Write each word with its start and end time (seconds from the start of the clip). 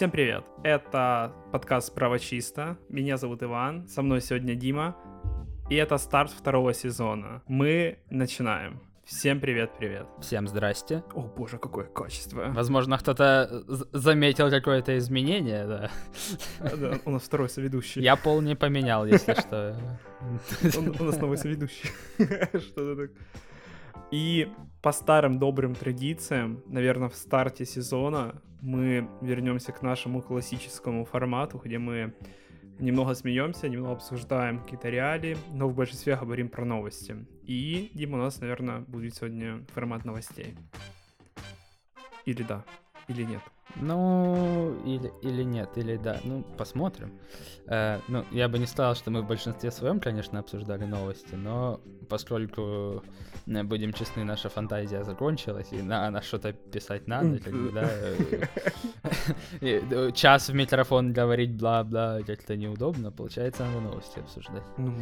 Всем 0.00 0.10
привет! 0.10 0.46
Это 0.64 1.30
подкаст 1.52 1.88
«Справа 1.88 2.18
чисто». 2.18 2.78
Меня 2.88 3.18
зовут 3.18 3.42
Иван, 3.42 3.86
со 3.86 4.00
мной 4.00 4.22
сегодня 4.22 4.54
Дима. 4.54 4.96
И 5.68 5.74
это 5.74 5.98
старт 5.98 6.30
второго 6.30 6.72
сезона. 6.72 7.42
Мы 7.46 7.98
начинаем. 8.08 8.80
Всем 9.04 9.40
привет-привет. 9.40 10.06
Всем 10.22 10.48
здрасте. 10.48 11.04
О 11.12 11.20
боже, 11.20 11.58
какое 11.58 11.84
качество. 11.84 12.46
Возможно, 12.48 12.96
кто-то 12.96 13.62
заметил 13.92 14.48
какое-то 14.48 14.96
изменение, 14.96 15.66
да. 15.66 15.90
Да, 16.60 16.98
у 17.04 17.10
нас 17.10 17.24
второй 17.24 17.50
соведущий. 17.50 18.02
Я 18.02 18.16
пол 18.16 18.40
не 18.40 18.56
поменял, 18.56 19.04
если 19.04 19.34
что. 19.34 19.76
У 20.78 21.04
нас 21.04 21.18
новый 21.18 21.36
соведущий. 21.36 21.90
Что-то 22.58 22.96
так. 22.96 23.10
И 24.10 24.50
по 24.80 24.92
старым 24.92 25.38
добрым 25.38 25.74
традициям, 25.74 26.62
наверное, 26.66 27.10
в 27.10 27.14
старте 27.14 27.66
сезона 27.66 28.40
мы 28.62 29.08
вернемся 29.20 29.72
к 29.72 29.82
нашему 29.82 30.22
классическому 30.22 31.04
формату, 31.04 31.58
где 31.58 31.78
мы 31.78 32.14
немного 32.78 33.14
смеемся, 33.14 33.68
немного 33.68 33.92
обсуждаем 33.94 34.60
какие-то 34.60 34.88
реалии, 34.88 35.36
но 35.52 35.68
в 35.68 35.74
большинстве 35.74 36.16
говорим 36.16 36.48
про 36.48 36.64
новости. 36.64 37.26
И, 37.42 37.90
Дима, 37.94 38.18
у 38.18 38.20
нас, 38.22 38.40
наверное, 38.40 38.80
будет 38.80 39.14
сегодня 39.14 39.64
формат 39.74 40.04
новостей. 40.04 40.54
Или 42.24 42.42
да, 42.42 42.64
или 43.08 43.22
нет. 43.24 43.42
Ну, 43.76 44.76
или, 44.84 45.12
или 45.22 45.42
нет, 45.42 45.70
или 45.76 45.96
да. 45.96 46.18
Ну, 46.24 46.42
посмотрим. 46.56 47.12
Э, 47.66 48.00
ну, 48.08 48.24
я 48.32 48.48
бы 48.48 48.58
не 48.58 48.66
сказал, 48.66 48.94
что 48.96 49.10
мы 49.10 49.22
в 49.22 49.26
большинстве 49.26 49.70
своем, 49.70 50.00
конечно, 50.00 50.38
обсуждали 50.38 50.84
новости, 50.84 51.34
но 51.34 51.80
поскольку, 52.08 53.02
э, 53.46 53.62
будем 53.62 53.92
честны, 53.92 54.24
наша 54.24 54.48
фантазия 54.48 55.04
закончилась, 55.04 55.68
и 55.72 55.82
на, 55.82 56.10
на 56.10 56.20
что-то 56.20 56.52
писать 56.52 57.06
надо, 57.06 57.38
как 57.38 57.52
бы, 57.52 57.70
да. 57.72 57.88
Э, 59.60 60.10
час 60.14 60.48
в 60.48 60.54
микрофон 60.54 61.12
говорить 61.12 61.52
бла-бла, 61.52 62.20
как-то 62.26 62.56
неудобно, 62.56 63.12
получается, 63.12 63.64
надо 63.64 63.80
новости 63.80 64.18
обсуждать. 64.18 64.64
Ну, 64.76 64.92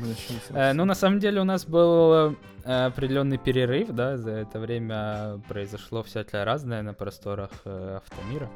э, 0.50 0.72
Ну, 0.74 0.84
на 0.84 0.94
самом 0.94 1.18
деле, 1.20 1.40
у 1.40 1.44
нас 1.44 1.64
был 1.64 2.36
определенный 2.64 3.38
перерыв, 3.38 3.88
да, 3.88 4.18
за 4.18 4.30
это 4.30 4.60
время 4.60 5.40
произошло 5.48 6.02
всякое 6.02 6.44
разное 6.44 6.82
на 6.82 6.92
просторах 6.92 7.50
автомира. 7.64 8.50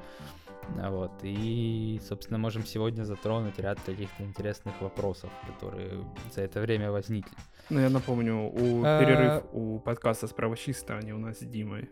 Вот. 0.68 1.12
И, 1.22 2.00
собственно, 2.08 2.38
можем 2.38 2.64
сегодня 2.64 3.04
затронуть 3.04 3.58
ряд 3.58 3.78
каких-то 3.84 4.22
интересных 4.22 4.80
вопросов, 4.80 5.30
которые 5.46 6.04
за 6.34 6.42
это 6.42 6.60
время 6.60 6.90
возникли. 6.90 7.32
Ну, 7.70 7.80
я 7.80 7.90
напомню, 7.90 8.50
у 8.52 8.82
а... 8.84 9.00
перерыв 9.00 9.44
у 9.52 9.78
подкаста 9.80 10.26
«Справа 10.26 10.56
чисто», 10.56 10.96
они 10.96 11.12
у 11.12 11.18
нас 11.18 11.38
с 11.38 11.44
Димой. 11.44 11.90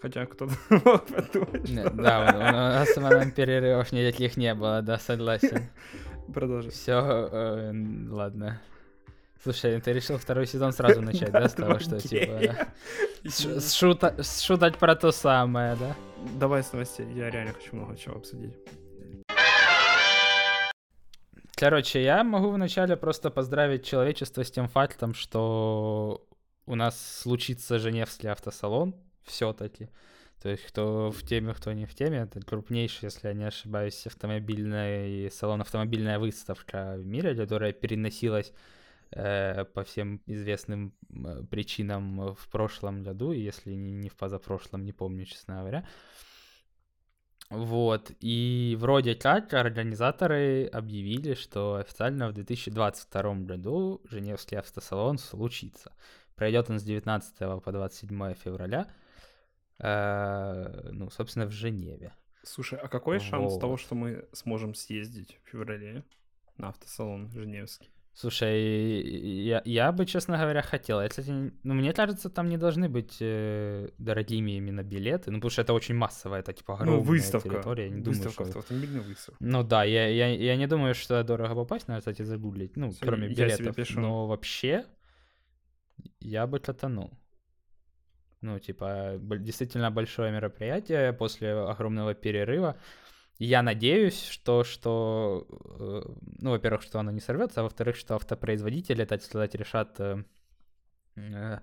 Хотя 0.00 0.26
кто-то 0.26 0.52
мог 0.84 1.06
подумать, 1.06 1.68
что... 1.68 1.90
Да, 1.90 2.34
у 2.34 2.38
нас 2.38 3.32
перерывов 3.32 3.92
никаких 3.92 4.36
не 4.36 4.54
было, 4.54 4.82
да, 4.82 4.98
согласен. 4.98 5.68
Продолжи. 6.34 6.70
Все, 6.70 7.28
э, 7.30 7.72
ладно. 8.08 8.60
Слушай, 9.42 9.80
ты 9.80 9.92
решил 9.92 10.18
второй 10.18 10.46
сезон 10.46 10.72
сразу 10.72 11.02
начать, 11.02 11.32
да, 11.32 11.48
с 11.48 11.52
того, 11.54 11.78
что 11.78 12.00
типа 12.00 12.56
шутать 13.28 14.78
про 14.78 14.96
то 14.96 15.12
самое, 15.12 15.76
да? 15.76 15.94
Давай 16.38 16.62
с 16.62 16.72
новостей, 16.72 17.06
я 17.14 17.30
реально 17.30 17.52
хочу 17.52 17.76
много 17.76 17.96
чего 17.96 18.16
обсудить. 18.16 18.54
Короче, 21.54 22.02
я 22.02 22.24
могу 22.24 22.50
вначале 22.50 22.96
просто 22.96 23.30
поздравить 23.30 23.84
человечество 23.84 24.42
с 24.42 24.50
тем 24.50 24.68
фактом, 24.68 25.14
что 25.14 26.26
у 26.66 26.74
нас 26.74 27.20
случится 27.20 27.78
Женевский 27.78 28.28
автосалон 28.28 28.94
все-таки. 29.22 29.88
То 30.42 30.48
есть, 30.48 30.64
кто 30.64 31.12
в 31.12 31.22
теме, 31.22 31.54
кто 31.54 31.72
не 31.72 31.86
в 31.86 31.94
теме, 31.94 32.18
это 32.18 32.40
крупнейший, 32.40 33.06
если 33.06 33.28
я 33.28 33.34
не 33.34 33.44
ошибаюсь, 33.44 34.04
автомобильный 34.08 35.30
салон, 35.30 35.60
автомобильная 35.60 36.18
выставка 36.18 36.96
в 36.98 37.06
мире, 37.06 37.36
которая 37.36 37.72
переносилась 37.72 38.52
по 39.14 39.84
всем 39.84 40.22
известным 40.26 40.94
э, 41.10 41.42
причинам 41.50 42.34
в 42.34 42.48
прошлом 42.48 43.02
году, 43.02 43.32
если 43.32 43.72
не 43.72 44.08
в 44.08 44.16
позапрошлом, 44.16 44.84
не 44.84 44.92
помню, 44.92 45.26
честно 45.26 45.58
говоря. 45.58 45.86
Вот, 47.50 48.10
и 48.20 48.76
вроде 48.80 49.14
как 49.14 49.52
организаторы 49.52 50.64
объявили, 50.64 51.34
что 51.34 51.74
официально 51.74 52.28
в 52.28 52.32
2022 52.32 53.34
году 53.34 54.00
Женевский 54.08 54.56
автосалон 54.56 55.18
случится. 55.18 55.92
Пройдет 56.34 56.70
он 56.70 56.80
с 56.80 56.82
19 56.82 57.62
по 57.62 57.72
27 57.72 58.34
февраля, 58.34 58.90
э, 59.78 60.90
ну, 60.92 61.10
собственно, 61.10 61.44
в 61.44 61.50
Женеве. 61.50 62.14
Слушай, 62.42 62.78
а 62.78 62.88
какой 62.88 63.18
вот. 63.18 63.26
шанс 63.26 63.58
того, 63.58 63.76
что 63.76 63.94
мы 63.94 64.26
сможем 64.32 64.74
съездить 64.74 65.38
в 65.44 65.50
феврале 65.50 66.04
на 66.56 66.68
автосалон 66.68 67.30
Женевский? 67.32 67.90
Слушай, 68.14 69.02
я, 69.42 69.62
я 69.64 69.90
бы, 69.90 70.04
честно 70.04 70.36
говоря, 70.36 70.60
хотел. 70.60 71.00
Я, 71.00 71.08
кстати, 71.08 71.30
ну, 71.62 71.74
мне 71.74 71.94
кажется, 71.94 72.28
там 72.28 72.50
не 72.50 72.58
должны 72.58 72.90
быть 72.90 73.16
э, 73.20 73.88
дорогими 73.98 74.52
именно 74.52 74.82
билеты, 74.82 75.30
ну, 75.30 75.38
потому 75.38 75.50
что 75.50 75.62
это 75.62 75.72
очень 75.72 75.94
массовая, 75.94 76.40
это, 76.40 76.52
типа, 76.52 76.74
огромная 76.74 76.98
ну, 76.98 77.02
выставка. 77.04 77.48
территория. 77.48 77.84
Я 77.84 77.90
не 77.90 78.02
выставка, 78.02 78.38
думаю, 78.38 78.50
что... 78.50 78.58
автомобильная 78.58 79.00
выставка. 79.00 79.36
Ну, 79.40 79.62
да, 79.62 79.84
я, 79.84 80.08
я, 80.08 80.26
я 80.28 80.56
не 80.56 80.66
думаю, 80.66 80.94
что 80.94 81.24
дорого 81.24 81.54
попасть, 81.54 81.88
надо, 81.88 82.00
кстати, 82.00 82.22
загуглить, 82.22 82.76
ну, 82.76 82.90
Все, 82.90 83.00
кроме 83.00 83.28
билетов. 83.28 83.58
Себе 83.58 83.72
пишу. 83.72 84.00
Но 84.00 84.26
вообще, 84.26 84.84
я 86.20 86.46
бы 86.46 86.58
катанул. 86.58 87.10
Ну, 88.42 88.58
типа, 88.58 89.18
действительно 89.38 89.90
большое 89.90 90.32
мероприятие 90.32 91.12
после 91.12 91.52
огромного 91.52 92.12
перерыва. 92.12 92.76
Я 93.38 93.62
надеюсь, 93.62 94.22
что, 94.28 94.62
что 94.62 95.46
э, 95.80 96.02
ну, 96.38 96.50
во-первых, 96.50 96.82
что 96.82 97.00
оно 97.00 97.10
не 97.10 97.20
сорвется, 97.20 97.60
а 97.60 97.62
во-вторых, 97.64 97.96
что 97.96 98.14
автопроизводители, 98.14 99.04
так 99.04 99.22
сказать, 99.22 99.54
решат 99.54 99.98
э, 99.98 100.22
э, 101.16 101.58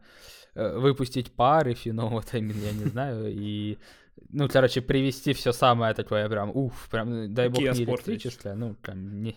выпустить 0.55 1.31
пары 1.31 1.73
финова, 1.73 2.23
я 2.33 2.41
не 2.41 2.85
знаю, 2.85 3.31
и 3.31 3.77
ну, 4.29 4.47
короче, 4.47 4.81
привести 4.81 5.33
все 5.33 5.51
самое 5.51 5.93
такое 5.93 6.27
прям, 6.29 6.51
уф, 6.53 6.87
прям, 6.91 7.33
дай 7.33 7.49
бог, 7.49 7.61
не 7.61 7.83
электричество, 7.83 8.53
ну, 8.53 8.75
прям, 8.75 9.21
не, 9.21 9.35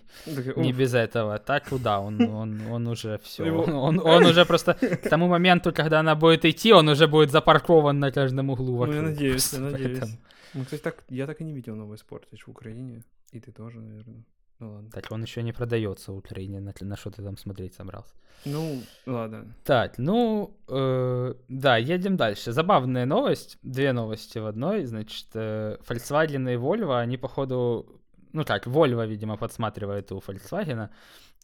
не 0.57 0.73
без 0.73 0.95
этого. 0.95 1.39
Так, 1.39 1.69
куда, 1.69 2.01
он, 2.01 2.21
он, 2.21 2.61
он 2.71 2.87
уже 2.87 3.19
все, 3.23 3.51
он, 3.51 3.73
он, 3.73 4.01
он 4.01 4.27
уже 4.27 4.45
просто 4.45 4.75
к 4.75 5.09
тому 5.09 5.29
моменту, 5.29 5.73
когда 5.73 6.01
она 6.01 6.15
будет 6.15 6.45
идти, 6.45 6.73
он 6.73 6.89
уже 6.89 7.07
будет 7.07 7.31
запаркован 7.31 7.99
на 7.99 8.11
каждом 8.11 8.51
углу 8.51 8.77
вокруг. 8.77 8.97
Ну, 8.97 9.03
я 9.03 9.09
надеюсь, 9.09 9.53
я 9.53 9.61
надеюсь. 9.61 9.99
Поэтому... 10.01 10.19
Ну, 10.55 10.65
кстати, 10.65 10.83
так, 10.83 11.05
я 11.09 11.27
так 11.27 11.41
и 11.41 11.45
не 11.45 11.53
видел 11.53 11.77
новый 11.77 11.99
спорт 11.99 12.29
в 12.31 12.49
Украине. 12.51 13.03
И 13.33 13.41
ты 13.41 13.53
тоже, 13.53 13.81
наверное. 13.81 14.25
Ну 14.63 14.73
ладно. 14.73 14.91
Так 14.91 15.11
он 15.11 15.23
еще 15.23 15.43
не 15.43 15.53
продается 15.53 16.13
в 16.13 16.17
Украине, 16.17 16.61
на, 16.61 16.73
на 16.81 16.97
что 16.97 17.11
ты 17.11 17.23
там 17.23 17.37
смотреть 17.37 17.75
собрался. 17.75 18.15
Ну, 18.45 18.83
ладно. 19.07 19.45
Так, 19.65 19.99
ну, 19.99 20.57
э, 20.69 21.35
да, 21.49 21.77
едем 21.79 22.17
дальше. 22.17 22.53
Забавная 22.53 23.07
новость, 23.07 23.59
две 23.63 23.93
новости 23.93 24.39
в 24.39 24.47
одной. 24.47 24.87
Значит, 24.87 25.27
э, 25.35 25.79
Volkswagen 25.89 26.53
и 26.53 26.57
Volvo, 26.57 27.01
они, 27.01 27.17
походу, 27.17 28.01
ну 28.33 28.45
так, 28.45 28.67
Volvo, 28.67 29.07
видимо, 29.07 29.37
подсматривает 29.37 30.13
у 30.13 30.19
Volkswagen, 30.19 30.89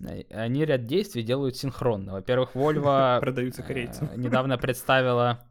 э, 0.00 0.22
они 0.30 0.64
ряд 0.64 0.86
действий 0.86 1.24
делают 1.24 1.56
синхронно. 1.56 2.12
Во-первых, 2.12 2.54
Volvo... 2.54 3.20
Продаются 3.20 3.62
корейцам. 3.62 4.10
Э, 4.12 4.16
недавно 4.16 4.58
представила 4.58 5.47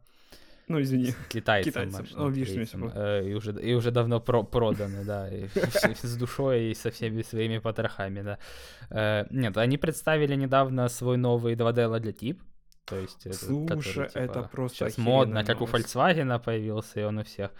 ну, 0.68 0.80
извини. 0.80 1.14
Китайцам. 1.28 1.72
Китайцам. 1.72 2.06
О, 2.16 2.28
видишь, 2.28 2.72
э, 2.94 3.28
и, 3.28 3.34
уже, 3.34 3.52
и 3.52 3.74
уже 3.74 3.90
давно 3.90 4.20
про 4.20 4.42
проданы, 4.42 5.04
да. 5.04 5.28
И, 5.28 5.48
с 6.02 6.16
душой 6.16 6.70
и 6.70 6.74
со 6.74 6.90
всеми 6.90 7.22
своими 7.22 7.58
потрохами, 7.58 8.22
да. 8.22 8.38
Э, 8.90 9.26
нет, 9.30 9.56
они 9.56 9.78
представили 9.78 10.34
недавно 10.36 10.88
свой 10.88 11.16
новый 11.16 11.54
2D 11.54 11.86
логотип. 11.86 12.42
То 12.84 12.96
есть, 12.96 13.34
Слушай, 13.34 13.64
это, 13.64 13.76
который, 13.76 14.08
типа, 14.08 14.18
это 14.18 14.42
просто 14.42 14.76
сейчас 14.76 14.98
модно, 14.98 15.44
как 15.44 15.60
у 15.60 15.66
Volkswagen 15.66 16.38
появился, 16.42 17.00
и 17.00 17.02
он 17.04 17.18
у 17.18 17.22
всех. 17.22 17.50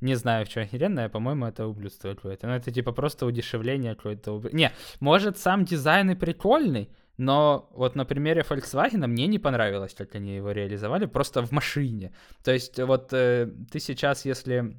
Не 0.00 0.16
знаю, 0.16 0.44
в 0.44 0.48
чем 0.48 0.64
охеренное, 0.64 1.08
по-моему, 1.08 1.46
это 1.46 1.68
ублюдство 1.68 2.14
какое-то. 2.14 2.48
Но 2.48 2.56
это 2.56 2.72
типа 2.72 2.90
просто 2.90 3.24
удешевление 3.24 3.94
какое-то. 3.94 4.40
Не, 4.52 4.72
может, 4.98 5.38
сам 5.38 5.64
дизайн 5.64 6.10
и 6.10 6.14
прикольный, 6.16 6.88
но 7.24 7.68
вот 7.72 7.96
на 7.96 8.04
примере 8.04 8.42
Volkswagen 8.42 9.06
мне 9.06 9.26
не 9.26 9.38
понравилось, 9.38 9.94
как 9.94 10.14
они 10.14 10.36
его 10.36 10.52
реализовали, 10.52 11.06
просто 11.06 11.42
в 11.42 11.52
машине. 11.52 12.12
То 12.44 12.52
есть 12.52 12.80
вот 12.80 13.12
э, 13.12 13.48
ты 13.70 13.80
сейчас, 13.80 14.24
если 14.24 14.76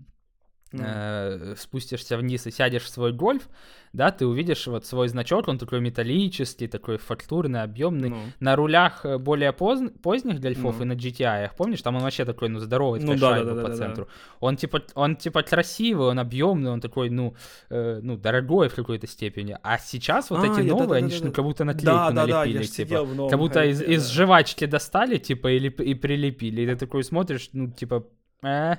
э, 0.81 1.56
спустишься 1.58 2.18
вниз 2.18 2.48
и 2.48 2.52
сядешь 2.52 2.84
в 2.84 2.90
свой 2.90 3.14
гольф, 3.14 3.48
да, 3.94 4.10
ты 4.10 4.25
увидишь 4.25 4.66
вот 4.66 4.88
свой 4.88 5.08
значок, 5.08 5.48
он 5.48 5.60
такой 5.60 5.80
металлический, 5.80 6.68
такой 6.68 6.98
фактурный, 6.98 7.62
объемный. 7.62 8.10
Ну. 8.10 8.18
На 8.40 8.56
рулях 8.56 9.06
э, 9.06 9.20
более 9.20 9.54
поз... 9.54 9.81
поздних 10.02 10.40
гольфов 10.40 10.78
ну. 10.80 10.84
и 10.84 10.86
на 10.86 10.94
GTI, 10.94 11.52
помнишь, 11.56 11.81
там 11.84 11.96
он 11.96 12.02
вообще 12.02 12.25
такой, 12.25 12.50
ну, 12.50 12.60
здоровый, 12.60 13.00
ну, 13.02 13.14
да, 13.14 13.36
шайба 13.36 13.52
да, 13.52 13.56
да, 13.56 13.62
по 13.62 13.70
да, 13.70 13.75
центру. 13.75 14.06
Да. 14.06 14.12
Он 14.40 14.56
типа, 14.56 14.81
он 14.96 15.16
типа 15.16 15.44
красивый, 15.44 16.08
он 16.08 16.18
объемный, 16.18 16.72
он 16.72 16.81
такой, 16.81 17.12
ну, 17.12 17.36
э, 17.70 18.00
ну, 18.02 18.18
дорогой 18.18 18.70
в 18.70 18.75
какой-то 18.75 19.06
степени. 19.06 19.58
А 19.62 19.78
сейчас 19.78 20.31
вот 20.31 20.40
а, 20.40 20.48
эти 20.48 20.68
новые, 20.68 20.88
да, 20.88 20.88
да, 20.88 20.96
они 20.96 21.10
да, 21.10 21.20
да, 21.20 21.25
ну, 21.25 21.31
как 21.31 21.46
будто 21.46 21.64
наклейку 21.64 21.86
да, 21.86 22.12
налепили, 22.12 22.54
да, 22.54 22.60
да, 22.60 22.66
типа, 22.66 22.96
новом, 23.06 23.30
как 23.30 23.40
будто 23.40 23.64
из, 23.64 23.81
из 23.81 24.10
жвачки 24.10 24.66
достали, 24.66 25.18
типа, 25.18 25.52
или 25.52 25.70
и 25.70 25.94
прилепили. 25.94 26.64
И 26.64 26.66
ты 26.66 26.75
такой 26.75 27.04
смотришь, 27.04 27.50
ну, 27.54 27.70
типа, 27.70 28.08
э, 28.44 28.78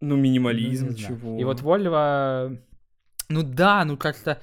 ну, 0.00 0.16
минимализм, 0.16 0.94
чего. 0.94 1.38
И 1.38 1.44
вот 1.44 1.60
Volvo 1.60 2.58
Ну 3.28 3.42
да, 3.42 3.84
ну 3.84 3.96
как-то... 3.96 4.40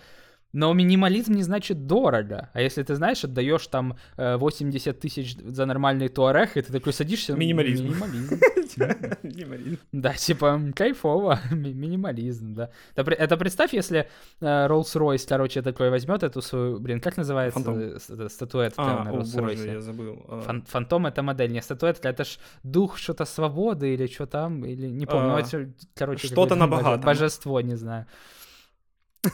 Но 0.53 0.73
минимализм 0.73 1.33
не 1.33 1.43
значит 1.43 1.85
дорого. 1.87 2.49
А 2.53 2.61
если 2.61 2.81
ты, 2.81 2.95
знаешь, 2.95 3.23
отдаешь 3.23 3.67
там 3.67 3.97
э, 4.15 4.37
80 4.37 4.99
тысяч 4.99 5.35
за 5.35 5.65
нормальный 5.65 6.07
туарег, 6.07 6.57
и 6.57 6.61
ты 6.61 6.71
такой 6.71 6.93
садишься... 6.93 7.33
Минимализм. 7.33 7.85
Минимализм. 7.85 8.39
Минимализм. 9.23 9.77
Да, 9.91 10.13
типа, 10.13 10.59
кайфово, 10.75 11.39
ми- 11.51 11.73
минимализм, 11.73 12.53
да. 12.55 12.69
Это, 12.95 13.37
представь, 13.37 13.73
если 13.73 14.07
э, 14.41 14.67
Rolls-Royce, 14.67 15.25
короче, 15.29 15.61
такой 15.61 15.89
возьмет 15.89 16.23
эту 16.23 16.41
свою, 16.41 16.79
блин, 16.79 16.99
как 16.99 17.17
называется 17.17 17.99
статуэтка 18.29 18.81
А, 18.81 19.03
на 19.03 19.09
Rolls-Royce? 19.09 19.73
я 19.73 19.81
забыл. 19.81 20.25
А, 20.27 20.41
Фан- 20.41 20.65
Фантом 20.65 21.05
это 21.05 21.21
модель, 21.23 21.51
не 21.51 21.61
статуэтка, 21.61 22.09
это 22.09 22.23
ж 22.23 22.37
дух 22.63 22.97
что-то 22.97 23.25
свободы 23.25 23.93
или 23.93 24.07
что 24.07 24.25
там, 24.25 24.65
или 24.65 24.87
не 24.87 25.05
помню, 25.05 25.27
ну, 25.29 25.35
А, 25.35 25.39
это, 25.41 25.69
короче, 25.95 26.27
что-то 26.27 26.55
на 26.55 26.67
богатом. 26.67 27.01
божество, 27.05 27.61
не 27.61 27.75
знаю. 27.77 28.05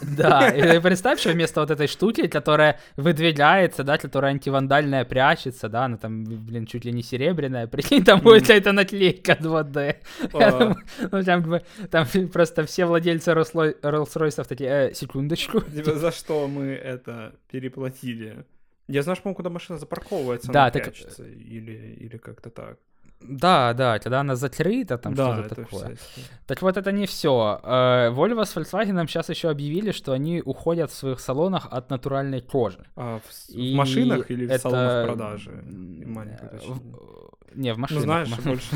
Да, 0.17 0.49
и 0.49 0.79
представь, 0.79 1.19
что 1.19 1.31
вместо 1.31 1.61
вот 1.61 1.71
этой 1.71 1.87
штуки, 1.87 2.27
которая 2.27 2.79
выдвигается, 2.95 3.83
да, 3.83 3.97
которая 3.97 4.31
антивандальная 4.31 5.05
прячется, 5.05 5.69
да, 5.69 5.85
она 5.85 5.97
там, 5.97 6.23
блин, 6.23 6.65
чуть 6.65 6.85
ли 6.85 6.91
не 6.91 7.03
серебряная, 7.03 7.67
прикинь, 7.73 8.03
там 8.03 8.19
будет 8.19 8.41
какая-то 8.41 8.71
наклейка 8.71 9.33
2D. 9.33 9.95
Я 10.33 10.47
а, 10.47 10.51
думаю, 10.51 10.77
ну, 11.11 11.23
там, 11.23 11.61
там 11.89 12.29
просто 12.33 12.65
все 12.65 12.85
владельцы 12.85 13.31
Rolls- 13.31 13.81
Rolls-Royce 13.81 14.47
такие, 14.47 14.69
«Э, 14.69 14.93
секундочку. 14.93 15.61
типа, 15.61 15.95
за 15.95 16.11
что 16.11 16.47
мы 16.47 16.65
это 16.67 17.35
переплатили? 17.51 18.45
Я 18.87 19.01
знаю, 19.01 19.17
по-моему, 19.17 19.35
куда 19.35 19.49
машина 19.49 19.79
запарковывается, 19.79 20.51
Да, 20.51 20.63
она 20.63 20.71
так, 20.71 20.83
прячется, 20.83 21.25
или, 21.25 21.97
или 21.99 22.17
как-то 22.17 22.49
так. 22.49 22.77
Да, 23.21 23.74
да, 23.74 24.00
когда 24.00 24.19
она 24.19 24.36
закрыта, 24.36 24.98
там 24.98 25.13
да, 25.13 25.33
что-то 25.38 25.56
такое. 25.56 25.94
история. 25.94 26.27
Так 26.45 26.62
вот, 26.62 26.75
это 26.77 26.92
не 26.92 27.06
все. 27.06 27.60
Volvo 27.63 28.44
с 28.45 28.56
Volkswagen 28.57 29.07
сейчас 29.07 29.30
еще 29.30 29.50
объявили, 29.50 29.92
что 29.92 30.12
они 30.12 30.42
уходят 30.45 30.92
в 30.92 30.94
своих 30.94 31.19
салонах 31.21 31.68
от 31.71 31.89
натуральной 31.89 32.42
кожи. 32.42 32.86
А 32.95 33.19
в, 33.25 33.31
с- 33.33 33.50
в 33.50 33.57
И 33.57 33.75
машинах 33.75 34.30
или 34.31 34.45
в 34.45 34.50
это, 34.51 34.60
салонах 34.60 35.06
продажи? 35.07 35.51
э, 35.51 36.57
в- 36.68 37.56
Не, 37.56 37.74
в 37.74 37.77
Ну, 37.77 37.81
машинах. 37.81 38.04
знаешь, 38.04 38.30
м- 38.30 38.44
больше... 38.44 38.75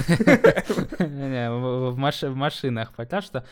Не, 0.99 1.51
в, 1.51 1.91
в 1.91 2.31
в 2.31 2.35
машинах 2.35 2.93
пока 2.95 3.21
что. 3.21 3.43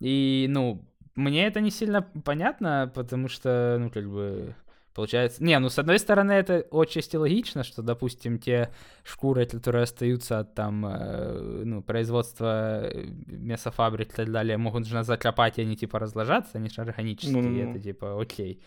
И, 0.00 0.46
ну, 0.48 0.82
мне 1.14 1.46
это 1.46 1.60
не 1.60 1.70
сильно 1.70 2.02
понятно, 2.24 2.90
потому 2.94 3.28
что, 3.28 3.76
ну, 3.78 3.90
как 3.90 4.08
бы, 4.10 4.54
получается... 4.94 5.42
Не, 5.42 5.58
ну, 5.58 5.68
с 5.68 5.78
одной 5.78 5.98
стороны, 5.98 6.32
это 6.32 6.66
отчасти 6.70 7.16
логично, 7.16 7.64
что, 7.64 7.82
допустим, 7.82 8.38
те 8.38 8.70
шкуры, 9.04 9.46
которые 9.46 9.84
остаются 9.84 10.40
от, 10.40 10.54
там, 10.54 10.86
э, 10.86 11.62
ну, 11.64 11.82
производства 11.82 12.82
э, 12.84 13.04
мясофабрик 13.26 14.12
и 14.12 14.16
так 14.16 14.30
далее, 14.30 14.56
могут 14.56 14.86
же 14.86 15.02
закопать, 15.02 15.58
и 15.58 15.62
они, 15.62 15.76
типа, 15.76 15.98
разложатся, 15.98 16.58
они 16.58 16.68
же 16.68 16.80
органические, 16.82 17.34
Ну-ну-ну. 17.42 17.70
это, 17.70 17.80
типа, 17.80 18.20
окей. 18.20 18.60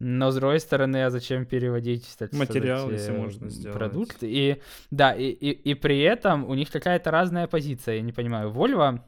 Но, 0.00 0.30
с 0.30 0.34
другой 0.34 0.60
стороны, 0.60 1.04
а 1.04 1.10
зачем 1.10 1.44
переводить, 1.44 2.06
так 2.18 2.28
сказать, 2.32 2.48
Материал, 2.48 2.90
если 2.90 3.12
э, 3.12 3.18
можно 3.18 3.50
сделать. 3.50 3.76
продукты? 3.76 4.30
И, 4.30 4.62
да, 4.90 5.12
и, 5.12 5.26
и, 5.26 5.50
и 5.50 5.74
при 5.74 6.00
этом 6.00 6.48
у 6.48 6.54
них 6.54 6.70
какая-то 6.70 7.10
разная 7.10 7.46
позиция, 7.46 7.96
я 7.96 8.00
не 8.00 8.12
понимаю. 8.12 8.50
Volvo 8.50 9.02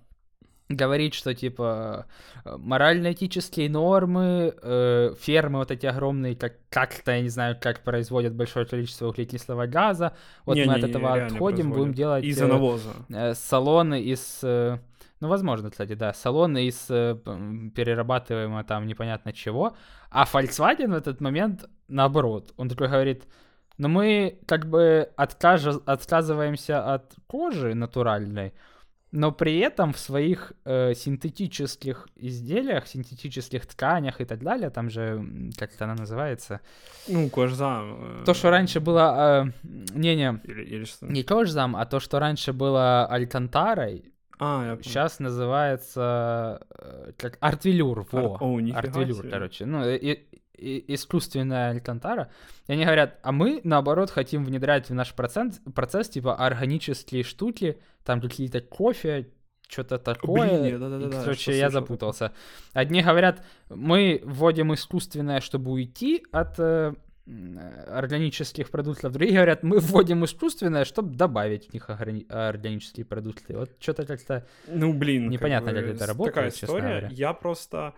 говорит, 0.76 1.14
что 1.14 1.34
типа 1.34 2.06
э, 2.44 2.56
морально-этические 2.58 3.70
нормы, 3.70 4.54
э, 4.62 5.14
фермы 5.20 5.58
вот 5.58 5.70
эти 5.70 5.86
огромные, 5.86 6.36
как, 6.36 6.54
как-то, 6.69 7.12
я 7.12 7.20
не 7.22 7.28
знаю, 7.28 7.56
как 7.60 7.80
производят 7.80 8.34
большое 8.34 8.66
количество 8.66 9.08
углекислого 9.08 9.66
газа, 9.66 10.14
вот 10.44 10.56
мы 10.56 10.62
от 10.62 10.69
Не-не-не, 10.69 10.90
этого 10.90 11.14
отходим, 11.14 11.70
будем 11.72 11.94
делать 11.94 12.24
Из-за 12.24 12.44
э, 12.44 12.48
навоза. 12.48 12.90
э, 13.08 13.34
салоны 13.34 14.00
из... 14.02 14.40
э, 14.42 14.78
ну, 15.20 15.28
возможно, 15.28 15.70
кстати, 15.70 15.94
да, 15.94 16.12
салоны 16.12 16.66
из 16.66 16.86
э, 16.90 17.16
перерабатываемого 17.74 18.64
там 18.64 18.86
непонятно 18.86 19.32
чего, 19.32 19.76
а 20.10 20.24
Volkswagen 20.24 20.88
в 20.88 20.94
этот 20.94 21.20
момент 21.20 21.64
наоборот. 21.88 22.52
Он 22.56 22.69
такой 22.69 22.88
говорит, 22.88 23.24
ну 23.78 23.88
мы 23.88 24.38
как 24.46 24.66
бы 24.66 25.10
откаж- 25.16 25.82
отказываемся 25.86 26.94
от 26.94 27.12
кожи 27.26 27.74
натуральной, 27.74 28.52
но 29.12 29.31
при 29.31 29.59
этом 29.59 29.93
в 29.93 29.99
своих 29.99 30.53
э, 30.64 30.94
синтетических 30.94 32.09
изделиях, 32.17 32.87
синтетических 32.87 33.67
тканях 33.67 34.20
и 34.20 34.25
так 34.25 34.43
далее, 34.43 34.70
там 34.70 34.88
же, 34.91 35.23
как 35.59 35.73
это 35.75 35.85
она 35.85 35.94
называется, 35.94 36.61
Ну, 37.09 37.29
кожзам. 37.29 38.20
э, 38.23 38.25
то, 38.25 38.35
что 38.35 38.50
раньше 38.50 38.81
было, 38.81 39.44
э, 39.47 39.69
не-не, 39.94 40.41
Или, 40.44 40.62
или 40.64 40.85
что? 40.85 41.06
не 41.06 41.23
кожзам, 41.23 41.76
а 41.76 41.85
то, 41.87 42.00
что 42.00 42.19
раньше 42.19 42.53
было 42.53 43.06
алькантарой, 43.06 44.05
А, 44.38 44.75
я. 44.76 44.82
Сейчас 44.82 45.20
называется 45.20 46.67
э, 46.79 47.12
как 47.17 47.37
артвелюр, 47.41 48.06
во. 48.11 48.35
Ар- 48.35 48.43
о, 48.43 48.58
артвелюр, 48.75 49.19
себе. 49.19 49.31
короче. 49.31 49.67
Ну, 49.67 49.88
и- 49.88 50.19
искусственная 50.58 51.70
алькантара. 51.70 52.31
И 52.69 52.72
они 52.72 52.84
говорят, 52.84 53.19
а 53.22 53.32
мы, 53.32 53.60
наоборот, 53.64 54.10
хотим 54.10 54.44
внедрять 54.44 54.90
в 54.90 54.94
наш 54.94 55.12
процент, 55.14 55.60
процесс, 55.75 56.08
типа, 56.08 56.34
органические 56.37 57.22
штуки, 57.25 57.78
там 58.04 58.20
какие-то 58.20 58.60
кофе, 58.60 59.28
что-то 59.69 59.99
такое. 59.99 60.49
Блин, 60.50 60.64
я- 60.64 60.69
И, 60.75 60.78
да-да-да, 60.78 61.20
Короче, 61.22 61.40
что 61.40 61.52
я 61.52 61.70
запутался. 61.70 62.32
Одни 62.75 63.02
говорят, 63.02 63.43
мы 63.70 64.20
вводим 64.25 64.75
искусственное, 64.75 65.40
чтобы 65.40 65.70
уйти 65.70 66.22
от 66.31 66.58
э, 66.58 66.93
органических 67.88 68.70
продуктов. 68.70 69.12
Другие 69.12 69.34
говорят, 69.37 69.62
мы 69.62 69.78
вводим 69.78 70.25
искусственное, 70.25 70.84
чтобы 70.84 71.14
добавить 71.16 71.70
в 71.70 71.72
них 71.75 71.88
органи- 71.88 72.26
органические 72.31 73.06
продукты. 73.06 73.56
Вот 73.56 73.70
что-то 73.81 74.05
как-то... 74.05 74.46
Ну, 74.66 74.93
блин, 74.93 75.28
Непонятно, 75.31 75.72
как 75.72 75.84
бы, 75.84 75.90
это 75.93 76.05
с- 76.05 76.08
работает, 76.08 76.34
Такая 76.34 76.50
история. 76.50 76.82
говоря. 76.82 77.08
Я 77.10 77.32
просто... 77.32 77.94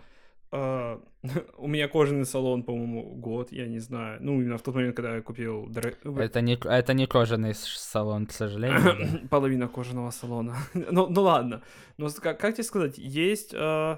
э, 0.52 0.98
у 1.58 1.68
меня 1.68 1.88
кожаный 1.88 2.24
салон, 2.24 2.62
по-моему, 2.62 3.14
год, 3.16 3.52
я 3.52 3.66
не 3.66 3.80
знаю. 3.80 4.18
Ну, 4.20 4.40
именно 4.40 4.58
в 4.58 4.62
тот 4.62 4.74
момент, 4.74 4.96
когда 4.96 5.16
я 5.16 5.22
купил 5.22 5.70
ну, 6.04 6.18
Это 6.18 6.40
не, 6.40 6.54
это 6.54 6.94
не 6.94 7.06
кожаный 7.06 7.54
салон, 7.54 8.26
к 8.26 8.32
сожалению. 8.32 9.28
половина 9.30 9.68
кожаного 9.68 10.10
салона. 10.10 10.56
ну, 10.74 11.06
ну 11.08 11.22
ладно. 11.22 11.62
Но 11.98 12.08
как, 12.10 12.40
как 12.40 12.54
тебе 12.54 12.64
сказать, 12.64 12.98
есть 12.98 13.54
э, 13.54 13.96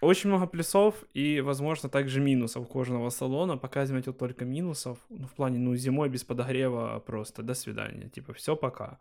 очень 0.00 0.30
много 0.30 0.46
плюсов 0.46 0.94
и, 1.12 1.40
возможно, 1.40 1.88
также 1.88 2.20
минусов 2.20 2.68
кожаного 2.68 3.10
салона. 3.10 3.58
Пока 3.58 3.86
заметил 3.86 4.14
только 4.14 4.44
минусов. 4.44 4.98
Ну, 5.10 5.26
в 5.26 5.34
плане, 5.34 5.58
ну, 5.58 5.76
зимой 5.76 6.08
без 6.08 6.24
подогрева 6.24 7.02
просто 7.06 7.42
до 7.42 7.54
свидания. 7.54 8.08
Типа, 8.08 8.32
все 8.32 8.56
пока. 8.56 8.98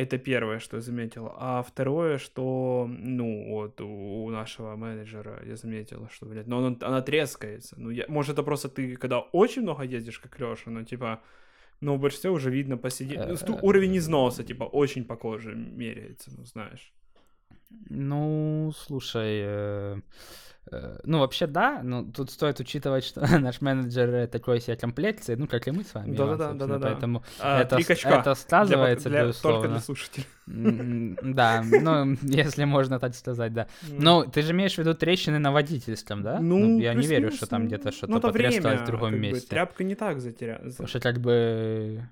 Это 0.00 0.16
первое, 0.16 0.60
что 0.60 0.76
я 0.76 0.80
заметил. 0.80 1.30
А 1.36 1.62
второе, 1.62 2.16
что, 2.18 2.88
ну, 2.88 3.50
вот 3.50 3.80
у, 3.82 4.24
у 4.24 4.30
нашего 4.30 4.74
менеджера 4.76 5.42
я 5.46 5.56
заметил, 5.56 6.08
что, 6.10 6.26
блядь, 6.26 6.46
ну, 6.46 6.56
она, 6.58 6.76
она 6.80 7.02
трескается. 7.02 7.74
Ну, 7.78 7.90
я, 7.90 8.04
может, 8.08 8.32
это 8.32 8.42
просто 8.42 8.68
ты, 8.68 8.96
когда 8.96 9.18
очень 9.18 9.62
много 9.62 9.82
ездишь, 9.82 10.18
как 10.18 10.40
Леша, 10.40 10.70
но, 10.70 10.84
типа, 10.84 11.20
но 11.80 11.96
в 11.96 12.00
большинстве 12.00 12.30
уже 12.30 12.50
видно 12.50 12.78
посидеть. 12.78 13.18
Ну, 13.18 13.34
Э, 13.34 13.58
уровень 13.62 13.98
износа, 13.98 14.42
типа, 14.42 14.64
очень 14.64 15.04
по 15.04 15.16
коже 15.16 15.54
меряется, 15.54 16.30
ну, 16.34 16.44
знаешь. 16.44 16.92
Ну, 17.88 18.72
слушай, 18.76 19.40
э, 19.42 20.00
э, 20.70 21.00
ну 21.04 21.18
вообще 21.18 21.46
да, 21.46 21.80
но 21.82 22.04
тут 22.04 22.30
стоит 22.30 22.60
учитывать, 22.60 23.04
что 23.04 23.20
наш 23.38 23.60
менеджер 23.60 24.26
такой 24.28 24.60
себе 24.60 24.76
комплекции, 24.76 25.34
ну 25.34 25.46
как 25.46 25.66
и 25.66 25.70
мы 25.70 25.82
с 25.84 25.94
вами. 25.94 26.14
Иван, 26.14 26.58
Да-да-да. 26.58 26.78
Поэтому 26.78 27.24
А, 27.40 27.62
это, 27.62 27.76
это 27.78 28.22
Для 28.22 28.34
сказывается, 28.34 29.04
под- 29.04 29.12
для- 29.12 29.22
безусловно. 29.26 29.58
Только 29.60 29.72
для 29.72 29.80
слушателей. 29.80 30.26
Да, 31.34 31.62
ну, 31.82 32.16
если 32.22 32.64
можно 32.64 32.98
так 33.00 33.14
сказать, 33.14 33.52
да. 33.52 33.66
Ну, 33.88 34.24
ты 34.24 34.42
же 34.42 34.52
имеешь 34.52 34.74
в 34.74 34.78
виду 34.78 34.94
трещины 34.94 35.38
на 35.38 35.52
водительском, 35.52 36.22
да? 36.22 36.38
ну, 36.40 36.78
я 36.78 36.94
не 36.94 37.06
верю, 37.06 37.28
плюс-минус, 37.28 37.36
что 37.36 37.46
там 37.46 37.62
ну, 37.62 37.66
где-то 37.68 37.92
что-то 37.92 38.12
ну, 38.12 38.18
это 38.18 38.28
потрескалось 38.28 38.80
в 38.82 38.86
другом 38.86 39.18
месте. 39.18 39.48
тряпка 39.48 39.84
не 39.84 39.94
так 39.94 40.20
затеряла. 40.20 40.62
Потому 40.70 40.88
что 40.88 41.00
как 41.00 41.18
бы 41.18 42.02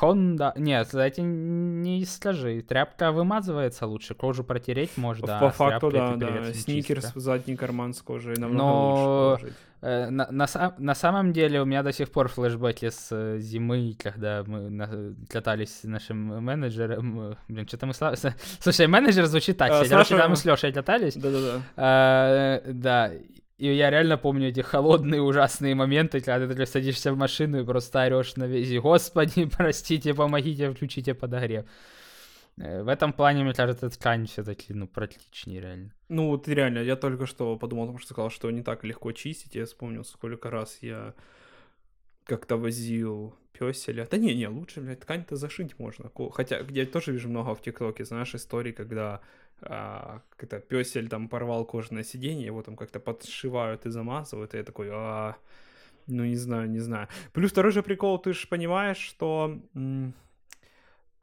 Honda... 0.00 0.52
Нет, 0.56 0.86
кстати, 0.86 1.20
не 1.20 2.04
скажи. 2.04 2.62
Тряпка 2.62 3.12
вымазывается 3.12 3.86
лучше, 3.86 4.14
кожу 4.14 4.42
протереть 4.44 4.96
можно, 4.96 5.26
По 5.26 5.46
а 5.48 5.50
факту, 5.50 5.90
да, 5.90 6.16
да. 6.16 6.52
Сникерс 6.52 7.04
чистка. 7.04 7.18
в 7.18 7.22
задний 7.22 7.56
карман 7.56 7.94
с 7.94 8.02
кожей 8.02 8.34
намного 8.36 8.56
Но- 8.64 8.90
лучше 9.30 9.40
положить. 9.42 9.58
Э, 9.86 10.08
На, 10.08 10.26
на, 10.30 10.46
на 10.78 10.94
самом 10.94 11.32
деле 11.34 11.60
у 11.60 11.66
меня 11.66 11.82
до 11.82 11.92
сих 11.92 12.10
пор 12.10 12.28
флешбеки 12.28 12.88
с 12.88 13.08
э, 13.12 13.38
зимы, 13.38 13.94
когда 14.02 14.42
мы 14.46 14.70
на- 14.70 15.14
катались 15.28 15.80
с 15.80 15.84
нашим 15.84 16.42
менеджером. 16.42 17.32
э, 17.32 17.34
Блин, 17.48 17.68
что-то 17.68 17.84
мы... 17.86 17.92
сла- 17.92 18.16
с- 18.16 18.34
Слушай, 18.60 18.86
менеджер 18.86 19.26
звучит 19.26 19.58
так. 19.58 19.70
А, 19.70 19.76
себе. 19.80 19.86
с 19.88 19.90
Короче, 19.90 20.08
когда 20.10 20.28
мы 20.28 20.36
с 20.36 20.44
Лешей 20.46 20.72
катались, 20.72 21.14
Да-да-да. 21.16 21.60
э, 22.64 22.72
да, 22.72 23.10
и 23.58 23.72
я 23.72 23.90
реально 23.90 24.18
помню 24.18 24.48
эти 24.48 24.60
холодные 24.60 25.22
ужасные 25.22 25.74
моменты, 25.74 26.20
когда 26.20 26.52
ты 26.52 26.66
садишься 26.66 27.12
в 27.12 27.16
машину 27.16 27.60
и 27.60 27.64
просто 27.64 28.02
орешь 28.02 28.36
на 28.36 28.44
весь 28.44 28.80
Господи, 28.80 29.46
простите, 29.56 30.14
помогите, 30.14 30.70
включите 30.70 31.14
подогрев. 31.14 31.64
Э, 32.58 32.82
В 32.82 32.88
этом 32.88 33.12
плане, 33.12 33.44
мне 33.44 33.54
кажется, 33.54 33.88
ткань 33.90 34.26
все-таки, 34.26 34.74
ну, 34.74 34.88
практичнее 34.88 35.60
реально. 35.60 35.90
Ну, 36.08 36.30
вот 36.30 36.48
реально, 36.48 36.80
я 36.80 36.96
только 36.96 37.26
что 37.26 37.56
подумал, 37.56 37.84
потому 37.86 37.98
что 37.98 38.14
сказал, 38.14 38.30
что 38.30 38.50
не 38.50 38.62
так 38.62 38.84
легко 38.84 39.12
чистить. 39.12 39.54
Я 39.54 39.64
вспомнил, 39.64 40.04
сколько 40.04 40.50
раз 40.50 40.78
я 40.82 41.14
как-то 42.24 42.56
возил 42.56 43.36
пёселя. 43.52 44.08
Да 44.10 44.16
не, 44.16 44.34
не, 44.34 44.48
лучше, 44.48 44.80
блядь, 44.80 45.00
ткань-то 45.00 45.36
зашить 45.36 45.78
можно. 45.78 46.10
Хотя 46.32 46.58
я 46.70 46.86
тоже 46.86 47.12
вижу 47.12 47.28
много 47.28 47.54
в 47.54 47.62
ТикТоке, 47.62 48.04
знаешь, 48.04 48.34
историй, 48.34 48.72
когда 48.72 49.20
а, 49.62 50.20
как 50.30 50.44
это, 50.44 50.60
песель 50.60 51.08
там 51.08 51.28
порвал 51.28 51.64
кожаное 51.64 52.02
сиденье, 52.02 52.46
его 52.46 52.62
там 52.62 52.76
как-то 52.76 53.00
подшивают 53.00 53.86
и 53.86 53.90
замазывают, 53.90 54.54
и 54.54 54.58
я 54.58 54.64
такой, 54.64 54.88
а, 54.90 55.36
ну 56.06 56.24
не 56.24 56.36
знаю, 56.36 56.68
не 56.68 56.80
знаю. 56.80 57.08
Плюс 57.32 57.50
второй 57.50 57.72
же 57.72 57.82
прикол, 57.82 58.18
ты 58.18 58.32
же 58.32 58.46
понимаешь, 58.48 58.98
что 58.98 59.60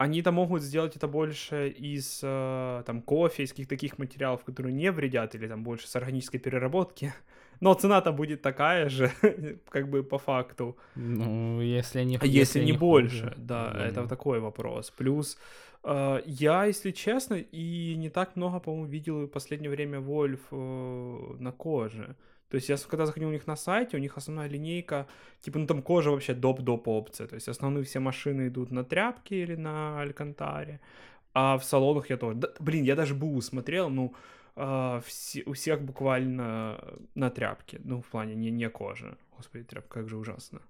они-то 0.02 0.32
могут 0.32 0.62
сделать 0.62 0.96
это 0.96 1.08
больше 1.08 1.68
из 1.68 2.20
э, 2.22 2.82
там 2.86 3.02
кофе, 3.02 3.44
из 3.44 3.50
каких-то 3.50 3.70
таких 3.70 3.98
материалов, 3.98 4.44
которые 4.44 4.74
не 4.74 4.90
вредят, 4.90 5.34
или 5.34 5.46
там 5.48 5.62
больше 5.62 5.88
с 5.88 5.96
органической 5.96 6.38
переработки. 6.38 7.12
Но 7.60 7.74
цена-то 7.74 8.12
будет 8.12 8.42
такая 8.42 8.88
же, 8.88 9.10
как 9.68 9.88
бы 9.88 10.02
по 10.02 10.18
факту. 10.18 10.76
Ну, 10.96 11.60
если 11.60 12.04
не 12.04 12.16
А 12.16 12.26
если, 12.26 12.38
если 12.38 12.60
не, 12.60 12.72
не 12.72 12.78
больше, 12.78 13.22
хуже, 13.22 13.34
да, 13.36 13.72
mm. 13.74 13.78
это 13.78 14.08
такой 14.08 14.40
вопрос. 14.40 14.90
Плюс 14.90 15.38
э, 15.84 16.22
я, 16.26 16.64
если 16.64 16.90
честно, 16.90 17.34
и 17.34 17.94
не 17.96 18.10
так 18.10 18.36
много, 18.36 18.58
по-моему, 18.60 18.86
видел 18.86 19.26
в 19.26 19.28
последнее 19.28 19.70
время 19.70 20.00
Вольф 20.00 20.40
э, 20.50 21.36
на 21.38 21.52
коже. 21.52 22.16
То 22.52 22.56
есть 22.56 22.68
я 22.68 22.76
когда 22.76 23.06
заходил 23.06 23.28
у 23.30 23.32
них 23.32 23.46
на 23.46 23.56
сайте, 23.56 23.96
у 23.96 24.00
них 24.00 24.18
основная 24.18 24.46
линейка, 24.46 25.06
типа, 25.40 25.58
ну 25.58 25.66
там 25.66 25.82
кожа 25.82 26.10
вообще 26.10 26.34
доп-доп 26.34 26.82
опция. 26.84 27.26
То 27.26 27.34
есть 27.36 27.48
основные 27.48 27.82
все 27.82 27.98
машины 27.98 28.48
идут 28.48 28.70
на 28.70 28.84
тряпке 28.84 29.42
или 29.42 29.56
на 29.56 30.02
алькантаре. 30.02 30.78
А 31.32 31.56
в 31.56 31.64
салонах 31.64 32.10
я 32.10 32.18
тоже... 32.18 32.36
Да, 32.36 32.48
блин, 32.60 32.84
я 32.84 32.94
даже 32.94 33.14
БУ 33.14 33.40
смотрел, 33.40 33.88
ну, 33.88 34.14
э, 34.56 35.00
все, 35.06 35.42
у 35.46 35.52
всех 35.52 35.80
буквально 35.80 36.78
на 37.14 37.30
тряпке. 37.30 37.80
Ну, 37.84 38.02
в 38.02 38.06
плане 38.06 38.34
не, 38.34 38.50
не 38.50 38.68
кожа. 38.68 39.16
Господи, 39.34 39.64
тряпка, 39.64 40.00
как 40.00 40.08
же 40.10 40.18
ужасно. 40.18 40.60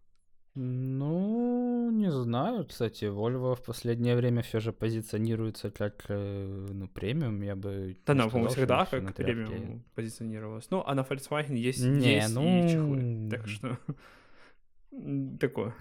Ну, 0.54 1.90
не 1.90 2.10
знаю, 2.10 2.66
кстати, 2.66 3.06
Volvo 3.06 3.54
в 3.54 3.62
последнее 3.62 4.14
время 4.16 4.42
все 4.42 4.60
же 4.60 4.72
позиционируется 4.72 5.70
как 5.70 6.04
э, 6.08 6.68
ну, 6.70 6.88
премиум, 6.88 7.40
я 7.40 7.56
бы... 7.56 7.96
Да, 8.04 8.12
на, 8.12 8.28
по-моему, 8.28 8.50
всегда 8.50 8.84
как 8.84 9.14
премиум 9.14 9.82
позиционировалось. 9.94 10.70
Ну, 10.70 10.82
а 10.84 10.94
на 10.94 11.00
Volkswagen 11.00 11.56
есть, 11.56 11.82
не, 11.82 12.16
есть 12.16 12.34
ну... 12.34 12.42
и 12.42 12.68
чехлы, 12.68 13.30
так 13.30 13.48
что... 13.48 13.78
Такое. 15.40 15.74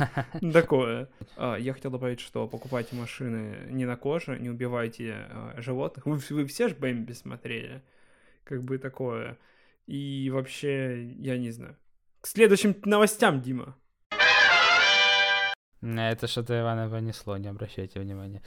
Такое. 0.52 1.08
А, 1.36 1.56
я 1.56 1.72
хотел 1.72 1.90
добавить, 1.90 2.20
что 2.20 2.46
покупайте 2.46 2.96
машины 2.96 3.66
не 3.70 3.86
на 3.86 3.96
коже, 3.96 4.38
не 4.38 4.50
убивайте 4.50 5.14
а, 5.30 5.54
животных. 5.56 6.04
Вы, 6.04 6.18
вы 6.30 6.46
все 6.46 6.68
же 6.68 6.74
Бэмби 6.74 7.12
смотрели. 7.12 7.82
Как 8.44 8.62
бы 8.62 8.76
такое. 8.76 9.38
И 9.86 10.28
вообще, 10.30 11.02
я 11.14 11.38
не 11.38 11.50
знаю. 11.50 11.76
К 12.20 12.26
следующим 12.26 12.76
новостям, 12.84 13.40
Дима. 13.40 13.74
Это 15.80 16.26
что-то 16.26 16.58
Ивана 16.58 16.88
понесло, 16.90 17.36
не 17.36 17.48
обращайте 17.48 18.00
внимания. 18.00 18.42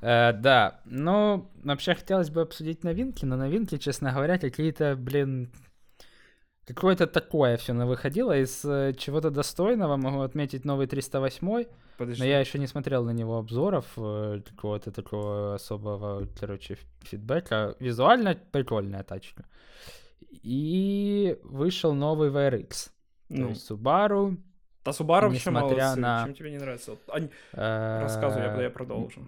Э, 0.00 0.32
да, 0.32 0.80
ну, 0.86 1.50
вообще 1.62 1.94
хотелось 1.94 2.30
бы 2.30 2.40
обсудить 2.40 2.84
новинки, 2.84 3.26
но 3.26 3.36
новинки, 3.36 3.76
честно 3.76 4.12
говоря, 4.12 4.38
какие-то, 4.38 4.96
блин, 4.96 5.52
какое-то 6.66 7.06
такое 7.06 7.56
все 7.56 7.74
выходило. 7.74 8.36
Из 8.36 8.64
э, 8.64 8.94
чего-то 8.96 9.30
достойного 9.30 9.96
могу 9.96 10.20
отметить 10.20 10.64
новый 10.64 10.86
308 10.86 11.64
Подожди. 11.98 12.22
Но 12.22 12.26
я 12.26 12.40
еще 12.40 12.58
не 12.58 12.66
смотрел 12.66 13.04
на 13.04 13.10
него 13.10 13.36
обзоров, 13.36 13.84
э, 13.98 14.40
какого-то 14.48 14.90
такого 14.90 15.56
особого, 15.56 16.26
короче, 16.40 16.78
фидбэка. 17.02 17.76
Визуально 17.78 18.38
прикольная 18.52 19.02
тачка. 19.02 19.44
И 20.42 21.36
вышел 21.42 21.92
новый 21.92 22.30
VRX. 22.30 22.90
Ну. 23.28 23.42
То 23.42 23.48
есть 23.50 23.70
Subaru 23.70 24.38
Subaru 24.84 25.28
вообще 25.28 25.50
молодцы. 25.50 26.00
На... 26.00 26.24
Чем 26.24 26.34
тебе 26.34 26.50
не 26.50 26.58
нравится? 26.58 26.96
Они... 27.08 27.30
Рассказывай, 27.52 28.44
я, 28.44 28.62
я 28.62 28.70
продолжу. 28.70 29.22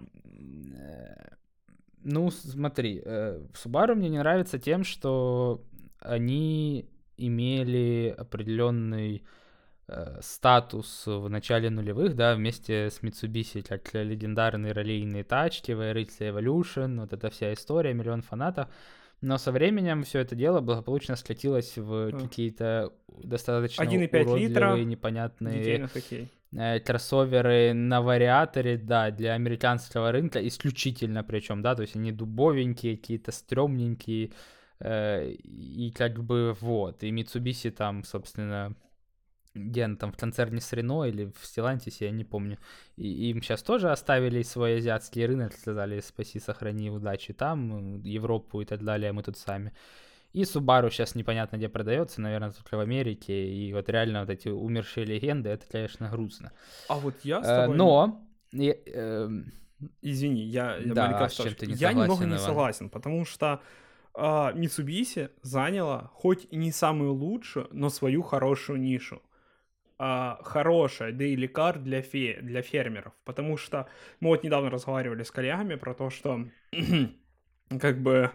Э, 0.77 1.33
ну, 2.03 2.31
смотри, 2.31 3.01
э, 3.03 3.41
Subaru 3.53 3.95
мне 3.95 4.09
не 4.09 4.17
нравится 4.17 4.59
тем, 4.59 4.83
что 4.83 5.61
они 5.99 6.89
имели 7.17 8.13
определенный 8.17 9.23
э, 9.87 10.19
статус 10.21 11.03
в 11.05 11.29
начале 11.29 11.69
нулевых, 11.69 12.15
да, 12.15 12.35
вместе 12.35 12.89
с 12.89 13.01
Mitsubishi, 13.01 13.65
как 13.67 13.93
легендарные 13.93 14.73
раллийные 14.73 15.23
тачки, 15.23 15.71
VRX 15.71 16.19
Evolution, 16.19 17.01
вот 17.01 17.13
эта 17.13 17.29
вся 17.29 17.53
история, 17.53 17.93
миллион 17.93 18.21
фанатов. 18.21 18.67
Но 19.23 19.37
со 19.37 19.53
временем 19.53 20.03
все 20.03 20.19
это 20.19 20.35
дело 20.35 20.59
благополучно 20.59 21.15
скатилось 21.15 21.77
в 21.77 22.11
какие-то 22.11 22.91
достаточно 23.23 23.81
1,5 23.81 24.37
литра 24.37 24.75
непонятные 24.75 25.87
э, 26.51 26.79
кроссоверы 26.81 27.73
на 27.73 28.01
вариаторе, 28.01 28.77
да, 28.77 29.11
для 29.11 29.33
американского 29.35 30.11
рынка 30.11 30.45
исключительно 30.45 31.23
причем, 31.23 31.61
да, 31.61 31.73
то 31.73 31.83
есть 31.83 31.95
они 31.95 32.11
дубовенькие, 32.11 32.97
какие-то 32.97 33.31
стрёмненькие, 33.31 34.31
э, 34.81 35.31
и 35.31 35.93
как 35.95 36.21
бы 36.21 36.53
вот, 36.59 37.01
и 37.03 37.09
Mitsubishi 37.09 37.71
там, 37.71 38.03
собственно, 38.03 38.75
где 39.55 39.85
он 39.85 39.97
там 39.97 40.11
в 40.11 40.17
концерне 40.17 40.59
с 40.59 40.73
Рено 40.73 41.03
или 41.05 41.25
в 41.25 41.45
Стилантисе, 41.45 42.05
я 42.05 42.11
не 42.11 42.23
помню. 42.23 42.57
И 42.97 43.29
им 43.29 43.41
сейчас 43.41 43.61
тоже 43.61 43.91
оставили 43.91 44.41
свой 44.43 44.77
азиатский 44.77 45.25
рынок, 45.25 45.53
сказали 45.53 45.99
спаси, 45.99 46.39
сохрани, 46.39 46.89
удачи 46.89 47.33
там, 47.33 48.01
Европу 48.01 48.61
и 48.61 48.65
так 48.65 48.83
далее, 48.83 49.11
мы 49.11 49.23
тут 49.23 49.37
сами. 49.37 49.71
И 50.33 50.43
Subaru 50.43 50.89
сейчас 50.89 51.13
непонятно 51.13 51.57
где 51.57 51.69
продается, 51.69 52.19
наверное, 52.19 52.51
только 52.51 52.77
в 52.77 52.79
Америке. 52.79 53.47
И 53.47 53.71
вот 53.71 53.87
реально 53.89 54.21
вот 54.21 54.29
эти 54.31 54.47
умершие 54.47 55.05
легенды, 55.05 55.49
это, 55.49 55.65
конечно, 55.71 56.09
грустно. 56.09 56.51
А 56.89 56.95
вот 56.95 57.13
я 57.23 57.43
с 57.43 57.47
э, 57.47 57.61
тобой... 57.61 57.77
Но... 57.77 58.27
Я, 58.51 58.75
э, 58.85 59.29
Извини, 60.01 60.43
я, 60.43 60.79
да, 60.85 61.27
с 61.27 61.33
чем 61.33 61.53
ты 61.55 61.67
не 61.67 61.73
я 61.73 61.89
согласен, 61.89 62.13
немного 62.13 62.25
не 62.25 62.39
согласен, 62.39 62.89
потому 62.89 63.25
что 63.25 63.61
uh, 64.13 64.55
Mitsubishi 64.55 65.29
заняла 65.41 66.09
хоть 66.13 66.47
и 66.49 66.55
не 66.55 66.71
самую 66.71 67.13
лучшую, 67.13 67.67
но 67.71 67.89
свою 67.89 68.21
хорошую 68.21 68.79
нишу 68.79 69.21
а, 70.05 70.37
хорошая 70.43 71.13
daily 71.13 71.49
car 71.49 71.79
для, 71.79 72.01
фе, 72.01 72.39
для 72.41 72.61
фермеров, 72.61 73.13
потому 73.23 73.55
что 73.55 73.87
мы 74.19 74.31
вот 74.31 74.43
недавно 74.43 74.69
разговаривали 74.69 75.23
с 75.23 75.31
коллегами 75.31 75.75
про 75.75 75.93
то, 75.93 76.09
что 76.09 76.45
как 77.79 78.01
бы 78.01 78.29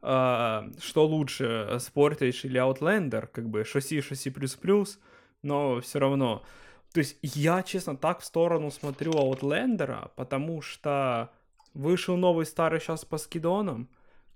а, 0.00 0.70
что 0.80 1.06
лучше, 1.06 1.70
Sportage 1.78 2.42
или 2.44 2.60
Outlander, 2.60 3.26
как 3.26 3.48
бы 3.48 3.64
шасси, 3.64 4.00
шасси 4.00 4.30
плюс-плюс, 4.30 5.00
но 5.42 5.80
все 5.80 5.98
равно. 5.98 6.44
То 6.92 7.00
есть 7.00 7.18
я, 7.22 7.64
честно, 7.64 7.96
так 7.96 8.20
в 8.20 8.24
сторону 8.24 8.70
смотрю 8.70 9.10
Outlander, 9.14 10.12
потому 10.14 10.62
что 10.62 11.32
вышел 11.74 12.16
новый 12.16 12.46
старый 12.46 12.78
сейчас 12.78 13.04
по 13.04 13.18
скидонам, 13.18 13.88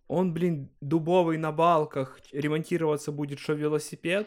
он, 0.08 0.34
блин, 0.34 0.68
дубовый 0.80 1.38
на 1.38 1.52
балках, 1.52 2.18
ремонтироваться 2.32 3.12
будет, 3.12 3.38
что 3.38 3.52
велосипед, 3.52 4.26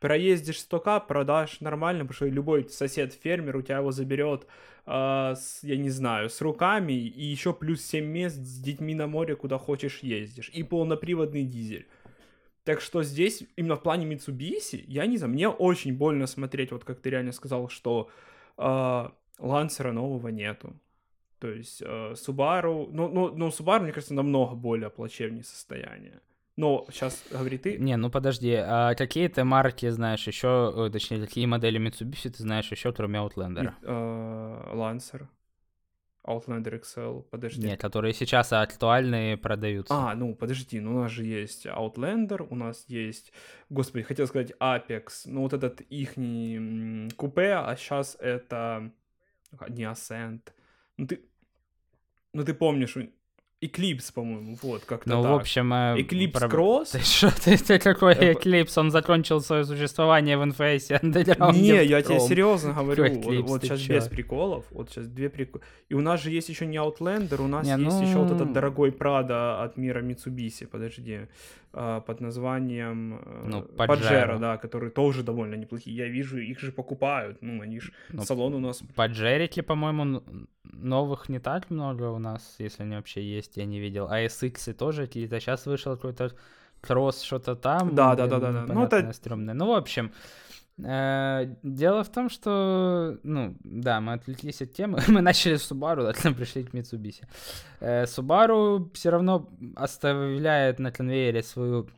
проездишь 0.00 0.64
100к, 0.70 1.06
продашь 1.06 1.60
нормально, 1.60 2.04
потому 2.04 2.14
что 2.14 2.26
любой 2.26 2.68
сосед-фермер 2.68 3.56
у 3.56 3.62
тебя 3.62 3.78
его 3.78 3.92
заберет, 3.92 4.46
э, 4.86 5.34
с, 5.36 5.60
я 5.62 5.76
не 5.76 5.90
знаю, 5.90 6.28
с 6.28 6.40
руками, 6.40 6.92
и 6.92 7.24
еще 7.24 7.52
плюс 7.52 7.82
7 7.82 8.04
мест 8.04 8.36
с 8.36 8.60
детьми 8.60 8.94
на 8.94 9.06
море, 9.06 9.36
куда 9.36 9.58
хочешь 9.58 10.00
ездишь, 10.00 10.50
и 10.54 10.62
полноприводный 10.62 11.44
дизель. 11.44 11.86
Так 12.64 12.80
что 12.80 13.02
здесь, 13.02 13.44
именно 13.56 13.76
в 13.76 13.82
плане 13.82 14.06
Mitsubishi, 14.06 14.84
я 14.86 15.06
не 15.06 15.18
знаю, 15.18 15.32
мне 15.32 15.48
очень 15.48 15.96
больно 15.96 16.26
смотреть, 16.26 16.72
вот 16.72 16.84
как 16.84 17.00
ты 17.00 17.10
реально 17.10 17.32
сказал, 17.32 17.68
что 17.68 18.08
э, 18.56 19.08
Лансера 19.38 19.92
нового 19.92 20.28
нету. 20.28 20.74
То 21.40 21.50
есть 21.50 21.82
э, 21.82 22.14
Subaru, 22.14 22.88
ну, 22.90 23.08
ну, 23.08 23.34
ну, 23.36 23.48
Subaru, 23.48 23.80
мне 23.80 23.92
кажется, 23.92 24.14
намного 24.14 24.54
более 24.54 24.88
плачевнее 24.88 25.44
состояние. 25.44 26.20
Но 26.56 26.86
сейчас 26.90 27.24
говори 27.30 27.58
ты. 27.58 27.78
Не, 27.78 27.96
ну 27.96 28.10
подожди, 28.10 28.54
а 28.54 28.94
какие 28.94 29.28
ты 29.28 29.42
марки 29.42 29.88
знаешь 29.88 30.26
еще, 30.26 30.72
э, 30.76 30.90
точнее, 30.90 31.20
какие 31.20 31.46
модели 31.46 31.80
Mitsubishi 31.80 32.30
ты 32.30 32.42
знаешь 32.42 32.70
еще, 32.70 32.92
кроме 32.92 33.18
Outlander? 33.18 33.74
Э, 33.82 34.74
Lancer. 34.74 35.26
Outlander 36.26 36.80
XL, 36.80 37.22
подожди. 37.30 37.66
Нет, 37.66 37.80
которые 37.80 38.14
сейчас 38.14 38.52
актуальные 38.52 39.36
продаются. 39.36 39.92
А, 39.94 40.14
ну 40.14 40.34
подожди, 40.34 40.80
ну 40.80 40.96
у 40.96 41.00
нас 41.00 41.10
же 41.10 41.24
есть 41.24 41.66
Outlander, 41.66 42.46
у 42.48 42.54
нас 42.54 42.84
есть, 42.88 43.32
господи, 43.68 44.04
хотел 44.04 44.26
сказать 44.26 44.52
Apex, 44.58 45.24
ну 45.26 45.42
вот 45.42 45.52
этот 45.52 45.82
их 45.82 46.14
купе, 47.16 47.54
а 47.54 47.76
сейчас 47.76 48.16
это 48.20 48.90
не 49.68 49.84
Ascent. 49.84 50.40
Ну 50.96 51.06
ты, 51.06 51.20
ну 52.32 52.42
ты 52.42 52.54
помнишь, 52.54 52.96
Eclipse, 53.62 54.12
по-моему, 54.12 54.56
вот, 54.62 54.84
как-то 54.84 55.08
Ну, 55.08 55.22
так. 55.22 55.32
в 55.32 55.34
общем... 55.36 55.72
Э, 55.72 55.96
Eclipse 55.98 56.32
про... 56.32 56.48
Cross. 56.48 56.92
Ты 56.92 56.98
что, 57.04 57.30
ты, 57.30 57.56
ты 57.56 57.78
какой 57.78 58.14
э, 58.14 58.32
Eclipse? 58.34 58.78
Он 58.78 58.90
закончил 58.90 59.40
свое 59.40 59.64
существование 59.64 60.36
в 60.36 60.42
NFS 60.42 61.00
Underground. 61.00 61.52
Не, 61.58 61.84
я 61.84 62.02
тебе 62.02 62.20
серьезно 62.20 62.74
говорю. 62.74 63.04
Eclipse, 63.04 63.40
вот, 63.40 63.48
вот 63.48 63.62
сейчас 63.62 63.80
чё? 63.80 63.94
без 63.94 64.08
приколов. 64.08 64.64
Вот 64.70 64.90
сейчас 64.90 65.06
две 65.06 65.30
приколы. 65.30 65.64
И 65.88 65.94
у 65.94 66.00
нас 66.00 66.22
же 66.22 66.30
есть 66.30 66.48
еще 66.48 66.66
не 66.66 66.76
Outlander, 66.76 67.40
у 67.42 67.48
нас 67.48 67.66
не, 67.66 67.84
есть 67.84 68.00
ну... 68.00 68.06
еще 68.06 68.18
вот 68.18 68.32
этот 68.32 68.52
дорогой 68.52 68.90
Prada 68.90 69.62
от 69.62 69.76
мира 69.76 70.02
Mitsubishi. 70.02 70.66
Подожди. 70.66 71.20
А, 71.76 72.00
под 72.00 72.20
названием 72.20 73.20
э, 73.24 73.44
Ну, 73.48 73.62
Pajero, 73.62 74.00
Pajero. 74.00 74.38
да, 74.38 74.56
которые 74.56 74.90
тоже 74.90 75.22
довольно 75.22 75.54
неплохие. 75.56 75.96
Я 75.96 76.08
вижу, 76.08 76.38
их 76.38 76.60
же 76.60 76.72
покупают, 76.72 77.38
ну, 77.42 77.60
они 77.62 77.80
же, 77.80 77.92
Ну, 78.12 78.22
салон 78.22 78.54
у 78.54 78.60
нас... 78.60 78.82
Поджерить 78.94 79.56
ли, 79.56 79.62
по-моему, 79.62 80.22
новых 80.64 81.28
не 81.28 81.40
так 81.40 81.70
много 81.70 82.10
у 82.10 82.18
нас, 82.18 82.56
если 82.58 82.84
они 82.84 82.96
вообще 82.96 83.22
есть, 83.22 83.56
я 83.56 83.64
не 83.66 83.80
видел. 83.80 84.06
А 84.10 84.20
SX 84.20 84.72
тоже 84.74 85.06
какие-то. 85.06 85.40
Сейчас 85.40 85.66
вышел 85.66 85.96
какой-то 85.96 86.30
кросс, 86.80 87.22
что-то 87.22 87.54
там. 87.56 87.94
Да, 87.94 88.14
да, 88.14 88.26
да, 88.26 88.38
да, 88.38 88.52
да. 88.52 88.74
Ну, 88.74 88.84
это- 88.84 89.12
стрёмное. 89.12 89.54
Ну, 89.54 89.66
в 89.66 89.72
общем, 89.74 90.10
дело 90.76 92.02
в 92.02 92.08
том, 92.10 92.28
что, 92.28 93.18
ну, 93.22 93.56
да, 93.62 94.00
мы 94.00 94.14
отвлеклись 94.14 94.62
от 94.62 94.72
темы. 94.72 95.00
мы 95.08 95.20
начали 95.20 95.56
с 95.56 95.70
Subaru, 95.70 96.08
а 96.08 96.12
потом 96.12 96.34
пришли 96.34 96.64
к 96.64 96.74
Mitsubishi. 96.74 97.24
Э, 97.80 98.04
Subaru 98.04 98.90
все 98.92 99.10
равно 99.10 99.48
оставляет 99.76 100.80
на 100.80 100.90
конвейере 100.90 101.42
свою 101.42 101.88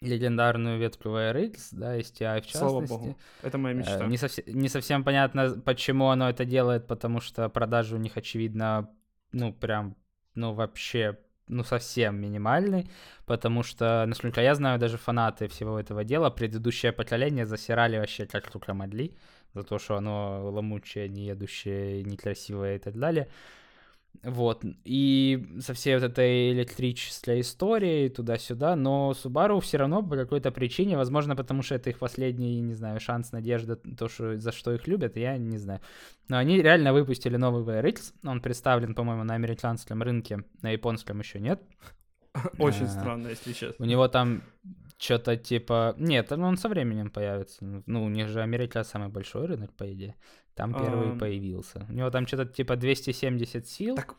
легендарную 0.00 0.80
ветку 0.80 1.10
VRX, 1.10 1.68
да, 1.72 1.96
STI 1.96 2.40
в 2.40 2.46
частности. 2.46 2.56
Слава 2.58 2.86
богу. 2.86 3.16
Это 3.42 3.58
моя 3.58 3.74
Э, 3.74 3.78
мечта. 3.78 4.06
Не, 4.06 4.16
совсем, 4.16 4.44
не 4.46 4.68
совсем 4.68 5.04
понятно, 5.04 5.60
почему 5.64 6.08
оно 6.08 6.28
это 6.28 6.44
делает, 6.44 6.88
потому 6.88 7.20
что 7.20 7.48
продажи 7.48 7.94
у 7.94 7.98
них, 7.98 8.16
очевидно, 8.16 8.90
ну, 9.30 9.52
прям, 9.52 9.96
ну, 10.34 10.54
вообще, 10.54 11.18
ну, 11.52 11.64
совсем 11.64 12.20
минимальный, 12.20 12.88
потому 13.26 13.62
что, 13.62 14.04
насколько 14.06 14.40
я 14.40 14.54
знаю, 14.54 14.78
даже 14.78 14.98
фанаты 14.98 15.48
всего 15.48 15.78
этого 15.78 16.04
дела, 16.04 16.30
предыдущее 16.30 16.92
поколение 16.92 17.46
засирали 17.46 17.98
вообще 17.98 18.26
как 18.26 18.50
могли, 18.74 19.14
за 19.54 19.62
то, 19.62 19.78
что 19.78 19.96
оно 19.96 20.50
ломучее, 20.50 21.08
неедущее, 21.08 22.02
некрасивое 22.02 22.76
и 22.76 22.78
так 22.78 22.98
далее. 22.98 23.28
Вот, 24.22 24.64
и 24.84 25.56
со 25.58 25.74
всей 25.74 25.94
вот 25.96 26.04
этой 26.04 26.52
электрической 26.52 27.40
историей 27.40 28.08
туда-сюда, 28.08 28.76
но 28.76 29.12
Subaru 29.12 29.60
все 29.60 29.78
равно 29.78 30.00
по 30.00 30.14
какой-то 30.14 30.52
причине, 30.52 30.96
возможно, 30.96 31.34
потому 31.34 31.62
что 31.62 31.74
это 31.74 31.90
их 31.90 31.98
последний, 31.98 32.60
не 32.60 32.74
знаю, 32.74 33.00
шанс, 33.00 33.32
надежда, 33.32 33.76
то, 33.76 34.08
что, 34.08 34.38
за 34.38 34.52
что 34.52 34.72
их 34.74 34.86
любят, 34.86 35.16
я 35.16 35.36
не 35.38 35.58
знаю. 35.58 35.80
Но 36.28 36.38
они 36.38 36.62
реально 36.62 36.92
выпустили 36.92 37.36
новый 37.36 37.64
VRX, 37.64 38.14
он 38.24 38.40
представлен, 38.40 38.94
по-моему, 38.94 39.24
на 39.24 39.34
американском 39.34 40.02
рынке, 40.02 40.44
на 40.62 40.70
японском 40.70 41.18
еще 41.18 41.40
нет. 41.40 41.60
Очень 42.58 42.84
э, 42.84 42.88
странно, 42.88 43.28
если 43.28 43.52
честно. 43.52 43.84
У 43.84 43.88
него 43.88 44.06
там 44.06 44.42
что-то 44.98 45.36
типа... 45.36 45.94
Нет, 45.98 46.30
он 46.30 46.56
со 46.56 46.68
временем 46.68 47.10
появится. 47.10 47.64
Ну, 47.86 48.04
у 48.04 48.08
них 48.08 48.28
же 48.28 48.40
Америка 48.40 48.84
самый 48.84 49.08
большой 49.08 49.46
рынок, 49.46 49.72
по 49.72 49.92
идее. 49.92 50.14
Там 50.54 50.74
первый 50.74 51.10
Ам. 51.12 51.18
появился. 51.18 51.86
У 51.88 51.92
него 51.92 52.10
там 52.10 52.26
что-то 52.26 52.46
типа 52.46 52.76
270 52.76 53.66
сил. 53.68 53.96
Так- 53.96 54.14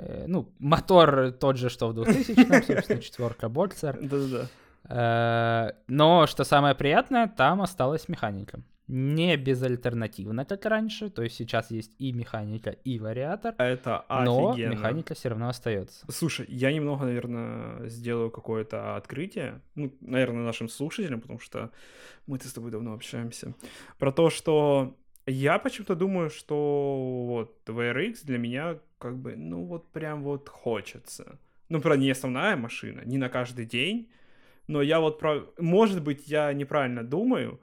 Э, 0.00 0.26
ну, 0.28 0.48
мотор 0.60 1.32
тот 1.32 1.56
же, 1.56 1.68
что 1.68 1.88
в 1.88 1.98
2000-м, 1.98 2.62
собственно, 2.66 3.00
четверка 3.02 3.48
Боксер. 3.48 3.98
Да-да-да. 4.00 4.46
Э, 4.88 5.72
Но, 5.88 6.26
что 6.28 6.44
самое 6.44 6.74
приятное, 6.76 7.26
там 7.26 7.60
осталась 7.62 8.08
механика. 8.08 8.60
Не 8.86 9.36
безальтернативно, 9.36 10.44
как 10.44 10.64
раньше. 10.66 11.10
То 11.10 11.22
есть 11.22 11.36
сейчас 11.36 11.70
есть 11.72 11.92
и 11.98 12.12
механика, 12.12 12.70
и 12.70 12.98
вариатор. 13.00 13.54
Это 13.58 14.04
Но 14.08 14.50
офигенно. 14.52 14.70
механика 14.72 15.14
все 15.14 15.28
равно 15.30 15.48
остается. 15.48 16.06
Слушай, 16.10 16.46
я 16.48 16.72
немного, 16.72 17.04
наверное, 17.04 17.88
сделаю 17.88 18.30
какое-то 18.30 18.96
открытие, 18.96 19.60
ну, 19.74 19.92
наверное, 20.00 20.44
нашим 20.44 20.68
слушателям, 20.68 21.20
потому 21.20 21.40
что 21.40 21.70
мы-то 22.26 22.48
с 22.48 22.52
тобой 22.52 22.70
давно 22.70 22.94
общаемся, 22.94 23.52
про 23.98 24.10
то, 24.12 24.30
что 24.30 24.94
я 25.30 25.58
почему-то 25.58 25.94
думаю, 25.94 26.30
что 26.30 27.24
вот 27.26 27.60
VRX 27.66 28.20
для 28.24 28.38
меня 28.38 28.78
как 28.98 29.16
бы, 29.16 29.36
ну, 29.36 29.64
вот 29.64 29.88
прям 29.90 30.22
вот 30.22 30.48
хочется. 30.48 31.38
Ну, 31.68 31.80
правда, 31.80 32.02
не 32.02 32.10
основная 32.10 32.56
машина, 32.56 33.02
не 33.04 33.18
на 33.18 33.28
каждый 33.28 33.66
день, 33.66 34.10
но 34.66 34.82
я 34.82 35.00
вот, 35.00 35.18
про... 35.18 35.46
может 35.58 36.02
быть, 36.02 36.28
я 36.28 36.52
неправильно 36.52 37.02
думаю, 37.02 37.60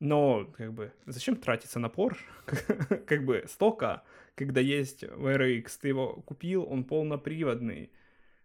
но, 0.00 0.44
как 0.56 0.72
бы, 0.72 0.92
зачем 1.06 1.36
тратиться 1.36 1.78
на 1.78 1.86
Porsche? 1.86 3.04
как 3.06 3.24
бы, 3.24 3.44
столько, 3.48 4.02
когда 4.34 4.60
есть 4.60 5.04
VRX, 5.04 5.70
ты 5.80 5.88
его 5.88 6.22
купил, 6.26 6.66
он 6.70 6.84
полноприводный. 6.84 7.90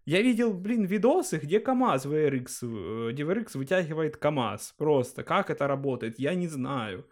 Я 0.06 0.22
видел, 0.22 0.54
блин, 0.54 0.86
видосы, 0.86 1.38
где 1.38 1.60
КАМАЗ 1.60 2.06
VRX, 2.06 2.48
э, 2.64 3.12
где 3.12 3.24
VRX 3.24 3.58
вытягивает 3.58 4.18
КАМАЗ. 4.18 4.76
Просто, 4.78 5.24
как 5.24 5.50
это 5.50 5.68
работает, 5.68 6.20
я 6.20 6.34
не 6.34 6.48
знаю. 6.48 7.06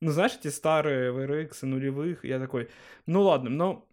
Ну, 0.00 0.10
знаешь, 0.10 0.36
эти 0.38 0.48
старые 0.48 1.12
VRX 1.12 1.64
нулевых, 1.66 2.24
я 2.24 2.38
такой, 2.38 2.68
ну 3.06 3.22
ладно, 3.22 3.50
но 3.50 3.86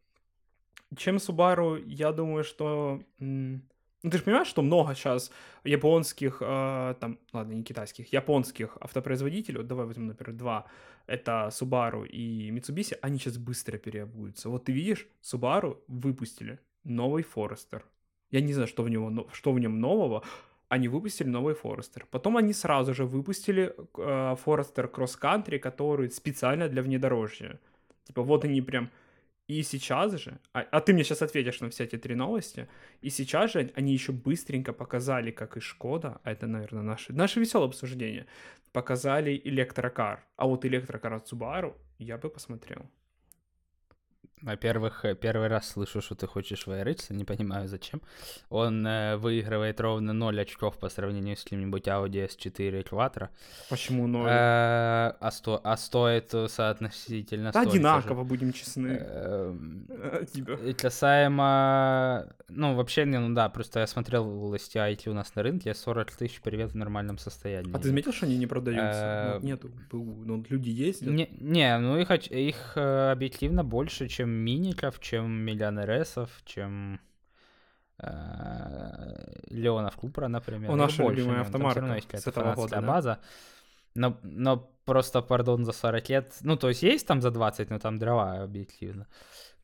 чем 0.98 1.18
Subaru, 1.18 1.82
я 1.86 2.12
думаю, 2.12 2.44
что... 2.44 3.02
Ну, 3.20 3.62
ты 4.10 4.18
же 4.18 4.24
понимаешь, 4.24 4.48
что 4.48 4.62
много 4.62 4.96
сейчас 4.96 5.32
японских, 5.64 6.42
э, 6.42 6.96
там, 7.00 7.20
ладно, 7.32 7.54
не 7.54 7.64
китайских, 7.64 8.12
японских 8.12 8.78
автопроизводителей, 8.82 9.60
вот 9.60 9.68
давай 9.68 9.86
возьмем, 9.86 10.08
например, 10.08 10.38
два, 10.38 10.66
это 11.08 11.50
Subaru 11.52 12.06
и 12.06 12.52
Mitsubishi, 12.52 12.98
они 13.02 13.18
сейчас 13.18 13.38
быстро 13.38 13.78
переобуются. 13.78 14.50
Вот 14.50 14.66
ты 14.66 14.74
видишь, 14.74 15.08
Subaru 15.22 15.78
выпустили 15.88 16.60
новый 16.84 17.24
Forester. 17.24 17.82
Я 18.30 18.42
не 18.42 18.52
знаю, 18.52 18.68
что 18.68 18.84
в, 18.84 18.90
него, 18.90 19.30
что 19.32 19.54
в 19.54 19.60
нем 19.60 19.80
нового, 19.80 20.24
они 20.74 20.88
выпустили 20.88 21.30
новый 21.30 21.54
Forester. 21.54 22.04
Потом 22.10 22.36
они 22.36 22.54
сразу 22.54 22.94
же 22.94 23.06
выпустили 23.06 23.76
э, 23.98 24.36
Cross 24.46 25.20
Country, 25.22 25.60
который 25.60 26.10
специально 26.10 26.68
для 26.68 26.82
внедорожья. 26.82 27.60
Типа 28.08 28.24
вот 28.24 28.46
они 28.46 28.62
прям... 28.62 28.90
И 29.48 29.64
сейчас 29.64 30.14
же, 30.14 30.40
а, 30.54 30.62
а 30.72 30.80
ты 30.80 30.94
мне 30.94 31.04
сейчас 31.04 31.22
ответишь 31.22 31.62
на 31.62 31.70
все 31.70 31.84
эти 31.84 31.98
три 31.98 32.16
новости, 32.16 32.68
и 33.02 33.10
сейчас 33.10 33.52
же 33.52 33.72
они 33.76 33.94
еще 33.94 34.14
быстренько 34.14 34.74
показали, 34.74 35.32
как 35.32 35.58
и 35.58 35.60
Шкода, 35.60 36.22
а 36.24 36.32
это, 36.32 36.48
наверное, 36.48 36.84
наше, 36.84 37.14
наше 37.14 37.40
веселое 37.40 37.68
обсуждение, 37.68 38.26
показали 38.72 39.42
электрокар. 39.46 40.24
А 40.38 40.46
вот 40.46 40.66
электрокар 40.66 41.14
от 41.14 41.32
Subaru 41.32 41.74
я 42.00 42.18
бы 42.18 42.30
посмотрел. 42.30 42.86
Во-первых, 44.44 45.06
э, 45.06 45.16
первый 45.16 45.48
раз 45.48 45.70
слышу, 45.70 46.02
что 46.02 46.16
ты 46.16 46.28
хочешь 46.28 46.68
VRX, 46.68 47.14
не 47.14 47.24
понимаю 47.24 47.70
зачем. 47.70 48.02
Он 48.50 48.86
э, 48.86 49.16
выигрывает 49.16 49.80
ровно 49.80 50.12
0 50.12 50.42
очков 50.42 50.78
по 50.78 50.90
сравнению 50.90 51.38
с 51.38 51.44
каким-нибудь 51.44 51.88
Audi 51.88 52.28
S4 52.28 52.84
Quattro. 52.90 53.30
Почему 53.70 54.06
ноль? 54.06 54.28
Э, 54.28 55.14
а, 55.18 55.32
сто- 55.32 55.62
а 55.64 55.78
стоит 55.78 56.34
э, 56.34 56.50
соотносительно 56.50 57.54
Да 57.54 57.64
же. 57.64 57.70
одинаково, 57.70 58.26
будем 58.26 58.52
честны. 58.52 58.98
Э, 59.00 59.56
Касаемо... 60.78 62.28
Ну, 62.50 62.76
вообще, 62.76 63.06
не, 63.06 63.20
ну 63.20 63.34
да, 63.34 63.48
просто 63.48 63.80
я 63.80 63.88
смотрел 63.88 64.54
STI 64.56 65.10
у 65.10 65.14
нас 65.14 65.34
на 65.36 65.44
рынке, 65.44 65.74
40 65.74 66.12
тысяч 66.12 66.42
привет 66.42 66.72
в 66.72 66.76
нормальном 66.76 67.18
состоянии. 67.18 67.74
А 67.74 67.80
ты 67.80 67.88
заметил, 67.88 68.12
что 68.12 68.26
они 68.26 68.38
не 68.38 68.48
продаются? 68.48 69.40
Э, 69.42 69.46
нету. 69.46 69.72
Ну, 69.94 70.44
люди 70.50 70.70
ездят. 70.70 71.30
Не, 71.40 71.78
ну 71.78 71.98
их, 71.98 72.12
объективно 72.76 73.64
больше, 73.64 74.10
чем 74.10 74.33
миников, 74.34 75.00
чем 75.00 75.32
миллионересов, 75.32 76.30
чем 76.46 77.00
э, 78.00 78.08
Леонов 79.50 79.96
Купра, 79.96 80.28
например. 80.28 80.70
Любимая 81.10 81.38
ну, 81.38 81.52
там 81.52 81.62
всё 81.62 81.70
автомарка 81.70 82.18
с 82.18 82.28
этого 82.28 82.56
года, 82.56 82.76
да? 82.76 82.82
база. 82.82 83.20
Но, 83.96 84.18
но 84.24 84.72
просто, 84.86 85.22
пардон, 85.22 85.66
за 85.66 85.72
40 85.72 86.10
лет, 86.10 86.34
ну, 86.42 86.58
то 86.58 86.70
есть 86.70 86.84
есть 86.84 87.08
там 87.08 87.22
за 87.22 87.32
20, 87.32 87.70
но 87.70 87.80
там 87.80 88.00
дрова 88.00 88.44
объективно. 88.44 89.08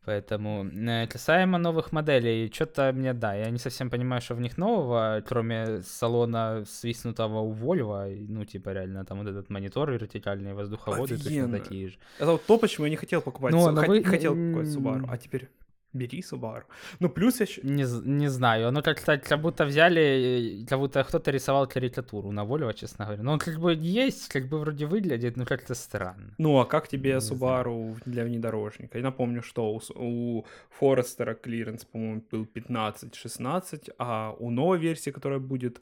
Поэтому 0.10 0.66
э, 0.66 1.08
касаемо 1.08 1.60
новых 1.60 1.92
моделей, 1.92 2.50
что-то 2.52 2.92
мне, 2.94 3.14
да, 3.14 3.36
я 3.36 3.52
не 3.52 3.60
совсем 3.60 3.90
понимаю, 3.90 4.22
что 4.22 4.34
в 4.36 4.42
них 4.42 4.58
нового, 4.58 5.22
кроме 5.28 5.82
салона 5.84 6.64
свистнутого 6.66 7.42
у 7.42 7.54
Volvo, 7.54 8.26
ну, 8.30 8.44
типа, 8.46 8.74
реально, 8.74 9.06
там 9.06 9.20
вот 9.20 9.28
этот 9.28 9.52
монитор 9.52 9.92
вертикальный, 9.92 10.54
воздуховоды 10.54 11.18
точно 11.18 11.30
такие 11.60 11.88
же. 11.90 11.98
Это 12.18 12.32
вот 12.32 12.46
то, 12.48 12.58
почему 12.58 12.86
я 12.86 12.90
не 12.90 12.96
хотел 12.98 13.22
покупать, 13.22 13.54
Ну, 13.54 13.60
Су- 13.60 13.88
вы- 13.88 14.04
хотел 14.04 14.34
покупать 14.36 14.68
Subaru, 14.68 15.06
а 15.12 15.18
теперь 15.18 15.48
бери 15.94 16.22
Subaru. 16.22 16.64
Ну, 17.00 17.10
плюс 17.10 17.40
я 17.40 17.46
еще... 17.46 17.62
Не, 17.64 17.86
не 18.06 18.30
знаю, 18.30 18.68
оно 18.68 18.82
как-то 18.82 19.18
как 19.18 19.42
будто 19.42 19.66
взяли, 19.66 20.02
э, 20.02 20.66
как 20.70 20.80
будто 20.80 21.04
кто-то 21.04 21.32
рисовал 21.32 21.68
карикатуру 21.68 22.32
на 22.32 22.44
Volvo, 22.44 22.74
честно 22.74 23.06
говоря. 23.06 23.24
Ну, 23.24 23.32
он 23.32 23.40
как 23.40 23.60
бы 23.60 23.74
есть, 23.74 24.30
как 24.30 24.48
бы 24.48 24.60
вроде 24.60 24.86
выглядит, 24.86 25.38
но 25.38 25.46
как-то 25.46 25.76
странно. 25.76 26.34
Ну, 26.38 26.60
а 26.60 26.66
как 26.66 26.88
тебе 26.88 27.14
Не 27.14 27.22
знаю. 27.22 27.40
Subaru 27.40 27.98
для 28.06 28.24
внедорожника? 28.24 28.98
Я 28.98 29.04
напомню, 29.04 29.42
что 29.42 29.72
у, 29.72 29.82
у 29.96 30.46
Форестера 30.70 31.34
клиренс, 31.34 31.86
по-моему, 31.86 32.24
был 32.32 32.48
15-16, 32.56 33.92
а 33.98 34.36
у 34.40 34.52
новой 34.52 34.80
версии, 34.80 35.12
которая 35.12 35.40
будет 35.40 35.82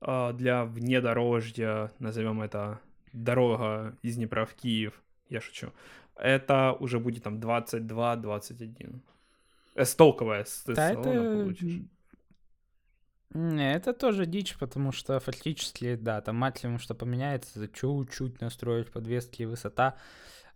а, 0.00 0.32
для 0.32 0.64
внедорожья, 0.64 1.90
назовем 1.98 2.40
это 2.42 2.80
дорога 3.12 3.96
из 4.02 4.16
Днепра 4.16 4.44
в 4.44 4.54
Киев, 4.54 4.92
я 5.28 5.40
шучу, 5.40 5.72
это 6.16 6.76
уже 6.80 6.98
будет 6.98 7.22
там 7.22 7.38
22-21. 7.38 9.00
Э, 9.74 9.84
Столковая 9.84 10.44
с 10.44 10.64
Да, 10.66 10.92
это... 10.92 11.02
получишь. 11.02 11.82
Не, 13.32 13.74
это 13.74 13.92
тоже 13.92 14.26
дичь, 14.26 14.56
потому 14.58 14.90
что 14.90 15.20
фактически, 15.20 15.94
да, 15.94 16.20
там 16.20 16.36
максимум, 16.36 16.80
что 16.80 16.94
поменяется, 16.94 17.68
чуть-чуть 17.68 18.40
настроить 18.40 18.90
подвески 18.90 19.42
и 19.42 19.46
высота, 19.46 19.96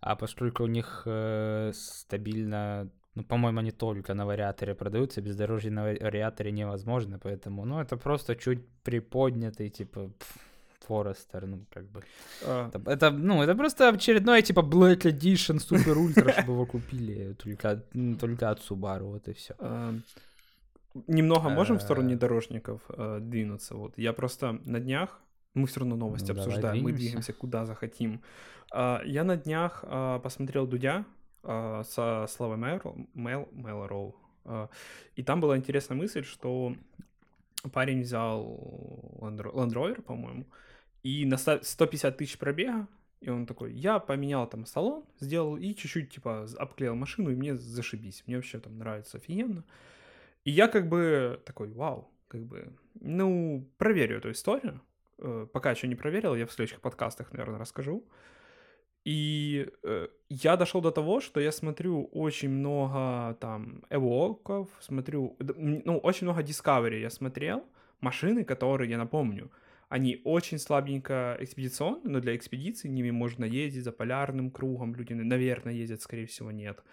а 0.01 0.15
поскольку 0.17 0.63
у 0.63 0.67
них 0.67 1.03
э, 1.05 1.71
стабильно 1.73 2.91
Ну, 3.15 3.23
по-моему, 3.23 3.59
они 3.59 3.71
только 3.71 4.13
на 4.13 4.25
вариаторе 4.25 4.75
продаются, 4.75 5.21
бездорожье 5.21 5.71
на 5.71 5.83
вариаторе 5.83 6.51
невозможно, 6.51 7.17
поэтому, 7.17 7.63
ну, 7.65 7.79
это 7.79 7.95
просто 7.95 8.35
чуть 8.35 8.67
приподнятый, 8.83 9.69
типа, 9.69 10.11
Форестер, 10.87 11.45
ну, 11.45 11.65
как 11.73 11.85
бы. 11.85 12.01
А... 12.43 12.69
Это, 12.69 12.91
это, 12.91 13.11
ну, 13.11 13.43
это 13.43 13.55
просто 13.55 13.89
очередной, 13.89 14.41
типа, 14.41 14.61
Black 14.61 15.01
Edition 15.03 15.57
Super 15.57 15.95
Ultra, 15.95 16.31
чтобы 16.31 16.53
его 16.53 16.65
купили 16.65 17.33
только, 17.33 17.83
только 18.19 18.49
от 18.49 18.59
Subaru, 18.59 19.11
вот 19.11 19.27
и 19.27 19.33
все. 19.33 19.55
А... 19.59 19.93
Немного 21.07 21.49
можем 21.49 21.77
в 21.77 21.81
сторону 21.81 22.07
внедорожников 22.07 22.81
э, 22.89 23.19
двинуться? 23.21 23.75
Вот 23.75 23.97
я 23.97 24.13
просто 24.13 24.59
на 24.65 24.79
днях, 24.79 25.19
мы 25.53 25.67
все 25.67 25.81
равно 25.81 25.95
новости 25.97 26.31
ну, 26.31 26.39
обсуждаем, 26.39 26.83
мы 26.83 26.93
двигаемся 26.93 27.33
куда 27.33 27.65
захотим. 27.65 28.21
А, 28.71 29.01
я 29.05 29.23
на 29.23 29.35
днях 29.35 29.83
а, 29.87 30.19
посмотрел 30.19 30.67
Дудя 30.67 31.05
а, 31.43 31.83
со 31.83 32.27
Славой 32.29 32.57
Мейл, 32.57 33.07
Мейл, 33.13 34.15
и 35.15 35.23
там 35.23 35.41
была 35.41 35.57
интересная 35.57 35.97
мысль, 35.97 36.23
что 36.23 36.75
парень 37.73 38.01
взял 38.01 38.43
Land 39.19 39.73
Rover, 39.73 40.01
по-моему, 40.01 40.45
и 41.05 41.23
на 41.23 41.37
150 41.37 42.17
тысяч 42.17 42.39
пробега, 42.39 42.87
и 43.21 43.29
он 43.29 43.45
такой, 43.45 43.71
я 43.73 43.99
поменял 43.99 44.49
там 44.49 44.65
салон, 44.65 45.03
сделал 45.19 45.55
и 45.55 45.75
чуть-чуть, 45.75 46.09
типа, 46.09 46.47
обклеил 46.57 46.95
машину, 46.95 47.29
и 47.29 47.35
мне 47.35 47.55
зашибись, 47.55 48.23
мне 48.25 48.37
вообще 48.37 48.59
там 48.59 48.79
нравится 48.79 49.17
офигенно. 49.17 49.63
И 50.45 50.51
я 50.51 50.67
как 50.67 50.89
бы 50.89 51.39
такой, 51.45 51.69
вау, 51.69 52.09
как 52.27 52.41
бы, 52.41 52.73
ну, 53.01 53.69
проверю 53.77 54.17
эту 54.17 54.31
историю. 54.31 54.81
Э, 55.19 55.45
пока 55.53 55.71
еще 55.71 55.87
не 55.87 55.95
проверил, 55.95 56.35
я 56.35 56.47
в 56.47 56.51
следующих 56.51 56.81
подкастах, 56.81 57.31
наверное, 57.33 57.59
расскажу. 57.59 58.03
И 59.03 59.69
э, 59.83 60.07
я 60.29 60.57
дошел 60.57 60.81
до 60.81 60.89
того, 60.89 61.21
что 61.21 61.39
я 61.39 61.51
смотрю 61.51 62.09
очень 62.13 62.49
много 62.49 63.37
там 63.39 63.83
эвоков, 63.91 64.69
смотрю, 64.79 65.37
ну, 65.39 65.99
очень 65.99 66.25
много 66.25 66.41
Discovery 66.41 66.99
я 66.99 67.11
смотрел, 67.11 67.63
машины, 68.01 68.43
которые, 68.43 68.89
я 68.89 68.97
напомню, 68.97 69.51
они 69.89 70.21
очень 70.23 70.59
слабенько 70.59 71.37
экспедиционные, 71.39 72.11
но 72.11 72.19
для 72.19 72.35
экспедиции 72.35 72.87
ними 72.87 73.11
можно 73.11 73.45
ездить 73.45 73.83
за 73.83 73.91
полярным 73.91 74.51
кругом, 74.51 74.95
люди, 74.95 75.13
наверное, 75.13 75.73
ездят, 75.73 76.01
скорее 76.01 76.25
всего, 76.25 76.51
нет. 76.51 76.83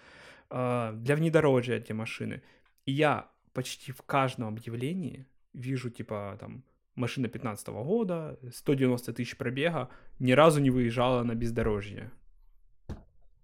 Э, 0.51 0.93
для 0.95 1.17
внедорожья 1.17 1.77
эти 1.77 1.93
машины. 1.93 2.43
И 2.87 2.93
я 2.93 3.31
почти 3.53 3.93
в 3.93 4.03
каждом 4.03 4.49
объявлении 4.49 5.27
вижу, 5.55 5.91
типа, 5.91 6.37
там, 6.41 6.65
машина 6.95 7.29
15 7.29 7.69
-го 7.69 7.85
года, 7.85 8.39
190 8.53 9.13
тысяч 9.13 9.37
пробега, 9.37 9.89
ни 10.19 10.33
разу 10.33 10.61
не 10.61 10.71
выезжала 10.71 11.23
на 11.25 11.35
бездорожье. 11.35 12.11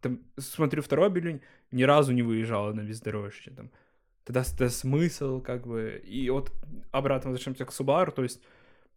Там, 0.01 0.21
смотрю 0.37 0.83
второй 0.83 1.07
объявление, 1.07 1.43
ни 1.73 1.85
разу 1.85 2.13
не 2.13 2.23
выезжала 2.23 2.73
на 2.73 2.83
бездорожье. 2.83 3.53
Там. 3.55 3.71
Тогда 4.25 4.43
это 4.43 4.69
смысл, 4.69 5.41
как 5.41 5.67
бы. 5.67 6.03
И 6.05 6.31
вот 6.31 6.53
обратно 6.93 7.31
возвращаемся 7.31 7.65
к 7.65 7.71
Subaru, 7.71 8.13
то 8.13 8.23
есть 8.23 8.43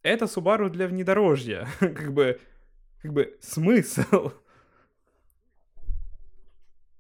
это 0.03 0.25
Subaru 0.25 0.69
для 0.69 0.87
внедорожья. 0.87 1.67
как 1.79 2.13
бы, 2.13 2.39
как 3.01 3.13
бы 3.13 3.37
смысл. 3.41 4.31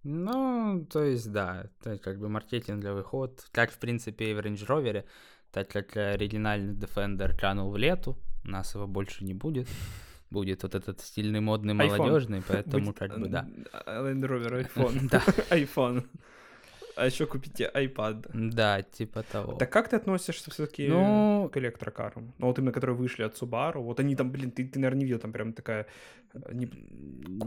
Ну, 0.03 0.85
то 0.89 1.03
есть, 1.03 1.31
да, 1.31 1.65
это 1.81 1.97
как 1.99 2.19
бы 2.19 2.27
маркетинговый 2.27 3.03
ход, 3.03 3.45
как, 3.51 3.71
в 3.71 3.77
принципе, 3.77 4.31
и 4.31 4.33
в 4.33 4.39
Range 4.39 4.65
Rover, 4.65 5.03
так 5.51 5.69
как 5.69 5.95
оригинальный 5.95 6.73
Defender 6.73 7.37
канул 7.37 7.71
в 7.71 7.77
лету, 7.77 8.17
у 8.43 8.49
нас 8.49 8.73
его 8.73 8.87
больше 8.87 9.23
не 9.23 9.35
будет. 9.35 9.67
Будет 10.31 10.63
вот 10.63 10.75
этот 10.75 11.01
стильный, 11.01 11.41
модный, 11.41 11.73
молодежный, 11.73 12.41
поэтому 12.47 12.93
как 12.93 13.19
бы, 13.19 13.27
да. 13.27 13.47
Land 13.85 14.21
Rover, 14.21 14.65
iPhone. 14.75 15.09
Да. 15.09 15.19
iPhone 15.55 16.07
а 16.95 17.05
еще 17.05 17.25
купите 17.25 17.69
iPad. 17.73 18.29
Да, 18.33 18.81
типа 18.81 19.23
того. 19.23 19.53
Так 19.53 19.71
как 19.71 19.89
ты 19.89 19.95
относишься 19.95 20.51
все-таки 20.51 20.87
ну... 20.87 21.49
к 21.51 21.57
электрокарам? 21.57 22.33
Ну, 22.37 22.47
вот 22.47 22.57
именно, 22.57 22.71
которые 22.71 22.95
вышли 22.95 23.23
от 23.23 23.35
Subaru. 23.35 23.79
Вот 23.79 23.99
они 23.99 24.15
там, 24.15 24.31
блин, 24.31 24.51
ты, 24.51 24.65
ты 24.65 24.79
наверное, 24.79 24.99
не 24.99 25.05
видел, 25.05 25.19
там 25.19 25.31
прям 25.31 25.53
такая... 25.53 25.85
Э, 26.33 26.53
не... 26.53 26.69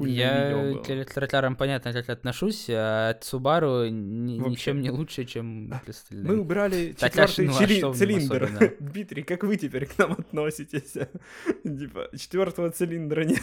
Я 0.06 0.74
к 0.84 0.90
электрокарам, 0.90 1.56
понятно, 1.56 1.92
как 1.92 2.08
отношусь, 2.08 2.66
а 2.70 3.10
от 3.10 3.22
Subaru 3.22 3.88
ни, 3.88 4.38
ничем 4.38 4.80
не 4.80 4.90
лучше, 4.90 5.24
чем 5.24 5.72
остальные. 5.86 6.26
Мы 6.26 6.40
убрали 6.40 6.94
четвертый 6.98 7.46
ну, 7.46 7.90
а 7.90 7.94
цилиндр. 7.94 8.76
Дмитрий, 8.80 9.22
как 9.22 9.44
вы 9.44 9.56
теперь 9.56 9.86
к 9.86 9.98
нам 9.98 10.12
относитесь? 10.12 10.92
Типа, 11.62 12.10
четвертого 12.16 12.70
цилиндра 12.70 13.24
нет. 13.24 13.42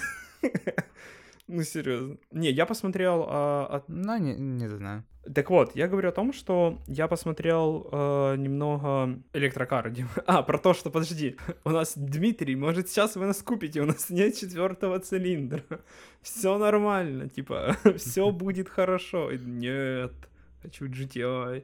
Ну, 1.51 1.63
серьезно. 1.63 2.17
Не, 2.31 2.49
я 2.49 2.65
посмотрел... 2.65 3.25
А, 3.27 3.65
от... 3.65 3.89
Ну, 3.89 4.17
не, 4.17 4.35
не 4.35 4.69
знаю. 4.69 5.03
Так 5.35 5.49
вот, 5.49 5.75
я 5.75 5.89
говорю 5.89 6.07
о 6.07 6.13
том, 6.13 6.31
что 6.31 6.79
я 6.87 7.09
посмотрел 7.09 7.89
э, 7.91 8.35
немного 8.37 9.19
электрокары. 9.33 9.93
А, 10.25 10.43
про 10.43 10.57
то, 10.57 10.73
что, 10.73 10.89
подожди, 10.89 11.35
у 11.65 11.71
нас 11.71 11.93
Дмитрий, 11.97 12.55
может, 12.55 12.89
сейчас 12.89 13.17
вы 13.17 13.25
нас 13.25 13.43
купите, 13.43 13.81
у 13.81 13.85
нас 13.85 14.09
нет 14.09 14.37
четвертого 14.37 14.99
цилиндра. 14.99 15.63
Все 16.21 16.57
нормально, 16.57 17.27
типа, 17.27 17.75
все 17.97 18.31
будет 18.31 18.69
хорошо. 18.69 19.31
Нет, 19.33 20.13
хочу 20.61 20.85
GTI. 20.85 21.63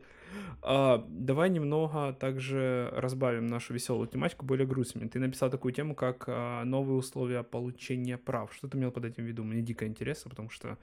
А, 0.62 1.06
давай 1.10 1.50
немного 1.50 2.14
также 2.14 2.90
разбавим 2.94 3.48
нашу 3.48 3.74
веселую 3.74 4.08
тематику 4.08 4.46
более 4.46 4.68
грустными. 4.68 5.08
Ты 5.08 5.20
написал 5.20 5.50
такую 5.50 5.74
тему, 5.74 5.96
как 5.96 6.26
а, 6.28 6.64
новые 6.64 6.98
условия 6.98 7.44
получения 7.44 8.18
прав. 8.18 8.54
Что 8.54 8.68
ты 8.68 8.78
имел 8.78 8.92
под 8.92 9.06
этим 9.06 9.24
в 9.24 9.28
виду? 9.28 9.44
Мне 9.44 9.62
дико 9.62 9.86
интересно, 9.86 10.30
потому 10.30 10.50
что 10.50 10.78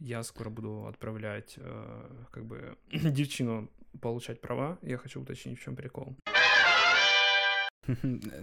я 0.00 0.22
скоро 0.22 0.50
буду 0.50 0.86
отправлять 0.86 1.54
э, 1.56 2.02
как 2.30 2.44
бы 2.44 2.76
девчину 2.92 3.68
получать 4.00 4.40
права. 4.40 4.78
Я 4.82 4.98
хочу 4.98 5.20
уточнить, 5.22 5.58
в 5.58 5.62
чем 5.62 5.76
прикол. 5.76 6.16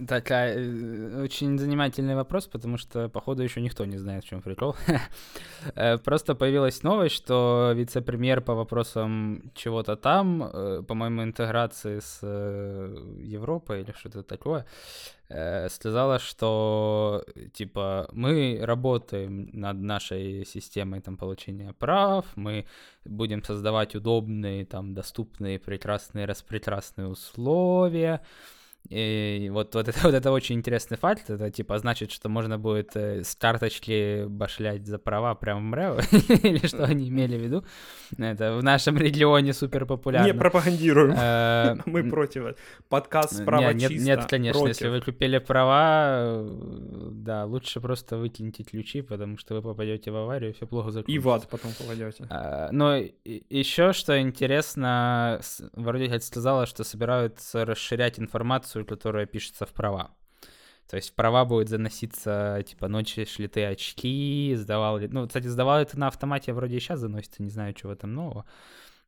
Такая 0.08 0.56
э, 0.56 1.22
очень 1.22 1.58
занимательный 1.58 2.14
вопрос, 2.14 2.46
потому 2.46 2.78
что, 2.78 3.08
походу, 3.08 3.42
еще 3.42 3.60
никто 3.60 3.84
не 3.84 3.98
знает, 3.98 4.24
в 4.24 4.28
чем 4.28 4.42
прикол. 4.42 4.76
Э, 5.76 5.96
просто 5.98 6.34
появилась 6.34 6.82
новость, 6.82 7.14
что 7.14 7.72
вице-премьер 7.74 8.40
по 8.40 8.54
вопросам 8.54 9.52
чего-то 9.54 9.96
там, 9.96 10.42
э, 10.42 10.82
по-моему, 10.82 11.22
интеграции 11.22 12.00
с 12.00 12.20
Европой 12.22 13.82
или 13.82 13.92
что-то 13.92 14.22
такое, 14.24 14.66
сказала, 15.68 16.18
что, 16.18 17.24
типа, 17.54 18.08
мы 18.12 18.58
работаем 18.60 19.50
над 19.52 19.76
нашей 19.78 20.44
системой 20.44 21.00
там 21.00 21.16
получения 21.16 21.72
прав, 21.72 22.26
мы 22.34 22.66
будем 23.04 23.42
создавать 23.44 23.94
удобные, 23.94 24.66
там, 24.66 24.94
доступные, 24.94 25.58
прекрасные, 25.58 26.26
распрекрасные 26.26 27.06
условия, 27.06 28.20
и 28.92 29.48
вот, 29.50 29.74
вот, 29.74 29.88
это, 29.88 29.98
вот 30.02 30.14
это 30.14 30.30
очень 30.30 30.56
интересный 30.56 30.96
факт. 30.96 31.30
Это 31.30 31.50
типа 31.50 31.78
значит, 31.78 32.10
что 32.10 32.28
можно 32.28 32.58
будет 32.58 32.94
э, 32.94 33.24
с 33.24 33.34
карточки 33.34 34.26
башлять 34.26 34.86
за 34.86 34.98
права 34.98 35.34
прямо 35.34 35.60
в 35.60 35.62
МРЭО, 35.62 36.00
или 36.28 36.66
что 36.66 36.84
они 36.84 37.08
имели 37.08 37.38
в 37.38 37.40
виду. 37.40 37.64
Это 38.18 38.54
в 38.56 38.62
нашем 38.62 38.98
регионе 38.98 39.54
супер 39.54 39.86
популярно. 39.86 40.26
Не 40.26 40.34
пропагандируем. 40.34 41.14
Э, 41.16 41.76
Мы 41.86 42.08
против. 42.08 42.56
Подкаст 42.88 43.42
справа 43.42 43.72
нет, 43.72 43.90
чисто. 43.90 44.06
Нет, 44.06 44.26
конечно, 44.26 44.66
если 44.66 44.88
вы 44.88 45.00
купили 45.00 45.38
права, 45.38 46.44
да, 47.10 47.46
лучше 47.46 47.80
просто 47.80 48.18
выкиньте 48.18 48.62
ключи, 48.62 49.02
потому 49.02 49.38
что 49.38 49.54
вы 49.54 49.62
попадете 49.62 50.10
в 50.10 50.16
аварию, 50.16 50.52
все 50.52 50.66
плохо 50.66 50.90
закончится. 50.90 51.12
И 51.12 51.18
в 51.18 51.28
ад 51.30 51.48
потом 51.48 51.72
попадете. 51.72 52.26
Э, 52.28 52.68
но 52.72 52.96
еще 53.24 53.92
что 53.92 54.20
интересно, 54.20 55.40
вроде 55.72 56.08
как 56.08 56.22
сказала, 56.22 56.66
что 56.66 56.84
собираются 56.84 57.64
расширять 57.64 58.18
информацию 58.18 58.81
информацию, 58.82 58.86
которая 58.86 59.26
пишется 59.26 59.66
в 59.66 59.72
права. 59.72 60.10
То 60.88 60.96
есть 60.96 61.10
в 61.10 61.14
права 61.14 61.44
будет 61.44 61.68
заноситься, 61.68 62.62
типа, 62.66 62.88
ночи 62.88 63.24
шли 63.24 63.48
ты 63.48 63.64
очки, 63.64 64.54
сдавал 64.56 64.98
ли... 64.98 65.08
Ну, 65.08 65.26
кстати, 65.26 65.48
сдавал 65.48 65.80
это 65.80 65.98
на 65.98 66.08
автомате, 66.08 66.52
вроде 66.52 66.76
и 66.76 66.80
сейчас 66.80 67.00
заносится, 67.00 67.42
не 67.42 67.50
знаю, 67.50 67.74
чего 67.74 67.94
там 67.94 68.12
нового. 68.14 68.44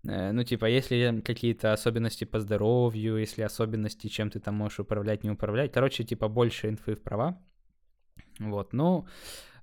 Э, 0.09 0.33
ну, 0.33 0.45
типа, 0.45 0.67
если 0.67 1.21
какие-то 1.21 1.73
особенности 1.73 2.27
по 2.27 2.39
здоровью, 2.39 3.19
если 3.19 3.45
особенности, 3.45 4.09
чем 4.09 4.31
ты 4.31 4.41
там 4.41 4.55
можешь 4.55 4.81
управлять, 4.81 5.25
не 5.25 5.31
управлять. 5.31 5.73
Короче, 5.73 6.05
типа, 6.05 6.29
больше 6.29 6.69
инфы 6.69 6.95
в 6.95 7.03
права. 7.03 7.37
Вот, 8.41 8.73
ну, 8.73 9.05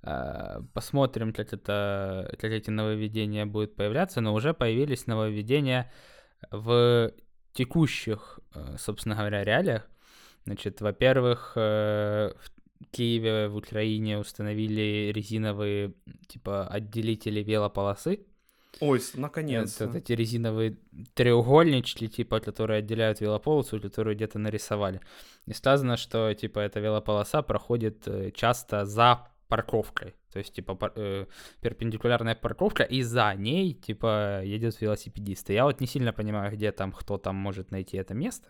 э, 0.03 0.61
посмотрим, 0.73 1.33
как 1.33 1.53
это, 1.53 2.27
как 2.39 2.51
эти 2.51 2.71
нововведения 2.71 3.45
будут 3.45 3.75
появляться, 3.75 4.21
но 4.21 4.33
уже 4.33 4.53
появились 4.53 5.07
нововведения 5.07 5.91
в 6.51 7.11
текущих, 7.53 8.39
э, 8.55 8.77
собственно 8.77 9.15
говоря, 9.15 9.43
реалиях. 9.43 9.91
Значит, 10.45 10.81
во-первых, 10.81 11.53
э, 11.55 12.33
в 12.39 12.91
Киеве, 12.91 13.47
в 13.47 13.55
Украине 13.55 14.17
установили 14.17 15.11
резиновые, 15.13 15.93
типа, 16.27 16.67
отделители 16.67 17.43
велополосы. 17.43 18.25
Ой, 18.79 18.99
наконец-то. 19.15 19.85
Это, 19.85 19.97
эти 19.97 20.13
резиновые 20.13 20.77
треугольнички, 21.13 22.07
типа, 22.07 22.39
которые 22.39 22.79
отделяют 22.79 23.21
велополосу, 23.21 23.79
которую 23.79 24.15
где-то 24.15 24.39
нарисовали. 24.39 25.01
И 25.45 25.53
сказано, 25.53 25.97
что, 25.97 26.33
типа, 26.33 26.59
эта 26.59 26.79
велополоса 26.79 27.41
проходит 27.41 28.07
э, 28.07 28.31
часто 28.31 28.85
за 28.85 29.27
парковкой. 29.47 30.15
То 30.31 30.39
есть, 30.39 30.53
типа, 30.53 30.75
пар- 30.75 30.93
э, 30.95 31.25
перпендикулярная 31.61 32.35
парковка, 32.35 32.83
и 32.83 33.03
за 33.03 33.35
ней, 33.35 33.73
типа, 33.73 34.41
едет 34.43 34.81
велосипедист. 34.81 35.49
И 35.49 35.53
я 35.53 35.65
вот 35.65 35.81
не 35.81 35.87
сильно 35.87 36.13
понимаю, 36.13 36.51
где 36.51 36.71
там, 36.71 36.91
кто 36.91 37.17
там 37.17 37.35
может 37.35 37.71
найти 37.71 37.97
это 37.97 38.13
место, 38.13 38.47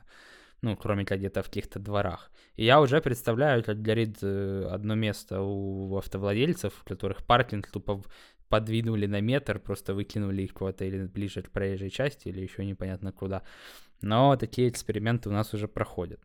ну, 0.62 0.76
кроме 0.78 1.06
как 1.06 1.20
где-то 1.20 1.42
в 1.42 1.46
каких-то 1.46 1.80
дворах. 1.80 2.32
И 2.56 2.66
я 2.66 2.80
уже 2.80 3.02
представляю, 3.02 3.64
как 3.64 3.82
горит 3.82 4.18
э, 4.22 4.68
одно 4.72 4.96
место 4.96 5.42
у 5.42 5.98
автовладельцев, 5.98 6.74
у 6.82 6.90
которых 6.90 7.26
паркинг 7.26 7.68
тупо 7.68 8.04
подвинули 8.48 9.08
на 9.08 9.22
метр, 9.22 9.60
просто 9.60 9.94
выкинули 9.94 10.44
их 10.44 10.54
куда-то 10.54 10.86
или 10.86 11.08
ближе 11.08 11.42
к 11.42 11.52
проезжей 11.52 11.90
части, 11.90 12.28
или 12.28 12.42
еще 12.42 12.66
непонятно 12.66 13.12
куда. 13.12 13.42
Но 14.02 14.36
такие 14.36 14.68
эксперименты 14.68 15.30
у 15.30 15.32
нас 15.32 15.54
уже 15.54 15.68
проходят. 15.68 16.20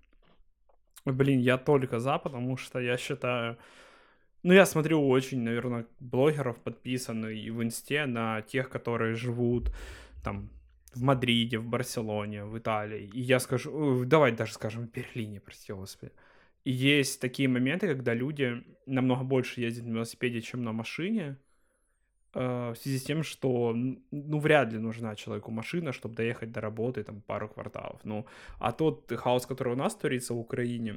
Блин, 1.04 1.40
я 1.40 1.56
только 1.56 2.00
за, 2.00 2.18
потому 2.18 2.56
что 2.56 2.80
я 2.80 2.96
считаю... 2.96 3.56
Ну, 4.42 4.52
я 4.52 4.66
смотрю 4.66 5.08
очень, 5.08 5.40
наверное, 5.42 5.86
блогеров 6.00 6.60
подписаны 6.62 7.34
и 7.34 7.50
в 7.50 7.62
инсте 7.62 8.06
на 8.06 8.42
тех, 8.42 8.68
которые 8.68 9.14
живут 9.14 9.72
там 10.22 10.50
в 10.96 11.02
Мадриде, 11.02 11.58
в 11.58 11.66
Барселоне, 11.66 12.44
в 12.44 12.58
Италии. 12.58 13.10
И 13.14 13.20
я 13.20 13.38
скажу, 13.40 14.02
э, 14.02 14.06
давай 14.06 14.32
даже 14.32 14.52
скажем, 14.52 14.86
в 14.86 14.90
Берлине, 14.90 15.40
прости 15.40 15.72
господи. 15.72 16.12
И 16.64 16.72
есть 16.72 17.20
такие 17.20 17.48
моменты, 17.48 17.86
когда 17.86 18.14
люди 18.14 18.64
намного 18.86 19.24
больше 19.24 19.60
ездят 19.60 19.86
на 19.86 19.94
велосипеде, 19.94 20.40
чем 20.40 20.64
на 20.64 20.72
машине, 20.72 21.36
э, 22.34 22.72
в 22.72 22.76
связи 22.76 22.98
с 22.98 23.04
тем, 23.04 23.22
что, 23.22 23.72
ну, 24.10 24.38
вряд 24.38 24.72
ли 24.72 24.78
нужна 24.78 25.14
человеку 25.14 25.52
машина, 25.52 25.92
чтобы 25.92 26.14
доехать 26.14 26.50
до 26.52 26.60
работы, 26.60 27.04
там, 27.04 27.20
пару 27.20 27.48
кварталов. 27.48 28.00
Ну, 28.04 28.26
а 28.58 28.72
тот 28.72 29.12
хаос, 29.12 29.46
который 29.46 29.74
у 29.74 29.76
нас 29.76 29.94
творится 29.94 30.34
в 30.34 30.38
Украине, 30.38 30.96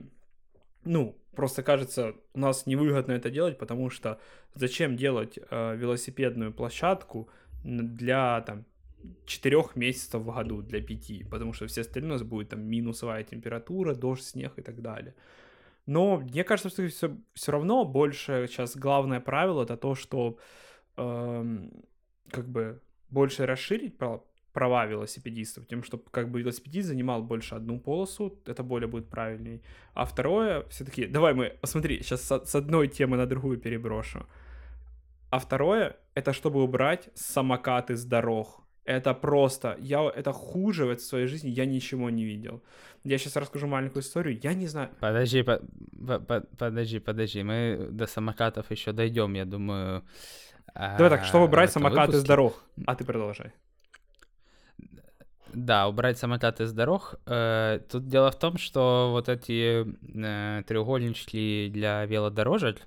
ну, 0.86 1.16
просто 1.36 1.64
кажется, 1.64 2.16
у 2.34 2.40
нас 2.40 2.66
невыгодно 2.66 3.14
это 3.14 3.30
делать, 3.30 3.58
потому 3.58 3.90
что 3.90 4.20
зачем 4.56 4.96
делать 4.96 5.38
э, 5.52 5.76
велосипедную 5.76 6.54
площадку 6.54 7.30
для, 7.64 8.42
там, 8.42 8.66
четырех 9.26 9.76
месяцев 9.76 10.22
в 10.22 10.34
году, 10.34 10.62
для 10.62 10.82
пяти, 10.82 11.24
потому 11.24 11.54
что 11.54 11.68
все 11.68 11.82
остальное 11.82 12.12
у 12.12 12.14
нас 12.14 12.24
будет 12.24 12.50
там 12.50 12.62
минусовая 12.62 13.24
температура, 13.24 13.96
дождь, 13.96 14.24
снег 14.24 14.54
и 14.58 14.62
так 14.62 14.82
далее. 14.82 15.16
Но 15.86 16.18
мне 16.18 16.44
кажется, 16.44 16.70
что 16.70 16.88
все, 16.88 17.18
все 17.34 17.52
равно 17.52 17.86
больше 17.86 18.48
сейчас 18.48 18.78
главное 18.78 19.20
правило 19.20 19.64
это 19.64 19.78
то, 19.78 19.96
что 19.96 20.38
эм, 20.98 21.72
как 22.30 22.48
бы 22.48 22.82
больше 23.10 23.46
расширить 23.46 23.98
права, 24.54 24.86
велосипедистов, 24.86 25.66
тем, 25.68 25.84
чтобы 25.84 26.04
как 26.12 26.30
бы 26.30 26.42
велосипедист 26.42 26.88
занимал 26.88 27.24
больше 27.24 27.56
одну 27.56 27.80
полосу, 27.80 28.40
это 28.46 28.64
более 28.64 28.88
будет 28.88 29.10
правильней. 29.10 29.62
А 29.94 30.06
второе, 30.06 30.64
все-таки, 30.70 31.08
давай 31.08 31.34
мы, 31.34 31.58
посмотри, 31.62 32.02
сейчас 32.04 32.22
с, 32.22 32.46
с 32.46 32.56
одной 32.56 32.88
темы 32.88 33.18
на 33.18 33.26
другую 33.26 33.58
переброшу. 33.58 34.26
А 35.32 35.40
второе, 35.40 35.96
это 36.16 36.34
чтобы 36.34 36.64
убрать 36.64 37.10
самокаты 37.16 37.96
с 37.96 38.06
дорог. 38.06 38.62
Это 38.90 39.14
просто, 39.14 39.78
я 39.80 40.00
это 40.16 40.34
хуже 40.34 40.86
в 40.86 41.00
своей 41.00 41.28
жизни 41.28 41.50
я 41.50 41.66
ничего 41.66 42.10
не 42.10 42.26
видел. 42.26 42.64
Я 43.04 43.20
сейчас 43.20 43.36
расскажу 43.36 43.68
маленькую 43.68 44.02
историю. 44.02 44.40
Я 44.42 44.56
не 44.56 44.68
знаю, 44.68 44.90
Подожди, 45.00 45.44
по- 45.44 45.62
по- 46.08 46.20
по- 46.20 46.42
подожди, 46.58 47.00
подожди, 47.00 47.44
мы 47.44 47.88
до 47.92 48.08
самокатов 48.08 48.72
еще 48.72 48.92
дойдем, 48.92 49.36
я 49.36 49.46
думаю. 49.46 50.04
давай 50.74 51.10
так, 51.10 51.24
чтобы 51.26 51.44
а, 51.44 51.48
убрать 51.48 51.70
в 51.70 51.78
этом 51.78 51.84
самокаты 51.84 52.12
с 52.12 52.16
выпуске. 52.16 52.28
дорог. 52.28 52.64
А 52.88 52.96
ты 52.96 53.06
продолжай. 53.06 53.52
Да, 55.54 55.88
убрать 55.88 56.18
самокаты 56.18 56.66
с 56.66 56.74
дорог. 56.74 57.16
Э, 57.26 57.80
Тут 57.90 58.08
дело 58.08 58.32
в 58.32 58.38
том, 58.38 58.58
что 58.58 59.10
вот 59.12 59.30
эти 59.30 59.86
э, 59.86 60.64
треугольнички 60.64 61.70
для 61.74 62.06
велодорожек, 62.06 62.78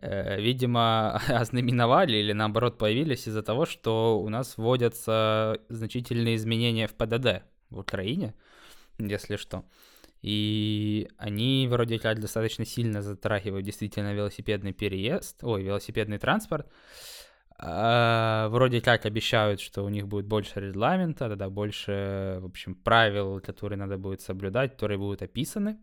э, 0.00 0.40
видимо, 0.40 1.20
ознаменовали 1.28 2.16
или 2.16 2.32
наоборот 2.32 2.78
появились 2.78 3.26
из-за 3.26 3.42
того, 3.42 3.66
что 3.66 4.20
у 4.20 4.28
нас 4.28 4.58
вводятся 4.58 5.58
значительные 5.68 6.36
изменения 6.36 6.86
в 6.86 6.94
ПДД 6.94 7.42
в 7.70 7.78
Украине, 7.78 8.34
если 8.98 9.36
что. 9.36 9.64
И 10.22 11.08
они 11.18 11.68
вроде 11.70 11.98
как 11.98 12.20
достаточно 12.20 12.66
сильно 12.66 13.00
затрагивают 13.00 13.64
действительно 13.64 14.12
велосипедный 14.12 14.72
переезд, 14.72 15.42
ой, 15.42 15.62
велосипедный 15.62 16.18
транспорт. 16.18 16.66
А, 17.58 18.48
вроде 18.48 18.80
как 18.80 19.06
обещают, 19.06 19.60
что 19.60 19.84
у 19.84 19.88
них 19.88 20.06
будет 20.06 20.26
больше 20.26 20.60
регламента, 20.60 21.28
тогда 21.28 21.48
больше, 21.48 22.38
в 22.40 22.46
общем, 22.46 22.74
правил, 22.74 23.40
которые 23.40 23.78
надо 23.78 23.96
будет 23.96 24.20
соблюдать, 24.20 24.72
которые 24.72 24.98
будут 24.98 25.22
описаны. 25.22 25.78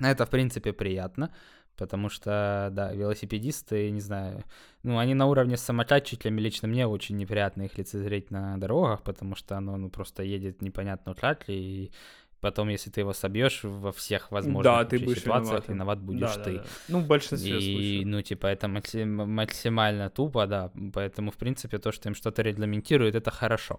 Это, 0.00 0.26
в 0.26 0.30
принципе, 0.30 0.72
приятно, 0.72 1.32
потому 1.76 2.08
что, 2.08 2.70
да, 2.72 2.92
велосипедисты, 2.92 3.90
не 3.90 4.00
знаю, 4.00 4.44
ну, 4.82 4.98
они 4.98 5.14
на 5.14 5.26
уровне 5.26 5.56
с 5.56 5.62
самокатчиками, 5.62 6.40
лично 6.40 6.66
мне 6.66 6.86
очень 6.86 7.16
неприятно 7.16 7.62
их 7.62 7.78
лицезреть 7.78 8.30
на 8.30 8.56
дорогах, 8.58 9.02
потому 9.02 9.36
что 9.36 9.56
оно, 9.56 9.76
ну, 9.76 9.90
просто 9.90 10.24
едет 10.24 10.60
непонятно 10.62 11.14
как, 11.14 11.44
и 11.48 11.92
потом, 12.40 12.68
если 12.70 12.90
ты 12.90 13.00
его 13.00 13.12
собьешь 13.12 13.60
во 13.64 13.90
всех 13.92 14.30
возможных 14.30 14.64
Да, 14.64 14.84
ты 14.84 14.98
будешь 14.98 15.18
ситуациях, 15.18 15.68
виноватым. 15.68 15.74
виноват 15.74 15.98
будешь 16.00 16.20
Да, 16.20 16.36
да, 16.36 16.44
ты. 16.44 16.54
да. 16.56 16.64
Ну, 16.88 17.00
в 17.00 17.06
большинстве 17.06 17.58
И, 17.58 17.72
случаев. 17.74 18.06
ну, 18.06 18.22
типа, 18.22 18.46
это 18.46 18.68
максим- 18.68 19.28
максимально 19.36 20.10
тупо, 20.10 20.46
да. 20.46 20.70
Поэтому, 20.92 21.30
в 21.30 21.36
принципе, 21.36 21.78
то, 21.78 21.92
что 21.92 22.08
им 22.08 22.14
что-то 22.14 22.42
регламентирует, 22.42 23.14
это 23.14 23.30
хорошо. 23.30 23.78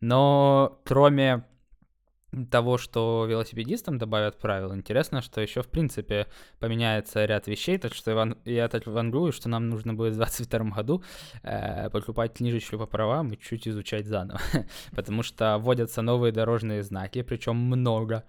Но 0.00 0.78
кроме 0.84 1.44
того, 2.50 2.78
что 2.78 3.26
велосипедистам 3.28 3.98
добавят 3.98 4.38
правил, 4.38 4.74
интересно, 4.74 5.20
что 5.20 5.40
еще, 5.40 5.62
в 5.62 5.68
принципе, 5.68 6.26
поменяется 6.58 7.24
ряд 7.24 7.46
вещей, 7.46 7.78
так 7.78 7.94
что 7.94 8.12
Иван, 8.12 8.38
я 8.44 8.68
так 8.68 8.86
вангую, 8.86 9.32
что 9.32 9.48
нам 9.48 9.68
нужно 9.68 9.92
будет 9.92 10.14
в 10.14 10.16
2022 10.16 10.70
году 10.70 11.02
э, 11.42 11.90
покупать 11.90 12.34
книжечку 12.34 12.78
по 12.78 12.86
правам 12.86 13.32
и 13.32 13.38
чуть 13.38 13.68
изучать 13.68 14.06
заново, 14.06 14.40
потому 14.96 15.22
что 15.22 15.58
вводятся 15.58 16.00
новые 16.00 16.32
дорожные 16.32 16.82
знаки, 16.82 17.22
причем 17.22 17.56
много, 17.56 18.24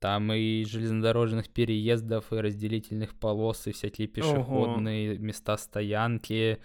там 0.00 0.32
и 0.32 0.64
железнодорожных 0.64 1.48
переездов, 1.48 2.32
и 2.32 2.36
разделительных 2.36 3.14
полос, 3.14 3.66
и 3.68 3.72
всякие 3.72 4.08
пешеходные 4.08 5.18
места 5.18 5.56
стоянки, 5.56 6.60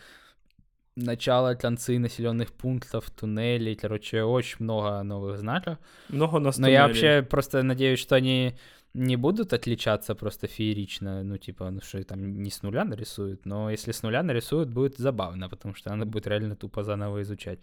начало, 0.95 1.55
концы 1.55 1.99
населенных 1.99 2.51
пунктов, 2.51 3.09
туннелей, 3.11 3.75
короче, 3.75 4.23
очень 4.23 4.57
много 4.59 5.01
новых 5.03 5.37
знаков. 5.37 5.77
Много 6.09 6.39
нас 6.39 6.57
Но 6.57 6.67
я 6.67 6.87
туннелей. 6.87 7.01
вообще 7.01 7.27
просто 7.29 7.63
надеюсь, 7.63 7.99
что 7.99 8.15
они 8.15 8.55
не 8.93 9.15
будут 9.15 9.53
отличаться 9.53 10.15
просто 10.15 10.47
феерично, 10.47 11.23
ну, 11.23 11.37
типа, 11.37 11.69
ну, 11.69 11.81
что 11.81 12.03
там 12.03 12.43
не 12.43 12.49
с 12.49 12.61
нуля 12.61 12.83
нарисуют, 12.83 13.45
но 13.45 13.71
если 13.71 13.93
с 13.93 14.03
нуля 14.03 14.21
нарисуют, 14.21 14.69
будет 14.69 14.97
забавно, 14.97 15.49
потому 15.49 15.75
что 15.75 15.89
надо 15.91 16.05
будет 16.05 16.27
реально 16.27 16.55
тупо 16.55 16.83
заново 16.83 17.21
изучать. 17.21 17.59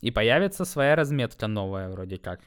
И 0.00 0.10
появится 0.10 0.64
своя 0.64 0.96
разметка 0.96 1.46
новая 1.46 1.90
вроде 1.90 2.16
как. 2.16 2.40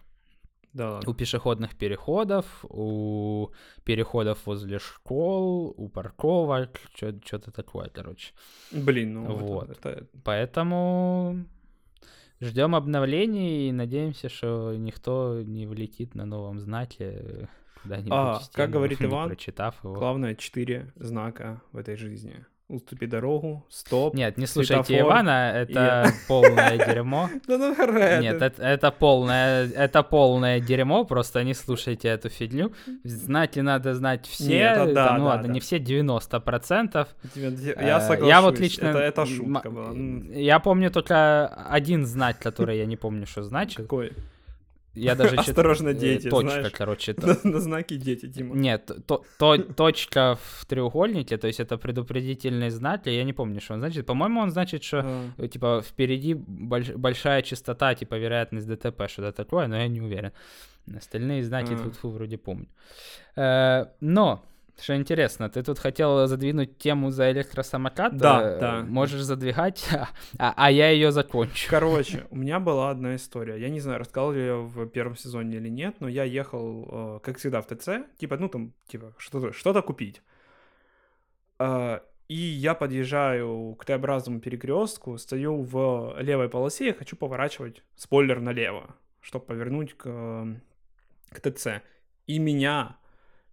Да, 0.75 0.91
ладно. 0.91 1.09
У 1.09 1.13
пешеходных 1.13 1.77
переходов, 1.77 2.45
у 2.69 3.47
переходов 3.85 4.45
возле 4.45 4.77
школ, 4.79 5.73
у 5.77 5.87
парковок, 5.87 6.79
что-то 6.93 7.51
такое, 7.51 7.89
короче. 7.89 8.33
Блин, 8.71 9.13
ну 9.13 9.23
это- 9.23 9.33
Вот. 9.45 9.69
это, 9.69 10.07
Поэтому 10.25 11.45
ждем 12.41 12.75
обновлений 12.75 13.69
и 13.69 13.71
надеемся, 13.71 14.27
что 14.29 14.73
никто 14.75 15.41
не 15.41 15.65
влетит 15.65 16.13
на 16.13 16.25
новом 16.25 16.59
знаке 16.59 17.47
куда-нибудь. 17.81 18.11
А, 18.11 18.41
как 18.51 18.69
говорит 18.71 18.99
Иван, 19.01 19.29
прочитав 19.29 19.81
его. 19.83 19.93
главное 19.93 20.35
четыре 20.35 20.91
знака 20.97 21.61
в 21.71 21.77
этой 21.77 21.95
жизни. 21.95 22.45
Уступи 22.67 23.05
дорогу, 23.05 23.63
стоп. 23.69 24.15
Нет, 24.15 24.37
не 24.39 24.47
слушайте 24.47 24.83
светофор 24.85 25.07
Ивана, 25.07 25.51
это 25.55 26.11
полное 26.27 26.77
дерьмо. 26.77 27.29
Да 27.47 27.57
ну 27.59 28.21
Нет, 28.21 28.41
это, 28.41 28.63
это 28.63 28.89
полное, 28.91 29.67
это 29.69 30.01
полное 30.01 30.59
дерьмо, 30.59 31.05
просто 31.05 31.43
не 31.43 31.53
слушайте 31.53 32.07
эту 32.07 32.29
фигню. 32.29 32.73
Знаки 33.03 33.59
надо 33.59 33.93
знать 33.93 34.25
все, 34.25 34.47
Нет, 34.49 34.93
да, 34.95 35.07
там, 35.09 35.17
ну 35.19 35.23
да, 35.25 35.29
ладно, 35.29 35.47
да. 35.47 35.53
не 35.53 35.59
все, 35.59 35.77
90%. 35.77 37.07
Тебе- 37.35 37.73
Э, 37.75 37.85
Я 37.85 37.99
соглашусь. 38.01 38.27
Я 38.29 38.41
вот 38.41 38.59
лично... 38.59 38.87
Это, 38.87 38.99
это 38.99 39.25
шутка 39.27 39.69
была. 39.69 39.89
М, 39.91 40.31
Я 40.31 40.57
помню 40.59 40.89
только 40.89 41.45
один 41.69 42.05
знак, 42.07 42.39
который 42.39 42.79
я 42.79 42.85
не 42.87 42.97
помню, 42.97 43.27
что 43.27 43.43
значит. 43.43 43.77
Какой? 43.77 44.11
Я 44.95 45.15
даже 45.15 45.35
Осторожно, 45.35 45.89
э, 45.89 45.93
дети, 45.93 46.29
Точка, 46.29 46.51
знаешь. 46.51 46.71
короче. 46.71 47.15
На, 47.17 47.37
на 47.51 47.59
знаки 47.59 47.95
дети, 47.97 48.25
Дима. 48.27 48.55
Нет, 48.55 48.91
то, 49.07 49.23
то- 49.37 49.57
точка 49.57 50.37
в 50.41 50.65
треугольнике, 50.65 51.37
то 51.37 51.47
есть 51.47 51.59
это 51.59 51.77
предупредительный 51.77 52.69
знак, 52.69 53.05
я 53.07 53.23
не 53.23 53.33
помню, 53.33 53.59
что 53.61 53.73
он 53.73 53.79
значит. 53.79 54.05
По-моему, 54.05 54.39
он 54.41 54.51
значит, 54.51 54.83
что 54.83 55.01
А, 55.05 55.29
э, 55.37 55.47
типа 55.47 55.81
впереди 55.85 56.33
больш- 56.33 56.95
большая 56.97 57.41
частота, 57.41 57.93
типа 57.95 58.15
вероятность 58.15 58.67
ДТП, 58.67 59.07
что-то 59.09 59.31
такое, 59.31 59.67
но 59.67 59.75
я 59.77 59.87
не 59.87 60.01
уверен. 60.01 60.31
Остальные 60.95 61.43
знаки 61.43 61.73
А. 61.73 61.77
тут 61.77 62.03
вроде 62.03 62.37
помню. 62.37 62.67
Э, 63.35 63.85
но, 64.01 64.43
что 64.81 64.95
интересно, 64.95 65.49
ты 65.49 65.63
тут 65.63 65.79
хотел 65.79 66.27
задвинуть 66.27 66.77
тему 66.77 67.09
за 67.09 67.31
электросамокат. 67.31 68.17
Да, 68.17 68.41
э, 68.41 68.59
да. 68.59 68.81
Можешь 68.81 69.21
задвигать, 69.21 69.87
а, 70.37 70.53
а 70.55 70.71
я 70.71 70.89
ее 70.89 71.11
закончу. 71.11 71.69
Короче, 71.69 72.27
у 72.29 72.35
меня 72.35 72.59
была 72.59 72.89
одна 72.89 73.15
история. 73.15 73.57
Я 73.57 73.69
не 73.69 73.79
знаю, 73.79 73.99
рассказал 73.99 74.33
ли 74.33 74.45
я 74.45 74.55
в 74.57 74.87
первом 74.87 75.15
сезоне 75.15 75.57
или 75.57 75.69
нет, 75.69 75.95
но 76.01 76.09
я 76.09 76.23
ехал, 76.23 77.17
э, 77.17 77.19
как 77.23 77.37
всегда, 77.37 77.61
в 77.61 77.67
ТЦ, 77.67 77.89
типа, 78.17 78.37
ну 78.37 78.49
там, 78.49 78.73
типа, 78.87 79.13
что-то 79.17 79.53
что 79.53 79.81
купить. 79.81 80.21
Э, 81.59 81.99
и 82.27 82.35
я 82.35 82.73
подъезжаю 82.73 83.75
к 83.75 83.85
Т-образному 83.85 84.39
перекрестку, 84.39 85.17
стою 85.17 85.61
в 85.61 86.15
левой 86.19 86.49
полосе 86.49 86.89
и 86.89 86.93
хочу 86.93 87.15
поворачивать 87.15 87.83
спойлер 87.95 88.41
налево, 88.41 88.95
чтобы 89.21 89.45
повернуть 89.45 89.93
к, 89.93 90.47
к 91.29 91.39
ТЦ. 91.39 91.81
И 92.25 92.39
меня 92.39 92.97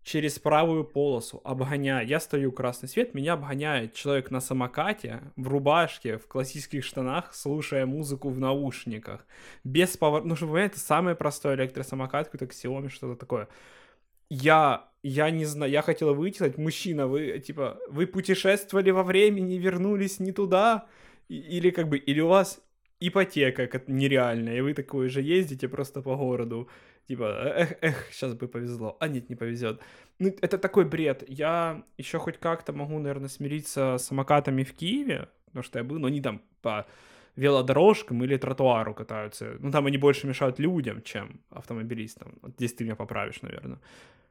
через 0.03 0.39
правую 0.39 0.85
полосу 0.85 1.41
обгоняет, 1.45 2.09
я 2.09 2.19
стою 2.21 2.51
красный 2.53 2.89
свет, 2.89 3.15
меня 3.15 3.35
обгоняет 3.35 3.95
человек 3.95 4.31
на 4.31 4.41
самокате, 4.41 5.21
в 5.37 5.49
рубашке, 5.49 6.19
в 6.19 6.27
классических 6.27 6.85
штанах, 6.85 7.33
слушая 7.33 7.87
музыку 7.87 8.29
в 8.29 8.39
наушниках, 8.39 9.25
без 9.65 9.97
поворота, 9.97 10.29
ну, 10.29 10.37
чтобы 10.37 10.59
это 10.59 10.79
самый 10.79 11.15
простой 11.15 11.55
электросамокат, 11.55 12.29
какой-то 12.29 12.53
Xiaomi, 12.53 12.89
что-то 12.89 13.17
такое. 13.17 13.49
Я, 14.29 14.89
я 15.03 15.31
не 15.31 15.45
знаю, 15.45 15.71
я 15.71 15.83
хотела 15.83 16.15
выйти, 16.15 16.37
сказать, 16.37 16.59
мужчина, 16.59 17.07
вы, 17.07 17.39
типа, 17.39 17.79
вы 17.89 18.07
путешествовали 18.07 18.91
во 18.91 19.05
времени, 19.05 19.55
вернулись 19.55 20.21
не 20.21 20.33
туда, 20.33 20.87
или 21.29 21.71
как 21.71 21.89
бы, 21.89 21.99
или 21.99 22.21
у 22.21 22.29
вас 22.29 22.61
ипотека 22.99 23.83
нереальная, 23.87 24.57
и 24.57 24.61
вы 24.61 24.75
такой 24.75 25.09
же 25.09 25.23
ездите 25.23 25.69
просто 25.69 26.03
по 26.03 26.17
городу, 26.17 26.69
типа, 27.09 27.55
эх, 27.57 27.75
эх, 27.81 28.09
сейчас 28.13 28.35
бы 28.35 28.49
повезло, 28.49 28.97
а 29.01 29.09
нет, 29.09 29.29
не 29.29 29.37
повезет. 29.37 29.81
Ну, 30.19 30.29
это 30.41 30.59
такой 30.59 30.85
бред. 30.85 31.25
Я 31.29 31.83
еще 31.99 32.19
хоть 32.19 32.39
как-то 32.39 32.73
могу, 32.73 32.99
наверное, 32.99 33.29
смириться 33.29 33.97
с 33.99 34.07
самокатами 34.07 34.63
в 34.63 34.73
Киеве, 34.73 35.29
потому 35.47 35.63
что 35.63 35.79
я 35.79 35.85
был, 35.85 35.99
но 35.99 36.07
они 36.07 36.21
там 36.21 36.41
по 36.61 36.87
велодорожкам 37.37 38.23
или 38.25 38.37
тротуару 38.37 38.95
катаются. 38.95 39.57
Ну, 39.59 39.71
там 39.71 39.87
они 39.87 39.99
больше 39.99 40.27
мешают 40.27 40.59
людям, 40.59 41.03
чем 41.03 41.41
автомобилистам. 41.51 42.39
Вот 42.43 42.53
здесь 42.57 42.75
ты 42.75 42.85
меня 42.85 42.95
поправишь, 42.95 43.43
наверное. 43.43 43.79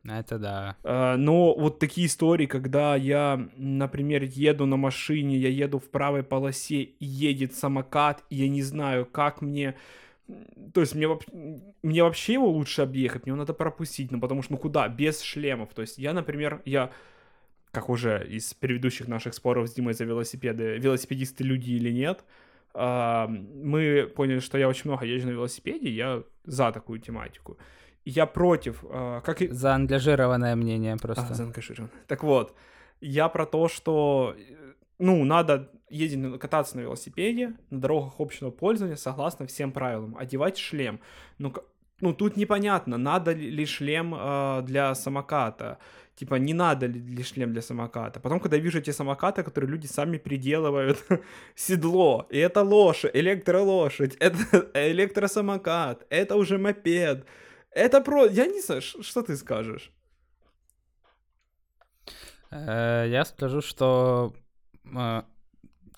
Это 0.03 0.39
да. 0.39 0.75
А, 0.83 1.15
но 1.17 1.53
вот 1.53 1.79
такие 1.79 2.07
истории, 2.07 2.47
когда 2.47 2.95
я, 2.95 3.49
например, 3.55 4.23
еду 4.23 4.65
на 4.65 4.77
машине, 4.77 5.37
я 5.37 5.49
еду 5.49 5.79
в 5.79 5.89
правой 5.89 6.23
полосе, 6.23 6.81
и 6.81 7.05
едет 7.05 7.53
самокат, 7.53 8.23
и 8.29 8.35
я 8.37 8.49
не 8.49 8.61
знаю, 8.63 9.05
как 9.05 9.41
мне... 9.41 9.75
То 10.73 10.81
есть 10.81 10.95
мне, 10.95 11.07
мне 11.83 12.03
вообще 12.03 12.33
его 12.33 12.49
лучше 12.49 12.81
объехать, 12.81 13.25
мне 13.25 13.31
его 13.31 13.37
надо 13.37 13.53
пропустить, 13.53 14.11
ну 14.11 14.19
потому 14.19 14.41
что, 14.41 14.53
ну 14.53 14.57
куда, 14.57 14.87
без 14.87 15.21
шлемов. 15.21 15.73
То 15.73 15.81
есть 15.81 15.97
я, 15.97 16.13
например, 16.13 16.61
я, 16.65 16.91
как 17.71 17.89
уже 17.89 18.25
из 18.27 18.53
предыдущих 18.53 19.07
наших 19.07 19.33
споров 19.33 19.67
с 19.67 19.73
Димой 19.73 19.93
за 19.93 20.05
велосипеды, 20.05 20.77
велосипедисты 20.77 21.43
люди 21.43 21.71
или 21.71 21.91
нет, 21.91 22.23
а, 22.73 23.27
мы 23.27 24.11
поняли, 24.15 24.39
что 24.39 24.57
я 24.57 24.67
очень 24.67 24.89
много 24.89 25.05
езжу 25.05 25.27
на 25.27 25.31
велосипеде, 25.31 25.89
я 25.89 26.23
за 26.45 26.71
такую 26.71 26.99
тематику 26.99 27.57
я 28.05 28.25
против, 28.25 28.83
э, 28.89 29.21
как 29.23 29.41
и... 29.41 29.47
Заангажированное 29.47 30.55
мнение 30.55 30.97
просто. 30.97 31.27
А, 31.29 31.33
заангажированное. 31.33 31.91
Так 32.07 32.23
вот, 32.23 32.55
я 32.99 33.29
про 33.29 33.45
то, 33.45 33.67
что, 33.67 34.35
э, 34.37 34.70
ну, 35.01 35.23
надо 35.25 35.69
ездить, 35.89 36.39
кататься 36.39 36.77
на 36.77 36.81
велосипеде 36.81 37.53
на 37.69 37.79
дорогах 37.79 38.13
общего 38.19 38.51
пользования 38.51 38.95
согласно 38.95 39.45
всем 39.47 39.71
правилам, 39.71 40.15
одевать 40.17 40.57
шлем. 40.57 40.99
Ну, 41.39 41.53
ну 41.99 42.13
тут 42.13 42.37
непонятно, 42.37 42.97
надо 42.97 43.33
ли 43.33 43.65
шлем 43.65 44.15
э, 44.15 44.61
для 44.63 44.95
самоката, 44.95 45.79
типа 46.15 46.35
не 46.35 46.53
надо 46.53 46.85
ли 46.85 47.23
шлем 47.23 47.51
для 47.51 47.61
самоката. 47.61 48.19
Потом, 48.19 48.39
когда 48.39 48.57
я 48.57 48.63
вижу 48.63 48.79
эти 48.79 48.91
самокаты, 48.91 49.43
которые 49.43 49.71
люди 49.71 49.87
сами 49.87 50.17
приделывают 50.17 51.03
седло, 51.55 52.27
и 52.29 52.37
это 52.37 52.61
лошадь, 52.61 53.11
электролошадь, 53.15 54.15
это 54.19 54.71
электросамокат, 54.73 56.05
это 56.09 56.35
уже 56.35 56.57
мопед, 56.57 57.25
это 57.71 58.01
про... 58.01 58.25
Я 58.25 58.45
не 58.45 58.61
знаю, 58.61 58.81
что 58.81 59.21
ты 59.21 59.35
скажешь? 59.35 59.91
Э, 62.51 63.05
я 63.07 63.25
скажу, 63.25 63.61
что 63.61 64.33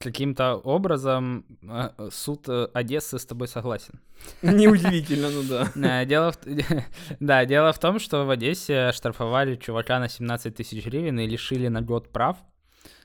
каким-то 0.03 0.55
образом 0.55 1.45
э, 1.61 2.09
суд 2.11 2.49
Одессы 2.73 3.17
с 3.17 3.25
тобой 3.25 3.47
согласен. 3.47 3.99
Неудивительно, 4.41 5.29
ну 5.29 5.43
да. 5.43 6.05
Дело 6.05 6.31
в... 6.31 6.37
Да, 7.19 7.45
дело 7.45 7.71
в 7.71 7.79
том, 7.79 7.99
что 7.99 8.25
в 8.25 8.29
Одессе 8.29 8.91
штрафовали 8.91 9.55
чувака 9.55 9.99
на 9.99 10.09
17 10.09 10.55
тысяч 10.55 10.85
гривен 10.85 11.19
и 11.19 11.27
лишили 11.27 11.69
на 11.69 11.81
год 11.81 12.11
прав 12.11 12.37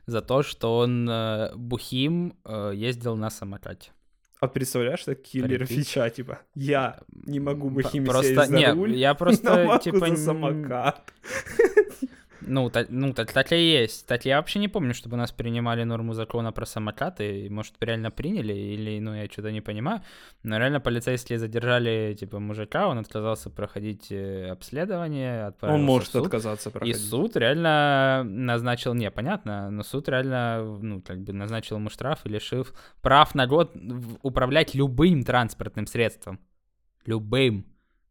за 0.07 0.23
то, 0.23 0.43
что 0.43 0.79
он 0.79 1.11
бухим 1.55 2.35
ездил 2.73 3.17
на 3.17 3.31
самокате. 3.31 3.91
А 4.41 4.47
представляешь, 4.47 5.05
так 5.05 5.21
киллер 5.21 5.67
фича, 5.67 6.09
типа, 6.11 6.39
я 6.55 7.01
не 7.27 7.41
могу 7.41 7.71
бы 7.71 7.83
химии 7.83 8.07
просто, 8.07 8.45
за 8.45 8.55
не, 8.55 8.73
руль, 8.73 8.95
я 8.95 9.15
просто, 9.15 9.81
типа, 9.83 10.09
за 10.09 10.17
самокат. 10.17 11.13
Ну, 12.41 12.71
так, 12.71 12.87
ну 12.91 13.13
так, 13.13 13.33
так 13.33 13.53
и 13.53 13.57
есть. 13.57 14.07
Так 14.07 14.25
я 14.25 14.37
вообще 14.37 14.59
не 14.59 14.69
помню, 14.69 14.95
чтобы 14.95 15.17
нас 15.17 15.33
принимали 15.33 15.85
норму 15.85 16.15
закона 16.15 16.53
про 16.53 16.67
самокаты. 16.67 17.49
Может, 17.51 17.75
реально 17.81 18.11
приняли, 18.11 18.53
или, 18.53 19.01
ну, 19.01 19.15
я 19.15 19.27
что-то 19.27 19.51
не 19.51 19.61
понимаю. 19.61 20.03
Но 20.43 20.59
реально 20.59 20.81
полицейские 20.81 21.39
задержали, 21.39 22.17
типа, 22.19 22.39
мужика, 22.39 22.89
он 22.89 22.99
отказался 22.99 23.51
проходить 23.51 24.13
э, 24.13 24.49
обследование, 24.51 25.53
Он 25.75 25.83
может 25.83 26.15
отказаться 26.15 26.71
проходить. 26.71 26.97
И 26.97 26.99
суд 26.99 27.37
реально 27.37 28.23
назначил, 28.25 28.95
непонятно, 28.95 29.71
но 29.71 29.83
суд 29.83 30.09
реально, 30.09 30.79
ну, 30.81 31.03
как 31.03 31.21
бы 31.21 31.33
назначил 31.33 31.77
ему 31.77 31.91
штраф 31.91 32.21
и 32.25 32.29
лишив 32.29 32.73
прав 33.03 33.35
на 33.35 33.47
год 33.47 33.75
управлять 34.23 34.75
любым 34.75 35.25
транспортным 35.25 35.87
средством. 35.87 36.39
Любым. 37.07 37.67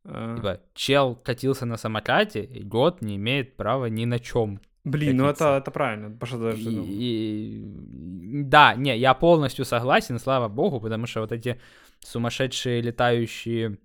А. 0.05 0.35
Типа, 0.35 0.59
чел 0.73 1.15
катился 1.15 1.65
на 1.65 1.77
самокате, 1.77 2.43
и 2.43 2.63
год 2.63 3.01
не 3.01 3.15
имеет 3.15 3.57
права 3.57 3.85
ни 3.87 4.05
на 4.05 4.19
чем. 4.19 4.59
Блин, 4.83 5.17
ну 5.17 5.27
это, 5.27 5.57
это 5.57 5.69
правильно, 5.69 6.09
пошел 6.09 6.39
даже. 6.39 6.61
И, 6.61 7.61
и, 7.61 8.43
да, 8.43 8.73
не, 8.75 8.97
я 8.97 9.13
полностью 9.13 9.65
согласен, 9.65 10.17
слава 10.17 10.47
богу, 10.47 10.79
потому 10.79 11.07
что 11.07 11.21
вот 11.21 11.31
эти 11.31 11.59
сумасшедшие 11.99 12.81
летающие 12.81 13.77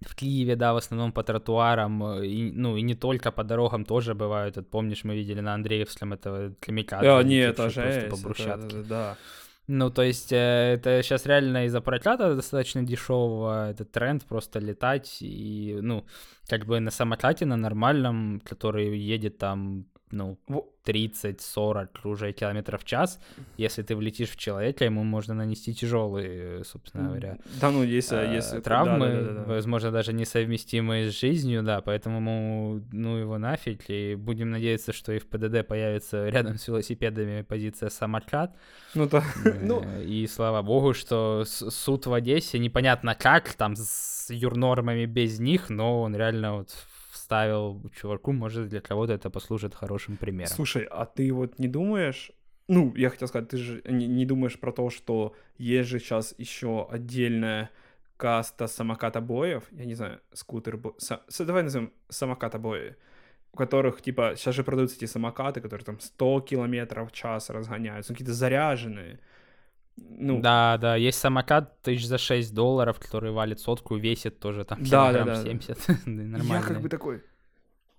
в 0.00 0.14
Киеве, 0.14 0.56
да, 0.56 0.72
в 0.72 0.78
основном 0.78 1.12
по 1.12 1.22
тротуарам, 1.22 2.22
и, 2.22 2.50
ну, 2.52 2.76
и 2.76 2.82
не 2.82 2.94
только 2.94 3.30
по 3.30 3.44
дорогам 3.44 3.84
тоже 3.84 4.14
бывают. 4.14 4.56
Вот, 4.56 4.70
помнишь, 4.70 5.04
мы 5.04 5.14
видели 5.14 5.40
на 5.40 5.52
Андреевском 5.54 6.14
этого 6.14 6.54
камикадзе. 6.60 7.10
А, 7.10 7.22
нет, 7.22 7.52
это 7.52 7.68
же 7.68 8.08
по 8.10 8.16
брусчатке. 8.16 8.78
Это, 8.78 8.82
да. 8.84 9.16
Ну, 9.72 9.88
то 9.88 10.02
есть 10.02 10.32
э, 10.32 10.74
это 10.74 11.00
сейчас 11.00 11.26
реально 11.26 11.66
из-за 11.66 11.80
проката 11.80 12.34
достаточно 12.34 12.82
дешевого, 12.82 13.70
этот 13.70 13.92
тренд 13.92 14.24
просто 14.24 14.58
летать 14.58 15.18
и, 15.20 15.78
ну, 15.80 16.04
как 16.48 16.66
бы 16.66 16.80
на 16.80 16.90
самокате, 16.90 17.46
на 17.46 17.56
нормальном, 17.56 18.40
который 18.44 18.98
едет 18.98 19.38
там 19.38 19.86
ну, 20.10 20.38
30-40 20.84 21.88
уже 22.04 22.32
километров 22.32 22.82
в 22.82 22.84
час. 22.84 23.20
Если 23.56 23.82
ты 23.82 23.94
влетишь 23.94 24.30
в 24.30 24.36
человека, 24.36 24.84
ему 24.84 25.04
можно 25.04 25.34
нанести 25.34 25.74
тяжелые, 25.74 26.64
собственно 26.64 27.08
говоря, 27.08 27.38
да, 27.60 27.70
ну, 27.70 27.82
если, 27.82 28.18
э, 28.18 28.34
если 28.34 28.60
травмы, 28.60 29.06
да, 29.06 29.20
да, 29.20 29.26
да, 29.26 29.32
да. 29.32 29.52
возможно, 29.54 29.90
даже 29.90 30.12
несовместимые 30.12 31.10
с 31.10 31.18
жизнью, 31.18 31.62
да, 31.62 31.80
поэтому 31.80 32.80
ну 32.92 33.16
его 33.16 33.38
нафиг, 33.38 33.88
и 33.88 34.14
будем 34.14 34.50
надеяться, 34.50 34.92
что 34.92 35.12
и 35.12 35.18
в 35.18 35.26
ПДД 35.26 35.66
появится 35.66 36.28
рядом 36.30 36.56
с 36.56 36.66
велосипедами 36.66 37.42
позиция 37.42 37.90
самокат. 37.90 38.56
Ну 38.94 39.08
да. 39.08 39.22
ну... 39.62 39.84
И 40.00 40.26
слава 40.26 40.62
богу, 40.62 40.94
что 40.94 41.44
суд 41.44 42.06
в 42.06 42.12
Одессе, 42.12 42.58
непонятно 42.58 43.14
как, 43.14 43.52
там 43.54 43.74
с 43.76 44.30
юрнормами 44.30 45.06
без 45.06 45.38
них, 45.38 45.70
но 45.70 46.02
он 46.02 46.16
реально 46.16 46.56
вот 46.58 46.70
вставил 47.30 47.80
чуваку, 47.94 48.32
может, 48.32 48.68
для 48.68 48.80
кого-то 48.80 49.12
это 49.12 49.30
послужит 49.30 49.74
хорошим 49.74 50.16
примером. 50.16 50.52
Слушай, 50.52 50.88
а 50.90 51.04
ты 51.04 51.32
вот 51.32 51.60
не 51.60 51.68
думаешь, 51.68 52.32
ну, 52.66 52.92
я 52.96 53.08
хотел 53.08 53.28
сказать, 53.28 53.48
ты 53.48 53.56
же 53.56 53.82
не, 53.88 54.08
не 54.08 54.26
думаешь 54.26 54.58
про 54.58 54.72
то, 54.72 54.90
что 54.90 55.36
есть 55.56 55.88
же 55.88 56.00
сейчас 56.00 56.34
еще 56.38 56.88
отдельная 56.90 57.70
каста 58.16 58.66
самоката-боев, 58.66 59.62
я 59.70 59.84
не 59.84 59.94
знаю, 59.94 60.18
скутер. 60.32 60.80
Са... 60.98 61.20
давай 61.38 61.62
назовем 61.62 61.92
самоката-бои, 62.08 62.94
у 63.52 63.56
которых, 63.56 64.02
типа, 64.02 64.34
сейчас 64.36 64.56
же 64.56 64.64
продаются 64.64 64.96
эти 64.96 65.04
самокаты, 65.04 65.60
которые 65.60 65.84
там 65.84 66.00
100 66.00 66.40
километров 66.40 67.10
в 67.10 67.12
час 67.12 67.48
разгоняются, 67.50 68.12
какие-то 68.12 68.34
заряженные, 68.34 69.20
ну... 70.08 70.40
Да, 70.40 70.78
да, 70.78 70.96
есть 70.96 71.18
самокат 71.18 71.80
тысяч 71.82 72.06
за 72.06 72.18
6 72.18 72.54
долларов, 72.54 72.98
который 72.98 73.32
валит 73.32 73.60
сотку, 73.60 73.96
весит 73.96 74.38
тоже 74.38 74.64
там 74.64 74.82
да, 74.84 75.12
да, 75.12 75.24
да, 75.24 75.42
70. 75.42 76.06
Нормально. 76.06 76.42
Я 76.48 76.62
как 76.62 76.80
бы 76.80 76.88
такой, 76.88 77.22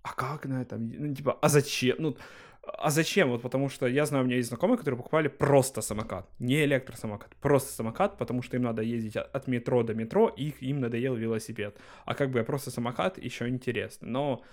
а 0.03 0.13
как 0.13 0.45
на 0.45 0.61
этом? 0.61 0.89
Ну, 0.89 1.15
типа, 1.15 1.37
а 1.41 1.49
зачем? 1.49 1.95
Ну, 1.99 2.17
а 2.63 2.89
зачем? 2.89 3.29
Вот 3.29 3.41
потому 3.41 3.69
что 3.69 3.87
я 3.87 4.05
знаю, 4.05 4.23
у 4.23 4.27
меня 4.27 4.37
есть 4.37 4.49
знакомые, 4.49 4.77
которые 4.77 4.97
покупали 4.97 5.27
просто 5.27 5.81
самокат, 5.81 6.29
не 6.39 6.63
электросамокат, 6.63 7.35
просто 7.37 7.73
самокат, 7.73 8.17
потому 8.17 8.41
что 8.41 8.57
им 8.57 8.63
надо 8.63 8.81
ездить 8.81 9.15
от 9.15 9.47
метро 9.47 9.83
до 9.83 9.93
метро, 9.93 10.27
и 10.27 10.53
им 10.61 10.79
надоел 10.79 11.15
велосипед. 11.15 11.77
А 12.05 12.13
как 12.13 12.31
бы 12.31 12.43
просто 12.43 12.71
самокат 12.71 13.17
еще 13.17 13.47
интересно. 13.47 14.07
Но 14.07 14.43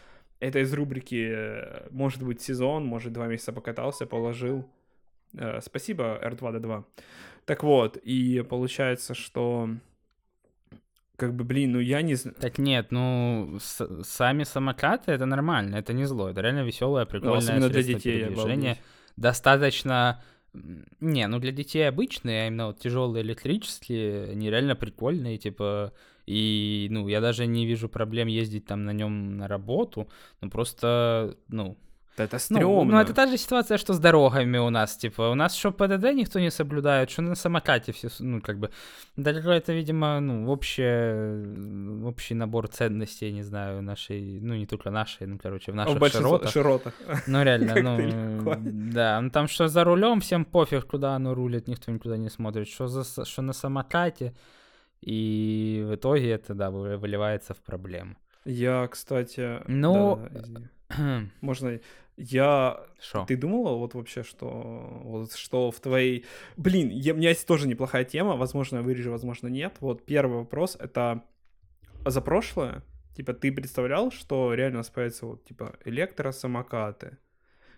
это 0.40 0.60
из 0.60 0.72
рубрики, 0.72 1.30
э, 1.30 1.88
может 1.90 2.22
быть, 2.22 2.40
сезон, 2.40 2.84
может, 2.84 3.12
два 3.12 3.26
месяца 3.26 3.52
покатался, 3.52 4.06
положил. 4.06 4.68
Э, 5.34 5.60
спасибо, 5.60 6.18
R2D2. 6.22 6.84
Так 7.44 7.62
вот, 7.62 7.96
и 7.96 8.42
получается, 8.48 9.14
что 9.14 9.70
как 11.16 11.34
бы, 11.34 11.44
блин, 11.44 11.72
ну 11.72 11.80
я 11.80 12.02
не 12.02 12.14
знаю. 12.14 12.36
Так 12.40 12.58
нет, 12.58 12.92
ну 12.92 13.58
с- 13.60 14.04
сами 14.04 14.44
самокаты 14.44 15.10
это 15.12 15.26
нормально, 15.26 15.76
это 15.76 15.92
не 15.92 16.04
зло, 16.04 16.28
это 16.30 16.40
реально 16.40 16.64
веселое, 16.64 17.06
прикольное 17.06 17.58
ну, 17.58 17.68
для 17.68 17.82
детей, 17.82 18.20
передвижения. 18.20 18.78
достаточно... 19.16 20.22
Не, 21.00 21.26
ну 21.26 21.40
для 21.40 21.52
детей 21.52 21.88
обычные, 21.88 22.44
а 22.44 22.46
именно 22.46 22.66
вот 22.68 22.78
тяжелые 22.78 23.22
электрические, 23.22 24.30
они 24.30 24.50
реально 24.50 24.76
прикольные, 24.76 25.38
типа... 25.38 25.92
И, 26.26 26.88
ну, 26.90 27.08
я 27.08 27.22
даже 27.22 27.46
не 27.46 27.64
вижу 27.64 27.88
проблем 27.88 28.28
ездить 28.28 28.66
там 28.66 28.84
на 28.84 28.92
нем 28.92 29.38
на 29.38 29.48
работу, 29.48 30.10
ну, 30.42 30.50
просто, 30.50 31.38
ну, 31.48 31.78
это 32.22 32.38
стрёмно. 32.38 32.84
Ну, 32.84 32.96
ну, 32.96 33.00
это 33.00 33.14
та 33.14 33.26
же 33.26 33.36
ситуация, 33.36 33.78
что 33.78 33.92
с 33.92 33.98
дорогами 33.98 34.58
у 34.58 34.70
нас. 34.70 34.96
Типа, 34.96 35.30
у 35.30 35.34
нас 35.34 35.54
что 35.54 35.72
ПДД 35.72 36.14
никто 36.14 36.40
не 36.40 36.50
соблюдает, 36.50 37.10
что 37.10 37.22
на 37.22 37.34
самокате 37.34 37.92
все, 37.92 38.08
ну, 38.20 38.40
как 38.40 38.58
бы... 38.58 38.70
Да, 39.16 39.30
это, 39.30 39.72
видимо, 39.72 40.20
ну, 40.20 40.50
общее, 40.50 42.04
общий 42.04 42.34
набор 42.34 42.68
ценностей, 42.68 43.32
не 43.32 43.42
знаю, 43.42 43.82
нашей, 43.82 44.40
ну, 44.40 44.54
не 44.54 44.66
только 44.66 44.90
нашей, 44.90 45.26
ну, 45.26 45.38
короче, 45.38 45.72
в 45.72 45.74
наших 45.74 46.00
в 46.00 46.08
широтах. 46.08 46.52
широтах. 46.52 46.94
Ну, 47.26 47.42
реально, 47.42 47.74
ну, 47.82 48.54
да. 48.92 49.20
Ну, 49.20 49.30
там 49.30 49.48
что 49.48 49.68
за 49.68 49.84
рулем, 49.84 50.20
всем 50.20 50.44
пофиг, 50.44 50.86
куда 50.86 51.14
оно 51.14 51.34
рулит, 51.34 51.68
никто 51.68 51.92
никуда 51.92 52.16
не 52.16 52.30
смотрит. 52.30 52.68
Что, 52.68 52.86
за, 52.86 53.24
что 53.24 53.42
на 53.42 53.52
самокате, 53.52 54.34
и 55.00 55.84
в 55.86 55.94
итоге 55.94 56.30
это, 56.30 56.54
да, 56.54 56.70
выливается 56.70 57.54
в 57.54 57.58
проблему. 57.58 58.16
Я, 58.44 58.86
кстати... 58.88 59.60
Ну... 59.66 60.20
Да, 60.30 60.60
можно 61.40 61.80
я... 62.18 62.80
Шо? 63.00 63.24
Ты 63.26 63.36
думала 63.36 63.76
вот 63.76 63.94
вообще, 63.94 64.24
что 64.24 65.00
вот 65.04 65.32
что 65.34 65.70
в 65.70 65.80
твоей... 65.80 66.24
Блин, 66.56 66.90
я... 66.90 67.14
у 67.14 67.16
меня 67.16 67.28
есть 67.28 67.46
тоже 67.46 67.68
неплохая 67.68 68.04
тема, 68.04 68.36
возможно, 68.36 68.78
я 68.78 68.82
вырежу, 68.82 69.10
возможно, 69.10 69.46
нет. 69.46 69.76
Вот 69.80 70.04
первый 70.04 70.38
вопрос— 70.38 70.76
это 70.80 71.22
за 72.04 72.20
прошлое. 72.20 72.82
Типа, 73.16 73.32
ты 73.32 73.52
представлял, 73.52 74.10
что 74.10 74.54
реально 74.54 74.78
у 74.78 74.80
нас 74.80 74.90
появятся 74.90 75.26
вот, 75.26 75.44
типа, 75.44 75.76
электросамокаты? 75.84 77.18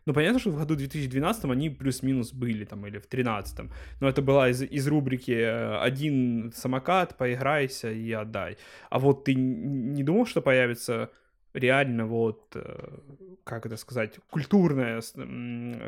Ну, 0.06 0.14
понятно, 0.14 0.38
что 0.38 0.50
в 0.50 0.58
году 0.58 0.74
2012 0.74 1.44
они 1.44 1.68
плюс-минус 1.70 2.32
были, 2.32 2.64
там, 2.64 2.86
или 2.86 2.98
в 2.98 3.08
2013. 3.08 3.70
Но 4.00 4.08
это 4.08 4.22
была 4.22 4.48
из, 4.48 4.62
из 4.62 4.88
рубрики 4.88 5.32
э, 5.32 5.78
«Один 5.78 6.52
самокат, 6.54 7.16
поиграйся 7.18 7.92
и 7.92 8.10
отдай». 8.12 8.56
А 8.88 8.98
вот 8.98 9.24
ты 9.24 9.34
не 9.34 10.02
думал, 10.02 10.26
что 10.26 10.40
появится 10.40 11.10
реально 11.54 12.06
вот, 12.06 12.52
э, 12.54 12.98
как 13.44 13.66
это 13.66 13.76
сказать, 13.76 14.18
культурная, 14.30 15.00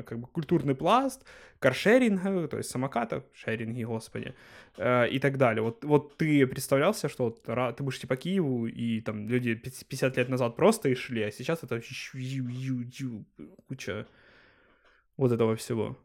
как 0.03 0.19
бы 0.19 0.27
культурный 0.27 0.75
пласт, 0.75 1.25
каршеринга, 1.59 2.49
то 2.49 2.59
есть 2.59 2.71
самокатов, 2.71 3.25
шеринги, 3.33 3.85
господи, 3.85 4.35
э, 4.77 5.09
и 5.09 5.19
так 5.19 5.39
далее. 5.39 5.63
Вот, 5.63 5.85
вот 5.85 6.17
ты 6.17 6.47
представлялся, 6.47 7.09
что 7.09 7.25
вот, 7.25 7.43
ты 7.77 7.83
будешь 7.83 8.01
типа 8.01 8.17
Киеву, 8.17 8.67
и 8.67 9.01
там 9.01 9.29
люди 9.29 9.55
50 9.55 10.17
лет 10.17 10.29
назад 10.29 10.57
просто 10.57 10.89
и 10.89 10.95
шли, 10.95 11.23
а 11.23 11.31
сейчас 11.31 11.63
это 11.63 11.81
куча 13.69 14.07
вот 15.17 15.33
этого 15.33 15.55
всего. 15.57 15.97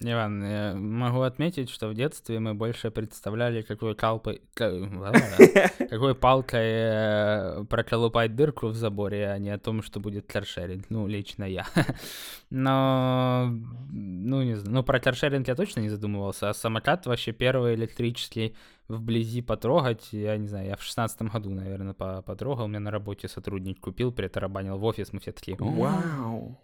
Иван, 0.00 0.44
я 0.44 0.74
могу 0.74 1.22
отметить, 1.22 1.70
что 1.70 1.88
в 1.88 1.94
детстве 1.94 2.38
мы 2.38 2.52
больше 2.54 2.90
представляли, 2.90 3.62
какой, 3.62 3.94
калпой, 3.94 4.42
какой 4.54 6.14
палкой 6.14 6.60
э, 6.60 7.64
проколупать 7.64 8.36
дырку 8.36 8.66
в 8.68 8.74
заборе, 8.74 9.30
а 9.30 9.38
не 9.38 9.48
о 9.48 9.58
том, 9.58 9.82
что 9.82 9.98
будет 9.98 10.26
каршеринг. 10.26 10.86
Ну, 10.90 11.06
лично 11.06 11.44
я. 11.44 11.66
Но, 12.50 13.48
ну, 13.90 14.42
не 14.42 14.54
знаю, 14.56 14.74
ну, 14.74 14.82
про 14.82 15.00
каршеринг 15.00 15.48
я 15.48 15.54
точно 15.54 15.80
не 15.80 15.88
задумывался, 15.88 16.50
а 16.50 16.54
самокат 16.54 17.06
вообще 17.06 17.32
первый 17.32 17.74
электрический 17.74 18.54
вблизи 18.88 19.42
потрогать, 19.42 20.12
я 20.12 20.36
не 20.36 20.46
знаю, 20.46 20.68
я 20.68 20.76
в 20.76 20.82
шестнадцатом 20.82 21.28
году, 21.28 21.50
наверное, 21.50 21.94
потрогал, 21.94 22.66
у 22.66 22.68
меня 22.68 22.80
на 22.80 22.90
работе 22.90 23.28
сотрудник 23.28 23.80
купил, 23.80 24.12
притарабанил 24.12 24.78
в 24.78 24.84
офис, 24.84 25.12
мы 25.12 25.20
все 25.20 25.32
такие, 25.32 25.56
вау, 25.58 26.56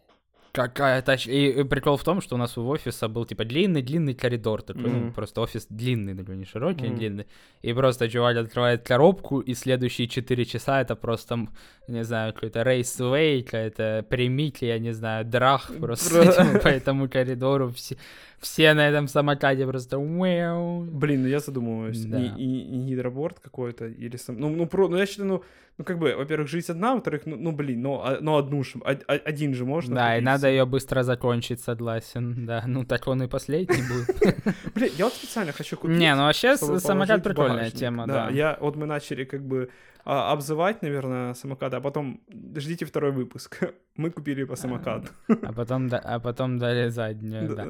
какая-то... 0.52 1.14
И, 1.26 1.60
и 1.60 1.64
прикол 1.64 1.96
в 1.96 2.04
том, 2.04 2.20
что 2.20 2.34
у 2.34 2.38
нас 2.38 2.58
у 2.58 2.66
офиса 2.68 3.08
был, 3.08 3.24
типа, 3.24 3.44
длинный-длинный 3.44 4.14
коридор 4.14 4.62
такой, 4.62 4.84
mm-hmm. 4.84 5.04
ну, 5.06 5.12
просто 5.12 5.40
офис 5.40 5.66
длинный, 5.70 6.14
такой, 6.14 6.36
не 6.36 6.44
широкий, 6.44 6.86
mm-hmm. 6.86 6.96
длинный. 6.96 7.26
И 7.62 7.72
просто 7.72 8.08
чувак 8.08 8.36
открывает 8.36 8.86
коробку, 8.86 9.40
и 9.40 9.54
следующие 9.54 10.08
4 10.08 10.44
часа 10.44 10.82
это 10.82 10.94
просто, 10.94 11.48
не 11.88 12.04
знаю, 12.04 12.34
какой-то 12.34 12.62
рейсвей, 12.62 13.42
какая-то 13.42 14.04
примите, 14.08 14.68
я 14.68 14.78
не 14.78 14.92
знаю, 14.92 15.24
драх 15.24 15.72
просто 15.80 16.60
по 16.62 16.68
этому 16.68 17.08
коридору. 17.08 17.70
Все, 17.70 17.96
все 18.38 18.74
на 18.74 18.88
этом 18.88 19.08
самокате 19.08 19.66
просто 19.66 19.98
Блин, 19.98 21.22
ну 21.22 21.28
я 21.28 21.40
задумываюсь, 21.40 22.04
да. 22.04 22.18
не, 22.18 22.28
не, 22.30 22.64
не 22.64 22.90
гидроборд 22.90 23.40
какой-то 23.40 23.86
или 23.86 24.16
сам... 24.16 24.38
Ну, 24.38 24.50
ну, 24.50 24.66
про... 24.66 24.88
ну 24.88 24.96
я 24.98 25.06
считаю, 25.06 25.28
ну, 25.28 25.42
ну, 25.78 25.84
как 25.84 25.98
бы, 25.98 26.14
во-первых, 26.14 26.48
жизнь 26.48 26.70
одна, 26.70 26.94
во-вторых, 26.94 27.22
ну, 27.24 27.36
ну 27.36 27.52
блин, 27.52 27.82
ну, 27.82 28.00
а, 28.02 28.18
ну 28.20 28.36
одну 28.36 28.62
же, 28.62 28.78
один 28.82 29.54
же 29.54 29.64
можно. 29.64 29.94
Да, 29.94 30.18
и 30.18 30.20
надо 30.20 30.48
ее 30.48 30.66
быстро 30.66 31.02
закончить, 31.02 31.60
согласен, 31.60 32.46
да, 32.46 32.64
ну 32.66 32.84
так 32.84 33.08
он 33.08 33.22
и 33.22 33.28
последний 33.28 33.82
будет. 33.82 34.54
Блин, 34.74 34.92
я 34.98 35.04
вот 35.04 35.14
специально 35.14 35.52
хочу 35.52 35.76
купить. 35.76 35.96
Не, 35.96 36.14
ну 36.14 36.22
вообще 36.22 36.56
самокат 36.56 37.22
прикольная 37.22 37.70
тема. 37.70 38.06
Да, 38.06 38.28
я, 38.30 38.58
вот 38.60 38.76
мы 38.76 38.86
начали 38.86 39.24
как 39.24 39.42
бы 39.42 39.70
а, 40.04 40.32
обзывать, 40.32 40.82
наверное, 40.82 41.34
самокаты, 41.34 41.76
а 41.76 41.80
потом 41.80 42.20
ждите 42.56 42.84
второй 42.84 43.12
выпуск. 43.12 43.60
Мы 43.96 44.10
купили 44.10 44.44
по 44.44 44.56
самокату. 44.56 45.08
А 45.28 45.52
потом, 45.52 45.88
да, 45.88 45.98
а 45.98 46.18
потом 46.18 46.58
дали 46.58 46.88
заднюю, 46.88 47.54
да. 47.54 47.66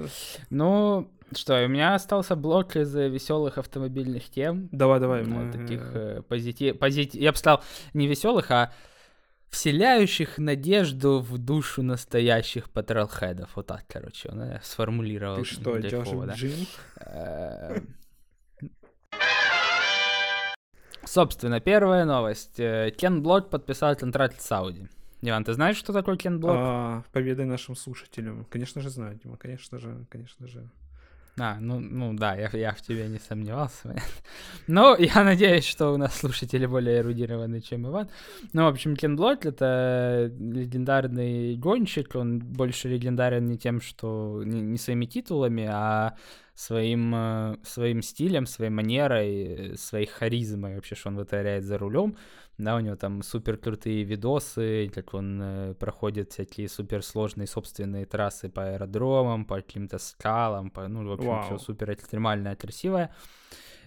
Ну, 0.51 1.11
что, 1.37 1.65
у 1.65 1.69
меня 1.69 1.95
остался 1.95 2.37
блок 2.37 2.77
из 2.77 2.95
веселых 2.95 3.59
автомобильных 3.59 4.31
тем. 4.31 4.69
Давай, 4.73 5.01
давай. 5.01 5.25
Мы... 5.25 5.53
Таких 5.53 5.91
э, 5.95 6.23
позитив... 6.29 6.79
позитив... 6.79 7.21
Я 7.21 7.33
бы 7.33 7.39
сказал, 7.39 7.63
не 7.95 8.07
веселых, 8.07 8.51
а 8.51 8.73
вселяющих 9.51 10.39
надежду 10.39 11.21
в 11.21 11.37
душу 11.39 11.83
настоящих 11.83 12.71
патролхедов. 12.71 13.51
Вот 13.55 13.67
так, 13.67 13.85
короче, 13.87 14.31
он 14.31 14.45
я 14.45 14.61
сформулировал. 14.63 15.37
Ты 15.37 15.45
что, 15.45 15.79
Джошев 15.79 16.35
Джим? 16.35 16.67
Собственно, 21.13 21.61
первая 21.61 22.07
новость. 22.07 22.59
Э, 22.59 22.91
Кен 22.91 23.23
Блок 23.23 23.51
подписал 23.51 23.95
контракт 23.97 24.41
с 24.41 24.51
Audi. 24.51 24.89
Диман, 25.21 25.45
ты 25.45 25.53
знаешь, 25.53 25.77
что 25.77 25.93
такое 25.93 26.17
Кен 26.17 26.41
Блок? 26.41 26.57
А, 26.57 27.03
победой 27.13 27.45
нашим 27.45 27.77
слушателям. 27.77 28.47
Конечно 28.47 28.81
же 28.81 28.89
знаю, 28.89 29.21
Дима, 29.23 29.37
конечно 29.37 29.79
же, 29.79 30.07
конечно 30.09 30.49
же. 30.49 30.67
А, 31.39 31.57
ну, 31.61 31.81
ну 31.81 32.13
да, 32.13 32.35
я, 32.35 32.51
я 32.53 32.73
в 32.73 32.83
тебе 32.83 33.09
не 33.09 33.19
сомневался. 33.19 33.97
Но 34.67 34.97
я 34.99 35.25
надеюсь, 35.25 35.65
что 35.65 35.93
у 35.93 35.97
нас 35.97 36.15
слушатели 36.15 36.67
более 36.67 36.99
эрудированы, 36.99 37.63
чем 37.63 37.87
Иван. 37.87 38.11
Ну, 38.53 38.65
в 38.65 38.67
общем, 38.67 38.97
Кен 38.97 39.17
Блок— 39.17 39.47
это 39.47 40.31
легендарный 40.39 41.57
гонщик. 41.57 42.15
Он 42.17 42.39
больше 42.39 42.89
легендарен 42.89 43.47
не 43.47 43.57
тем, 43.57 43.81
что... 43.81 44.43
не, 44.45 44.61
не 44.61 44.77
своими 44.77 45.07
титулами, 45.07 45.67
а 45.71 46.17
своим, 46.55 47.15
э, 47.15 47.57
своим 47.63 48.03
стилем, 48.03 48.45
своей 48.45 48.71
манерой, 48.71 49.73
своей 49.79 50.07
харизмой 50.07 50.75
вообще, 50.75 50.95
что 50.95 51.09
он 51.09 51.17
вытворяет 51.17 51.65
за 51.65 51.79
рулем. 51.79 52.17
Да, 52.59 52.77
у 52.77 52.81
него 52.81 52.97
там 52.97 53.23
супер 53.23 53.57
крутые 53.57 54.05
видосы, 54.05 54.91
как 54.95 55.15
он 55.15 55.41
э, 55.43 55.75
проходит 55.75 56.33
всякие 56.33 56.69
супер 56.69 57.03
сложные 57.03 57.47
собственные 57.47 58.05
трассы 58.05 58.49
по 58.49 58.63
аэродромам, 58.63 59.47
по 59.47 59.57
каким-то 59.57 59.99
скалам, 59.99 60.71
по, 60.71 60.87
ну, 60.87 61.09
в 61.09 61.13
общем, 61.13 61.29
Вау. 61.29 61.45
все 61.45 61.59
супер 61.59 61.93
экстремальное, 61.93 62.55
красивое. 62.55 63.11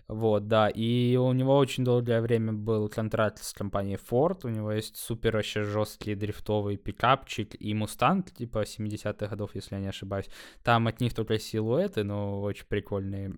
Вот, 0.07 0.47
да, 0.47 0.69
и 0.69 1.15
у 1.15 1.33
него 1.33 1.57
очень 1.57 1.83
долгое 1.83 2.21
время 2.21 2.53
был 2.53 2.89
контракт 2.89 3.43
с 3.43 3.53
компанией 3.53 3.97
Ford, 3.97 4.41
у 4.43 4.49
него 4.49 4.71
есть 4.71 4.97
супер 4.97 5.35
вообще 5.35 5.63
жесткий 5.63 6.13
дрифтовый 6.13 6.77
пикапчик 6.77 7.55
и 7.59 7.73
Мустанг, 7.73 8.29
типа 8.31 8.63
70-х 8.63 9.27
годов, 9.27 9.55
если 9.55 9.75
я 9.75 9.81
не 9.81 9.87
ошибаюсь. 9.87 10.29
Там 10.63 10.87
от 10.87 10.99
них 11.01 11.15
только 11.15 11.39
силуэты, 11.39 12.03
но 12.03 12.39
очень 12.41 12.67
прикольные 12.67 13.33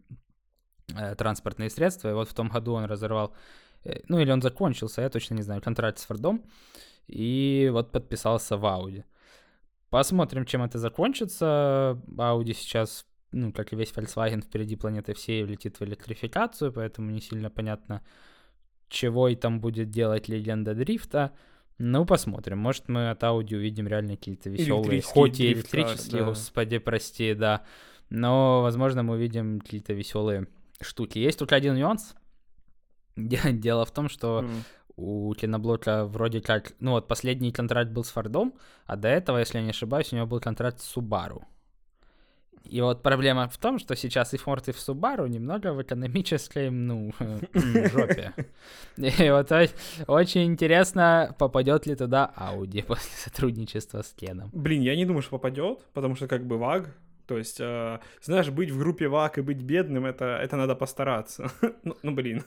э, 0.93 1.15
транспортные 1.15 1.69
средства. 1.69 2.09
И 2.09 2.13
вот 2.13 2.27
в 2.27 2.33
том 2.33 2.49
году 2.49 2.73
он 2.73 2.83
разорвал, 2.83 3.33
ну 4.07 4.19
или 4.19 4.31
он 4.31 4.41
закончился, 4.41 5.01
я 5.01 5.09
точно 5.09 5.35
не 5.35 5.43
знаю, 5.43 5.61
контракт 5.61 5.99
с 5.99 6.05
Фордом, 6.05 6.43
и 7.07 7.69
вот 7.71 7.91
подписался 7.91 8.57
в 8.57 8.65
Audi. 8.65 9.03
Посмотрим, 9.89 10.45
чем 10.45 10.63
это 10.63 10.79
закончится. 10.79 11.97
Audi 12.17 12.53
сейчас 12.53 13.05
ну, 13.31 13.51
как 13.51 13.73
и 13.73 13.75
весь 13.75 13.91
Volkswagen, 13.91 14.41
впереди 14.41 14.75
планеты 14.75 15.13
всей 15.13 15.43
летит 15.43 15.79
в 15.79 15.83
электрификацию, 15.83 16.71
поэтому 16.71 17.11
не 17.11 17.21
сильно 17.21 17.49
понятно, 17.49 18.01
чего 18.89 19.27
и 19.27 19.35
там 19.35 19.59
будет 19.59 19.89
делать 19.89 20.27
легенда 20.29 20.73
дрифта. 20.73 21.33
Ну, 21.77 22.05
посмотрим. 22.05 22.57
Может, 22.57 22.87
мы 22.87 23.09
от 23.11 23.21
Audi 23.23 23.55
увидим 23.55 23.87
реально 23.87 24.15
какие-то 24.15 24.49
веселые, 24.49 25.01
хоть 25.01 25.39
и 25.39 25.53
электрические, 25.53 26.21
да. 26.21 26.29
господи, 26.29 26.79
прости, 26.79 27.33
да. 27.33 27.63
Но, 28.09 28.61
возможно, 28.61 29.03
мы 29.03 29.15
увидим 29.15 29.59
какие-то 29.59 29.93
веселые 29.93 30.47
штуки. 30.81 31.19
Есть 31.19 31.37
только 31.37 31.55
один 31.55 31.75
нюанс. 31.75 32.15
Дело 33.61 33.85
в 33.85 33.91
том, 33.91 34.09
что 34.09 34.41
mm. 34.41 34.61
у 34.95 35.33
Киноблока 35.33 36.05
вроде 36.05 36.41
как... 36.41 36.73
Ну, 36.79 36.91
вот 36.91 37.07
последний 37.07 37.51
контракт 37.51 37.91
был 37.91 38.03
с 38.03 38.09
Фордом, 38.09 38.53
а 38.85 38.95
до 38.95 39.07
этого, 39.07 39.39
если 39.39 39.57
я 39.57 39.63
не 39.63 39.71
ошибаюсь, 39.71 40.13
у 40.13 40.15
него 40.15 40.27
был 40.27 40.39
контракт 40.39 40.79
с 40.79 40.95
Subaru. 40.95 41.43
И 42.69 42.81
вот 42.81 43.01
проблема 43.01 43.47
в 43.47 43.57
том, 43.57 43.79
что 43.79 43.95
сейчас 43.95 44.33
и 44.33 44.37
Ford, 44.37 44.63
и 44.67 44.71
в 44.71 44.77
Subaru 44.77 45.27
немного 45.29 45.73
в 45.73 45.81
экономической, 45.81 46.69
ну, 46.69 47.13
жопе. 47.53 48.33
И 48.97 49.29
вот 49.29 49.51
очень 50.07 50.45
интересно, 50.45 51.35
попадет 51.39 51.87
ли 51.87 51.95
туда 51.95 52.31
Audi 52.35 52.83
после 52.87 53.11
сотрудничества 53.17 54.01
с 54.01 54.13
Кеном. 54.13 54.49
Блин, 54.53 54.81
я 54.81 54.95
не 54.95 55.05
думаю, 55.05 55.21
что 55.21 55.31
попадет, 55.31 55.85
потому 55.93 56.15
что 56.15 56.27
как 56.27 56.45
бы 56.45 56.57
ВАГ 56.57 56.93
То 57.27 57.37
есть, 57.37 57.59
э, 57.59 57.99
знаешь, 58.21 58.49
быть 58.49 58.71
в 58.71 58.79
группе 58.79 59.07
ВАК 59.07 59.37
и 59.37 59.41
быть 59.41 59.61
бедным, 59.61 60.05
это, 60.05 60.25
это 60.41 60.55
надо 60.55 60.75
постараться. 60.75 61.51
ну, 61.83 61.97
ну, 62.03 62.11
блин. 62.11 62.43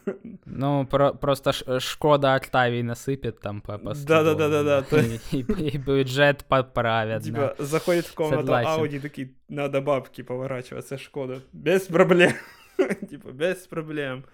Ну, 0.46 0.86
про, 0.86 1.12
просто 1.12 1.52
ш- 1.52 1.80
Шкода 1.80 2.34
Октавий 2.34 2.82
насыпет 2.82 3.40
там 3.40 3.60
по, 3.60 3.78
по 3.78 3.94
Да-да-да-да-да. 3.94 4.84
И, 5.00 5.20
и, 5.32 5.40
и 5.42 5.78
бюджет 5.78 6.44
поправят. 6.44 7.22
Типа, 7.22 7.54
заходит 7.58 8.06
в 8.06 8.14
комнату 8.14 8.42
Согласен. 8.42 8.70
Ауди, 8.70 8.98
такие, 9.00 9.34
надо 9.48 9.82
бабки 9.82 10.22
поворачиваться, 10.22 10.96
Шкода. 10.96 11.42
Без 11.52 11.82
проблем. 11.82 12.32
Типа, 13.10 13.28
без 13.32 13.66
проблем. 13.66 14.24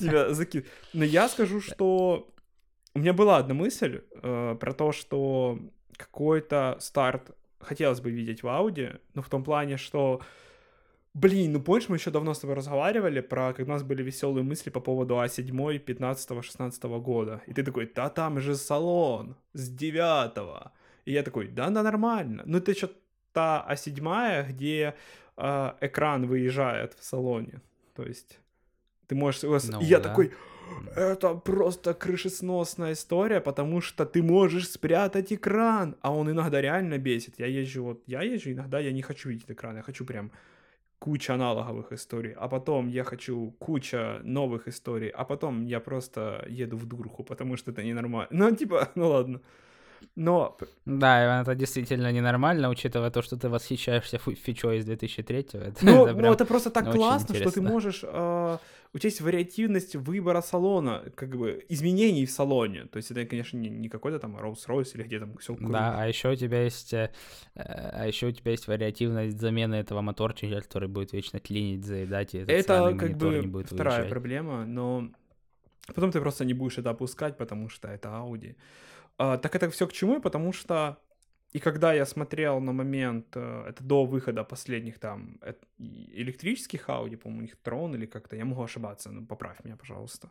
Тебя 0.00 0.34
закид. 0.34 0.66
Но 0.92 1.04
я 1.04 1.28
скажу, 1.28 1.60
что 1.60 2.28
у 2.94 2.98
меня 2.98 3.12
была 3.12 3.36
одна 3.36 3.54
мысль 3.54 4.02
э, 4.22 4.56
про 4.58 4.72
то, 4.72 4.92
что 4.92 5.58
какой-то 5.96 6.76
старт 6.80 7.30
хотелось 7.62 8.00
бы 8.00 8.10
видеть 8.10 8.42
в 8.42 8.48
Ауди, 8.48 8.90
но 9.14 9.22
в 9.22 9.28
том 9.28 9.44
плане, 9.44 9.76
что 9.76 10.20
Блин, 11.14 11.52
ну 11.52 11.60
помнишь, 11.60 11.90
мы 11.90 11.96
еще 11.96 12.10
давно 12.10 12.32
с 12.32 12.38
тобой 12.38 12.56
разговаривали 12.56 13.20
про, 13.20 13.52
как 13.52 13.66
у 13.66 13.70
нас 13.70 13.82
были 13.82 14.02
веселые 14.02 14.42
мысли 14.42 14.70
по 14.70 14.80
поводу 14.80 15.18
А 15.18 15.26
А7 15.26 15.84
15-16 15.84 17.00
года. 17.00 17.42
И 17.46 17.52
ты 17.52 17.62
такой, 17.62 17.90
да 17.94 18.08
там 18.08 18.40
же 18.40 18.56
салон 18.56 19.36
с 19.52 19.68
9 19.68 20.72
И 21.04 21.12
я 21.12 21.22
такой, 21.22 21.48
да, 21.48 21.68
да, 21.68 21.82
нормально. 21.82 22.44
Ну 22.46 22.58
это 22.58 22.74
что 22.74 22.90
та 23.32 23.66
А7, 23.70 24.48
где 24.48 24.94
э, 25.36 25.72
экран 25.82 26.26
выезжает 26.26 26.94
в 26.94 27.04
салоне. 27.04 27.60
То 27.94 28.04
есть 28.04 28.38
ты 29.06 29.14
можешь... 29.14 29.42
Ну 29.42 29.82
и 29.82 29.84
я 29.84 30.00
да. 30.00 30.08
такой, 30.08 30.32
это 30.96 31.34
просто 31.34 31.94
крышесносная 31.94 32.92
история, 32.92 33.40
потому 33.40 33.80
что 33.80 34.04
ты 34.04 34.22
можешь 34.22 34.68
спрятать 34.68 35.32
экран, 35.32 35.96
а 36.00 36.14
он 36.14 36.30
иногда 36.30 36.60
реально 36.60 36.98
бесит. 36.98 37.38
Я 37.38 37.46
езжу, 37.46 37.84
вот 37.84 38.02
я 38.06 38.22
езжу, 38.22 38.50
иногда 38.50 38.78
я 38.80 38.92
не 38.92 39.02
хочу 39.02 39.28
видеть 39.28 39.50
экран, 39.50 39.76
я 39.76 39.82
хочу 39.82 40.04
прям 40.04 40.30
куча 40.98 41.34
аналоговых 41.34 41.92
историй, 41.92 42.32
а 42.36 42.48
потом 42.48 42.88
я 42.88 43.04
хочу 43.04 43.54
куча 43.58 44.20
новых 44.22 44.68
историй, 44.68 45.08
а 45.08 45.24
потом 45.24 45.66
я 45.66 45.80
просто 45.80 46.46
еду 46.48 46.76
в 46.76 46.86
дурку, 46.86 47.24
потому 47.24 47.56
что 47.56 47.72
это 47.72 47.82
ненормально. 47.82 48.28
Ну, 48.30 48.54
типа, 48.54 48.88
ну 48.94 49.08
ладно. 49.08 49.40
Но, 50.16 50.56
Да, 50.84 51.24
Иван, 51.24 51.42
это 51.42 51.54
действительно 51.54 52.12
ненормально, 52.12 52.68
учитывая 52.68 53.10
то, 53.10 53.22
что 53.22 53.36
ты 53.36 53.48
восхищаешься 53.48 54.18
фичой 54.18 54.78
из 54.78 54.88
2003-го. 54.88 55.58
Это, 55.58 55.84
ну, 55.84 56.04
это 56.04 56.12
ну, 56.12 56.18
прям- 56.18 56.32
это 56.32 56.44
просто 56.44 56.70
так 56.70 56.92
классно, 56.92 57.34
что 57.34 57.44
ты 57.50 57.60
интересно. 57.60 57.70
можешь... 57.70 58.00
э, 58.04 58.58
у 58.94 58.98
тебя 58.98 59.08
есть 59.08 59.20
вариативность 59.22 59.96
выбора 59.96 60.42
салона, 60.42 61.02
как 61.14 61.36
бы 61.36 61.64
изменений 61.70 62.26
в 62.26 62.30
салоне. 62.30 62.84
То 62.84 62.98
есть 62.98 63.10
это, 63.10 63.24
конечно, 63.24 63.56
не, 63.56 63.70
не 63.70 63.88
какой-то 63.88 64.18
там 64.18 64.36
Rolls-Royce 64.36 64.94
или 64.94 65.02
где 65.04 65.18
там 65.18 65.36
все 65.38 65.56
Да, 65.60 65.94
а 65.98 66.06
еще 66.06 66.30
у 66.32 66.36
тебя 66.36 66.62
есть, 66.64 66.92
э, 66.92 67.10
а 67.54 68.06
еще 68.06 68.26
у 68.26 68.32
тебя 68.32 68.50
есть 68.50 68.68
вариативность 68.68 69.40
замены 69.40 69.76
этого 69.76 70.02
моторчика, 70.02 70.60
который 70.60 70.88
будет 70.88 71.12
вечно 71.12 71.40
клинить, 71.40 71.84
заедать, 71.84 72.34
и 72.34 72.38
этот 72.38 72.50
Это 72.50 72.94
как 72.98 73.16
бы 73.16 73.38
не 73.38 73.46
будет 73.46 73.66
вторая 73.66 74.00
выезжать. 74.00 74.10
проблема, 74.10 74.66
но 74.66 75.08
потом 75.86 76.10
ты 76.12 76.20
просто 76.20 76.44
не 76.44 76.54
будешь 76.54 76.78
это 76.78 76.90
опускать, 76.90 77.38
потому 77.38 77.70
что 77.70 77.88
это 77.88 78.08
Audi. 78.08 78.56
А, 79.22 79.38
так 79.38 79.54
это 79.54 79.70
все 79.70 79.86
к 79.86 79.92
чему? 79.92 80.20
Потому 80.20 80.52
что 80.52 80.96
и 81.52 81.60
когда 81.60 81.94
я 81.94 82.06
смотрел 82.06 82.60
на 82.60 82.72
момент, 82.72 83.26
э, 83.36 83.66
это 83.68 83.84
до 83.84 84.04
выхода 84.04 84.42
последних 84.42 84.98
там 84.98 85.38
э, 85.42 85.54
и- 85.78 86.10
электрических 86.22 86.88
Audi, 86.88 87.16
по-моему, 87.16 87.38
у 87.38 87.42
них 87.42 87.56
Трон 87.62 87.94
или 87.94 88.06
как-то, 88.06 88.36
я 88.36 88.44
могу 88.44 88.62
ошибаться, 88.64 89.12
ну 89.12 89.24
поправь 89.26 89.64
меня, 89.64 89.76
пожалуйста. 89.76 90.30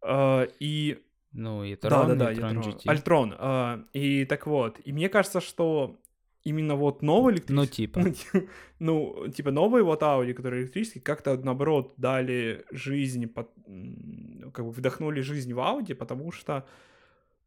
А, 0.00 0.46
и 0.60 1.02
Ну 1.32 1.62
и 1.64 1.76
да, 1.76 1.88
Трон, 1.88 2.08
да, 2.08 2.14
да, 2.14 2.32
и 2.32 2.34
я 2.34 2.40
Трон 2.40 2.62
Трон. 2.62 2.74
GT. 2.74 2.82
Альтрон. 2.86 3.34
а, 3.38 3.84
и 3.92 4.24
так 4.24 4.46
вот, 4.46 4.80
и 4.86 4.92
мне 4.92 5.08
кажется, 5.10 5.40
что 5.40 6.00
именно 6.42 6.76
вот 6.76 7.02
новый 7.02 7.34
электрический... 7.34 7.54
Ну, 7.54 7.66
типа. 7.66 8.00
Ну, 8.00 8.12
ти- 8.14 8.48
ну, 8.78 9.28
типа 9.28 9.50
новые 9.50 9.84
вот 9.84 10.02
Audi, 10.02 10.32
которые 10.32 10.62
электрические, 10.62 11.02
как-то 11.02 11.36
наоборот 11.36 11.92
дали 11.98 12.64
жизнь, 12.70 13.26
как 14.52 14.64
бы 14.64 14.70
вдохнули 14.70 15.20
жизнь 15.20 15.52
в 15.52 15.58
Audi, 15.58 15.94
потому 15.94 16.32
что 16.32 16.64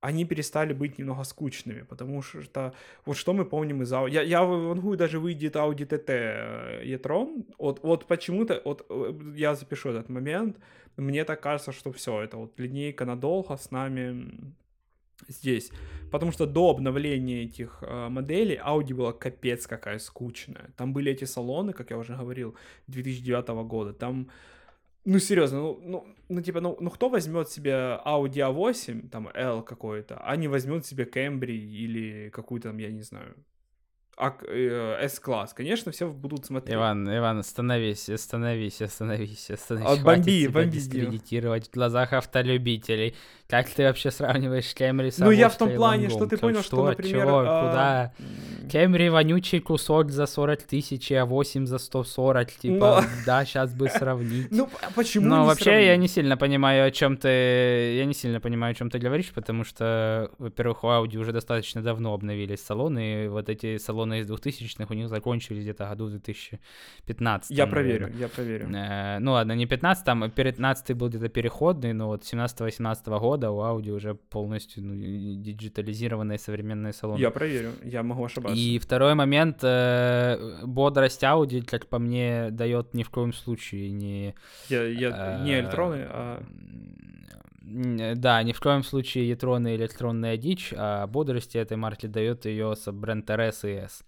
они 0.04 0.26
перестали 0.26 0.74
быть 0.74 0.99
немного 0.99 1.24
скучными, 1.24 1.84
потому 1.84 2.22
что 2.22 2.74
вот 3.06 3.18
что 3.18 3.34
мы 3.34 3.45
помним 3.45 3.82
из 3.84 3.93
Audi. 3.93 4.12
Я, 4.12 4.22
я 4.22 4.43
вангую, 4.43 4.97
даже 4.97 5.18
выйдет 5.18 5.56
Audi 5.56 5.88
TT 5.88 6.84
e-tron, 6.84 7.45
вот, 7.58 7.84
вот 7.84 8.06
почему-то, 8.06 8.62
вот 8.66 8.86
э, 8.89 9.14
я 9.36 9.56
запишу 9.56 9.89
этот 9.89 10.10
момент, 10.10 10.58
мне 10.97 11.24
так 11.24 11.41
кажется, 11.41 11.72
что 11.72 11.91
все, 11.91 12.22
это 12.22 12.38
вот 12.38 12.60
линейка 12.60 13.06
надолго 13.06 13.56
с 13.56 13.72
нами 13.72 14.54
здесь. 15.30 15.72
Потому 16.12 16.34
что 16.34 16.45
до 16.45 16.70
обновления 16.70 17.43
этих 17.43 17.82
э, 17.82 18.10
моделей 18.10 18.60
Audi 18.66 18.93
была 18.93 19.14
капец 19.14 19.68
какая 19.68 19.99
скучная. 19.99 20.72
Там 20.76 20.91
были 20.91 21.12
эти 21.12 21.26
салоны, 21.26 21.72
как 21.72 21.91
я 21.91 21.97
уже 21.97 22.14
говорил, 22.16 22.56
2009 22.88 23.47
года. 23.68 23.93
Там, 23.93 24.30
ну 25.06 25.20
серьезно, 25.20 25.60
ну, 25.60 25.80
ну, 25.84 26.16
ну 26.30 26.41
типа, 26.41 26.62
ну, 26.62 26.78
ну 26.80 26.89
кто 26.89 27.10
возьмет 27.10 27.49
себе 27.49 27.99
Audi 28.06 28.39
A8, 28.39 29.10
там 29.10 29.30
L 29.34 29.64
какой-то, 29.64 30.18
а 30.18 30.36
не 30.36 30.47
возьмет 30.47 30.86
себе 30.86 31.06
Camry 31.06 31.56
или 31.56 32.30
какую-то 32.30 32.70
там, 32.70 32.78
я 32.78 32.91
не 32.91 33.01
знаю, 33.01 33.36
а, 34.16 34.36
э. 34.47 35.07
Конечно, 35.55 35.91
все 35.91 36.07
будут 36.07 36.45
смотреть. 36.45 36.76
Иван, 36.76 37.18
Иван, 37.18 37.39
остановись, 37.39 38.09
остановись, 38.09 38.82
остановись, 38.82 39.49
остановись. 39.49 39.99
Хватит 40.01 40.26
бомби, 40.26 40.47
бомби, 40.47 40.70
дискредитировать 40.70 41.68
в 41.68 41.74
глазах 41.74 42.14
автолюбителей. 42.14 43.16
Как 43.47 43.70
ты 43.70 43.84
вообще 43.84 44.09
сравниваешь 44.09 44.74
Кемри 44.74 45.11
с 45.11 45.20
Ну, 45.20 45.30
я 45.30 45.49
в 45.49 45.57
том 45.57 45.76
плане, 45.76 46.09
что 46.09 46.26
ты 46.26 46.38
понял, 46.38 46.64
что, 46.64 46.88
например... 46.88 47.26
чё, 47.26 47.43
а, 47.45 47.68
куда? 47.68 48.14
Кемри 48.72 49.09
вонючий 49.09 49.59
кусок 49.59 50.11
за 50.11 50.26
40 50.26 50.64
тысяч, 50.64 51.11
а 51.11 51.26
8 51.26 51.68
за 51.68 51.78
140, 51.78 52.51
типа, 52.51 53.01
Ну. 53.03 53.07
да, 53.26 53.45
сейчас 53.45 53.74
бы 53.74 53.89
сравнить. 53.89 54.47
Ну, 54.51 54.70
а 54.82 54.91
почему 54.95 55.28
Но 55.28 55.41
не 55.41 55.47
вообще 55.47 55.86
я 55.86 55.97
не 55.97 56.07
сильно 56.07 56.38
понимаю, 56.38 56.88
о 56.88 56.91
чем 56.91 57.18
ты, 57.18 57.95
я 57.97 58.05
не 58.05 58.14
сильно 58.14 58.39
понимаю, 58.39 58.72
о 58.72 58.76
чем 58.76 58.89
ты 58.89 58.97
говоришь, 58.97 59.32
потому 59.34 59.64
что, 59.64 60.32
во-первых, 60.38 60.84
у 60.84 60.88
Audi 60.88 61.18
уже 61.18 61.32
достаточно 61.32 61.82
давно 61.82 62.14
обновились 62.14 62.61
салоны, 62.61 63.26
и 63.26 63.28
вот 63.28 63.49
эти 63.49 63.78
салоны 63.78 64.03
из 64.12 64.30
2000-х 64.30 64.86
у 64.89 64.93
них 64.93 65.10
закончились 65.10 65.62
где-то 65.62 65.88
году 65.88 66.06
в 66.06 66.10
2015. 66.12 67.51
Я 67.51 67.68
проверю, 67.68 68.08
наверное. 68.08 68.20
я 68.20 68.28
проверю. 68.28 68.70
Э, 68.74 69.20
ну 69.20 69.32
ладно, 69.32 69.54
не 69.54 69.66
15, 69.66 70.06
там 70.06 70.32
15 70.32 70.95
был 70.95 71.10
где-то 71.10 71.30
переходный, 71.30 71.93
но 71.93 72.08
вот 72.08 72.24
17-18 72.24 73.20
года 73.20 73.51
у 73.51 73.62
Audi 73.62 73.91
уже 73.91 74.16
полностью 74.16 74.84
ну, 74.84 74.93
диджитализированные 74.95 76.38
современные 76.38 76.93
салоны. 76.93 77.20
Я 77.20 77.32
проверю, 77.32 77.72
я 77.84 78.04
могу 78.04 78.26
ошибаться. 78.26 78.58
И 78.58 78.80
второй 78.80 79.16
момент, 79.16 79.60
э, 79.64 80.66
бодрость 80.66 81.24
Audi, 81.24 81.64
как 81.66 81.88
по 81.88 81.99
мне, 81.99 82.49
дает 82.51 82.93
ни 82.93 83.04
в 83.04 83.10
коем 83.10 83.34
случае 83.34 83.91
не... 83.91 84.36
Я, 84.70 84.84
я- 84.84 85.39
не 85.43 85.51
э, 85.51 85.60
электроны, 85.62 86.06
а... 86.10 86.43
м, 87.64 88.16
Да, 88.20 88.43
ни 88.43 88.51
в 88.53 88.59
коем 88.59 88.84
случае 88.84 89.30
ятроны 89.30 89.76
или 89.76 89.84
электронная 89.84 90.38
дичь, 90.38 90.74
а 90.76 91.07
бодрости 91.07 91.57
этой 91.57 91.78
марки 91.78 92.07
дает 92.07 92.45
ее 92.45 92.76
бренд 92.88 93.30
RS 93.30 93.64
и 93.66 93.74
S. 93.86 94.03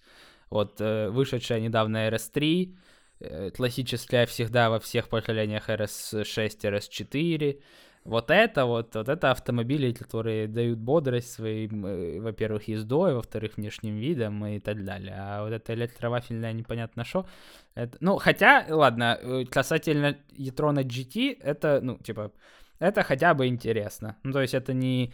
Вот 0.49 0.79
э, 0.81 1.09
вышедшая 1.09 1.59
недавно 1.59 2.07
RS3, 2.07 2.75
э, 3.19 3.51
классическая 3.51 4.25
всегда 4.25 4.69
во 4.69 4.79
всех 4.79 5.09
поколениях 5.09 5.69
RS6, 5.69 6.65
RS4. 6.65 7.61
Вот 8.03 8.29
это 8.29 8.65
вот, 8.65 8.93
вот 8.95 9.09
это 9.09 9.31
автомобили, 9.31 9.91
которые 9.91 10.47
дают 10.47 10.77
бодрость 10.79 11.31
своим, 11.33 11.85
э, 11.87 12.19
во-первых, 12.19 12.67
ездой, 12.67 13.15
во-вторых, 13.15 13.57
внешним 13.57 13.95
видом 13.97 14.45
и 14.45 14.59
так 14.59 14.83
далее. 14.85 15.15
А 15.17 15.43
вот 15.43 15.51
это 15.53 15.73
электровафельное 15.73 16.53
непонятно 16.53 17.03
что. 17.03 17.25
Это, 17.73 17.97
ну, 18.01 18.17
хотя, 18.17 18.65
ладно, 18.69 19.17
э, 19.21 19.45
касательно 19.49 20.17
Ятрона 20.37 20.83
GT, 20.83 21.37
это, 21.41 21.79
ну, 21.81 21.97
типа, 21.97 22.31
это 22.79 23.03
хотя 23.03 23.33
бы 23.33 23.47
интересно. 23.47 24.17
Ну, 24.23 24.31
то 24.31 24.41
есть 24.41 24.53
это 24.53 24.73
не 24.73 25.13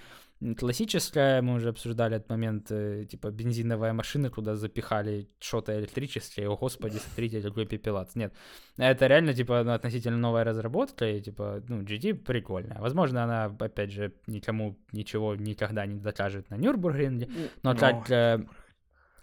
классическая, 0.57 1.41
мы 1.41 1.53
уже 1.55 1.69
обсуждали 1.69 2.15
этот 2.15 2.29
момент, 2.29 2.71
э, 2.71 3.05
типа 3.05 3.29
бензиновая 3.29 3.93
машина, 3.93 4.29
куда 4.29 4.55
запихали 4.55 5.29
что-то 5.39 5.79
электрическое, 5.79 6.47
о 6.47 6.57
господи, 6.57 6.97
смотрите, 6.97 7.41
какой 7.41 7.65
пепелац. 7.65 8.15
Нет, 8.15 8.33
это 8.77 9.07
реально, 9.07 9.33
типа, 9.33 9.63
ну, 9.63 9.71
относительно 9.71 10.17
новая 10.17 10.43
разработка, 10.43 11.05
и, 11.05 11.21
типа, 11.21 11.63
ну, 11.67 11.81
GT 11.83 12.15
прикольная. 12.15 12.79
Возможно, 12.79 13.23
она, 13.23 13.45
опять 13.45 13.91
же, 13.91 14.13
никому 14.27 14.79
ничего 14.91 15.35
никогда 15.35 15.85
не 15.85 15.99
докажет 15.99 16.49
на 16.49 16.55
Нюрбургринге, 16.55 17.29
но 17.63 17.73
Ну, 17.73 17.79
как 17.79 18.09
э, 18.09 18.43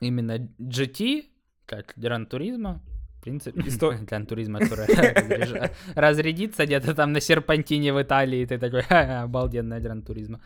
именно 0.00 0.38
GT, 0.60 1.24
как 1.66 1.94
Гран 1.96 2.26
Туризма, 2.26 2.80
принципе, 3.28 3.60
Исто- 3.60 4.04
Гран 4.08 4.26
Туризма, 4.26 4.58
которая 4.58 5.70
разрядится 5.96 6.64
где-то 6.64 6.94
там 6.94 7.12
на 7.12 7.20
серпантине 7.20 7.92
в 7.92 7.98
Италии, 8.02 8.46
ты 8.46 8.58
такой, 8.58 8.82
«Ха-ха, 8.82 9.22
обалденная 9.22 9.80
Гран 9.80 10.02
Туризма. 10.02 10.40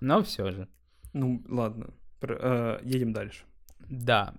Но 0.00 0.22
все 0.22 0.50
же, 0.50 0.68
Ну, 1.14 1.42
ладно. 1.48 1.86
Э, 2.22 2.78
едем 2.84 3.12
дальше. 3.12 3.44
да. 3.90 4.32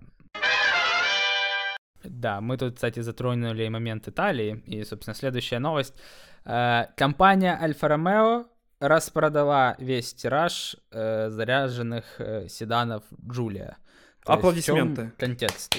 Да, 2.03 2.39
мы 2.41 2.57
тут, 2.57 2.75
кстати, 2.75 3.01
затронули 3.01 3.67
момент 3.69 4.07
Италии, 4.07 4.63
и, 4.67 4.85
собственно, 4.85 5.13
следующая 5.15 5.59
новость. 5.59 5.93
Э, 6.45 6.85
Компания 6.97 7.57
Alfa 7.61 7.87
Romeo 7.89 8.45
распродала 8.79 9.75
весь 9.79 10.13
тираж 10.13 10.77
э, 10.91 11.29
заряженных 11.29 12.05
седанов 12.47 13.03
Джулия. 13.29 13.77
То 14.25 14.33
есть 14.33 14.43
в 14.43 14.47
Аплодисменты. 14.47 15.11
Контекст. 15.17 15.75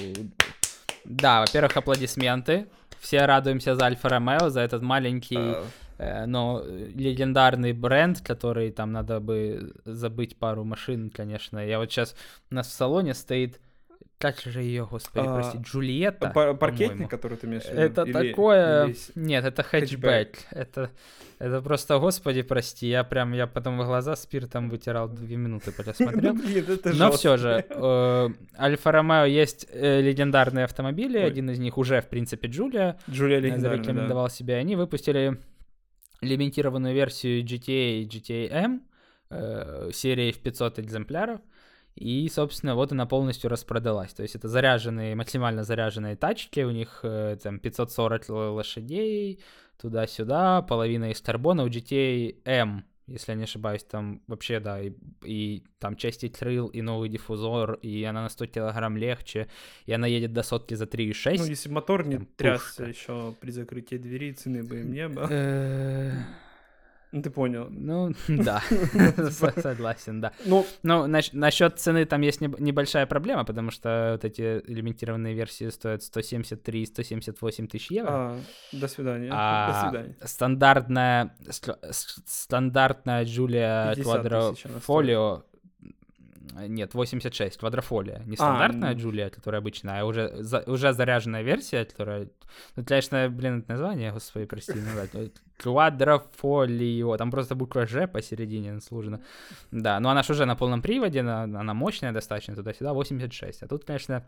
Да, 1.05 1.41
во-первых, 1.41 1.77
аплодисменты. 1.77 2.67
Все 3.01 3.25
радуемся 3.25 3.75
за 3.75 3.87
Альфа 3.87 4.09
Ромео, 4.09 4.51
за 4.51 4.61
этот 4.61 4.83
маленький, 4.83 5.37
А, 5.39 5.65
э, 5.99 6.27
но 6.27 6.63
легендарный 6.67 7.73
бренд, 7.73 8.21
который 8.21 8.71
там 8.71 8.93
надо 8.93 9.21
бы 9.21 9.73
забыть 9.85 10.37
пару 10.37 10.65
машин, 10.65 11.11
конечно. 11.11 11.59
Я 11.59 11.79
вот 11.79 11.91
сейчас 11.91 12.15
у 12.51 12.55
нас 12.55 12.69
в 12.69 12.73
салоне 12.73 13.15
стоит, 13.15 13.59
как 14.21 14.39
же 14.39 14.63
ее, 14.63 14.87
господи, 14.87 15.27
А, 15.27 15.35
прости, 15.41 15.59
Джульетта. 15.59 16.31
пар- 16.31 16.55
Паркетник, 16.55 17.09
который 17.09 17.39
ты 17.39 17.47
имеешь 17.47 17.63
в 17.65 17.71
виду? 17.71 17.81
Это 17.81 18.03
Или- 18.03 18.13
такое... 18.31 18.87
или 18.89 18.97
Нет, 19.15 19.45
это 19.47 19.63
хэтчбэк? 19.63 20.37
Это, 20.51 20.91
это 21.39 21.63
просто, 21.63 21.99
господи, 21.99 22.43
прости. 22.43 22.87
Я 22.87 23.03
прям, 23.03 23.33
я 23.33 23.47
потом 23.47 23.79
в 23.81 23.85
глаза 23.87 24.15
спиртом 24.17 24.69
вытирал 24.69 25.09
две 25.09 25.37
минуты, 25.37 25.73
пока 25.73 25.95
смотрел. 25.95 26.35
Ну, 26.35 26.43
Но 26.95 27.11
все 27.13 27.39
же, 27.39 27.65
э, 27.69 28.29
Альфа 28.59 28.93
Ромео 28.93 29.25
есть 29.25 29.67
э, 29.73 30.03
легендарные 30.03 30.67
автомобили. 30.67 31.17
Один 31.19 31.49
из 31.51 31.59
них 31.59 31.79
уже, 31.79 32.03
в 32.03 32.09
принципе, 32.09 32.49
Джулия 32.49 32.99
Джулия 33.09 33.39
э, 33.39 33.41
легендарная, 33.41 33.79
да. 33.79 33.85
зарекомендовал 33.85 34.29
себя. 34.29 34.57
Они 34.57 34.77
выпустили 34.77 35.39
лимитированную 36.21 36.95
версию 36.95 37.43
GTA 37.45 38.03
и 38.03 38.07
GTA 38.07 38.49
M 38.53 38.83
серии 39.93 40.33
в 40.33 40.39
500 40.41 40.81
экземпляров. 40.81 41.41
И, 41.97 42.29
собственно, 42.29 42.75
вот 42.75 42.93
она 42.93 43.05
полностью 43.07 43.51
распродалась. 43.51 44.13
То 44.15 44.23
есть 44.23 44.35
это 44.35 44.49
заряженные, 44.49 45.15
максимально 45.15 45.65
заряженные 45.65 46.17
тачки, 46.17 46.61
у 46.61 46.71
них 46.71 47.01
э, 47.03 47.37
там 47.43 47.59
540 47.59 48.31
л- 48.31 48.55
лошадей, 48.55 49.41
туда-сюда, 49.81 50.63
половина 50.63 51.11
из 51.11 51.21
карбона. 51.21 51.65
У 51.65 51.69
GTA 51.69 52.37
M, 52.45 52.85
если 53.07 53.33
я 53.33 53.37
не 53.37 53.43
ошибаюсь, 53.45 53.83
там 53.85 54.23
вообще, 54.29 54.61
да, 54.61 54.81
и, 54.81 54.93
и 55.25 55.65
там 55.79 55.97
части 55.97 56.29
крыл, 56.29 56.69
и 56.69 56.81
новый 56.81 57.09
диффузор, 57.09 57.75
и 57.83 58.05
она 58.05 58.23
на 58.23 58.29
100 58.29 58.47
килограмм 58.47 58.97
легче, 58.97 59.49
и 59.85 59.93
она 59.93 60.07
едет 60.07 60.33
до 60.33 60.43
сотки 60.43 60.75
за 60.75 60.85
3,6. 60.85 61.39
Ну, 61.39 61.45
если 61.47 61.69
мотор 61.71 62.07
не 62.07 62.17
Там 62.19 62.29
трясся 62.37 62.67
пушка. 62.85 62.85
еще 62.85 63.35
при 63.41 63.51
закрытии 63.51 63.97
двери, 63.97 64.33
цены 64.33 64.63
бы 64.63 64.81
им 64.81 64.93
не 64.93 65.09
было. 65.09 65.29
Ну, 67.13 67.23
ты 67.23 67.31
понял. 67.31 67.67
Ну, 67.71 68.13
да, 68.29 68.63
Со- 69.31 69.61
согласен, 69.61 70.21
да. 70.21 70.33
Ну, 70.45 70.65
Ну, 70.83 71.07
насчет 71.33 71.79
цены 71.81 72.05
там 72.05 72.21
есть 72.21 72.41
неб- 72.41 72.61
небольшая 72.61 73.07
проблема, 73.07 73.45
потому 73.45 73.71
что 73.73 74.11
вот 74.13 74.25
эти 74.25 74.63
лимитированные 74.71 75.35
версии 75.35 75.71
стоят 75.71 76.03
173-178 76.03 77.67
тысяч 77.67 77.91
евро. 77.91 78.11
а, 78.13 78.37
до 78.73 78.87
свидания. 78.89 79.29
До 79.29 79.35
А 79.37 79.89
свидания. 79.91 80.17
стандартная, 80.25 81.35
стандартная 82.25 83.25
Julia 83.25 83.95
50 83.95 84.23
тысяч 84.23 84.67
она 84.67 84.79
Quadrofolio 84.79 85.43
нет, 86.57 86.95
86, 86.95 87.59
квадрофолия. 87.59 88.23
Не 88.27 88.37
стандартная 88.37 88.95
ну. 88.95 88.99
Джулия, 88.99 89.31
которая 89.31 89.61
обычная, 89.61 90.01
а 90.01 90.05
уже, 90.05 90.43
за- 90.43 90.65
уже 90.67 90.93
заряженная 90.93 91.43
версия, 91.43 91.85
которая... 91.85 92.29
Ну, 92.77 92.85
конечно, 92.85 93.29
блин, 93.29 93.61
это 93.61 93.73
название, 93.73 94.13
господи, 94.13 94.47
прости, 94.47 94.75
назвать. 94.75 95.33
Квадрофолио, 95.59 97.17
там 97.17 97.31
просто 97.31 97.55
буква 97.55 97.87
Ж 97.87 98.07
посередине 98.07 98.81
сложно. 98.81 99.21
Да, 99.71 100.01
но 100.01 100.11
она 100.11 100.23
же 100.23 100.33
уже 100.33 100.47
на 100.47 100.57
полном 100.57 100.83
приводе, 100.83 101.21
она, 101.21 101.43
она 101.45 101.75
мощная 101.75 102.13
достаточно, 102.13 102.55
туда-сюда, 102.55 102.93
86. 102.93 103.63
А 103.63 103.69
тут, 103.69 103.85
конечно, 103.85 104.25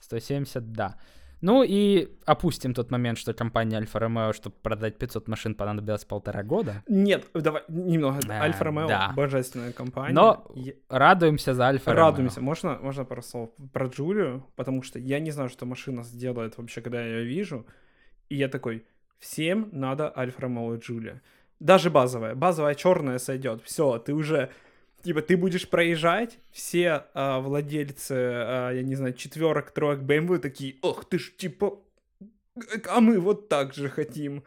170, 0.00 0.72
да. 0.72 0.96
Ну 1.42 1.62
и 1.62 2.08
опустим 2.24 2.72
тот 2.72 2.90
момент, 2.90 3.18
что 3.18 3.34
компания 3.34 3.76
Альфа 3.76 3.98
Ромео, 3.98 4.32
чтобы 4.32 4.56
продать 4.62 4.96
500 4.96 5.28
машин, 5.28 5.54
понадобилось 5.54 6.04
полтора 6.04 6.42
года. 6.42 6.82
Нет, 6.88 7.26
давай 7.34 7.62
немного. 7.68 8.20
Альфа 8.30 8.64
Ромео 8.64 8.88
да. 8.88 9.12
божественная 9.14 9.72
компания. 9.72 10.14
Но 10.14 10.46
Я- 10.54 10.72
Радуемся 10.88 11.54
за 11.54 11.66
Альфа 11.66 11.90
Ромео. 11.90 12.04
Радуемся. 12.04 12.40
Можно, 12.40 12.78
можно 12.80 13.04
пару 13.04 13.22
слов 13.22 13.50
про 13.72 13.86
Джулию? 13.86 14.46
Потому 14.56 14.82
что 14.82 14.98
я 14.98 15.20
не 15.20 15.30
знаю, 15.30 15.50
что 15.50 15.66
машина 15.66 16.02
сделает 16.04 16.56
вообще, 16.56 16.80
когда 16.80 17.00
я 17.02 17.18
ее 17.18 17.24
вижу. 17.24 17.66
И 18.30 18.36
я 18.36 18.48
такой, 18.48 18.86
всем 19.18 19.68
надо 19.72 20.12
Альфа 20.16 20.42
Ромео 20.42 20.74
и 20.74 20.78
Джулия. 20.78 21.22
Даже 21.60 21.90
базовая. 21.90 22.34
Базовая 22.34 22.74
черная 22.74 23.18
сойдет. 23.18 23.62
Все, 23.62 23.98
ты 23.98 24.14
уже... 24.14 24.50
Типа, 25.06 25.22
ты 25.22 25.36
будешь 25.36 25.68
проезжать, 25.68 26.40
все 26.50 27.04
а, 27.14 27.38
владельцы, 27.38 28.10
а, 28.10 28.72
я 28.72 28.82
не 28.82 28.96
знаю, 28.96 29.14
четверок, 29.14 29.70
троек 29.70 30.00
BMW 30.00 30.38
такие, 30.38 30.74
ох 30.82 31.04
ты 31.04 31.20
ж, 31.20 31.30
типа, 31.36 31.78
а 32.88 33.00
мы 33.00 33.20
вот 33.20 33.48
так 33.48 33.72
же 33.72 33.88
хотим. 33.88 34.42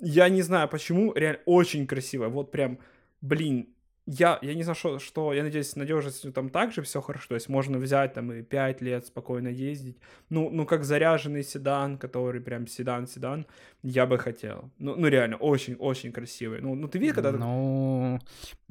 Я 0.00 0.28
не 0.28 0.42
знаю 0.42 0.68
почему, 0.68 1.12
реально 1.14 1.38
очень 1.44 1.86
красиво. 1.86 2.28
Вот 2.28 2.50
прям, 2.50 2.80
блин, 3.20 3.68
я, 4.10 4.38
я 4.42 4.54
не 4.54 4.62
знаю, 4.64 4.74
что, 4.74 4.98
что, 4.98 5.32
я 5.32 5.42
надеюсь, 5.42 5.70
с 5.70 5.76
надежностью 5.76 6.32
там 6.32 6.48
также 6.48 6.82
все 6.82 7.00
хорошо, 7.00 7.28
то 7.28 7.34
есть 7.34 7.48
можно 7.48 7.78
взять 7.78 8.12
там 8.14 8.32
и 8.32 8.42
5 8.42 8.82
лет 8.82 9.06
спокойно 9.06 9.48
ездить. 9.48 9.98
Ну, 10.30 10.50
ну 10.50 10.66
как 10.66 10.84
заряженный 10.84 11.44
седан, 11.44 11.96
который 11.96 12.40
прям 12.40 12.66
седан-седан, 12.66 13.46
я 13.82 14.06
бы 14.06 14.18
хотел. 14.18 14.70
Ну, 14.78 14.96
ну 14.96 15.06
реально, 15.06 15.36
очень-очень 15.36 16.12
красивый. 16.12 16.60
Ну, 16.60 16.74
ну 16.74 16.88
ты 16.88 16.98
видишь, 16.98 17.14
когда... 17.14 17.30
Ну, 17.32 18.18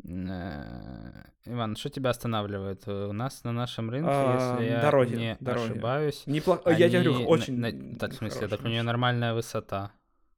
э, 0.04 1.24
Иван, 1.46 1.76
что 1.78 1.90
тебя 1.90 2.10
останавливает? 2.10 2.86
У 2.88 3.14
нас 3.14 3.44
на 3.46 3.54
нашем 3.54 3.90
рынке, 3.90 4.10
А, 4.12 4.58
если 4.60 4.72
я 4.72 4.82
дороги, 4.82 5.16
не 5.16 5.38
дороги. 5.40 5.72
ошибаюсь... 5.72 6.24
Неплохо. 6.26 6.70
Я 6.72 6.90
тебе 6.90 7.00
они 7.00 7.08
говорю, 7.08 7.28
очень... 7.28 7.58
на- 7.58 7.72
на- 7.72 7.98
Так, 7.98 8.12
в 8.12 8.16
смысле, 8.16 8.48
так 8.50 8.62
у 8.66 8.68
нее 8.68 8.84
нормальная 8.84 9.34
высота. 9.34 9.92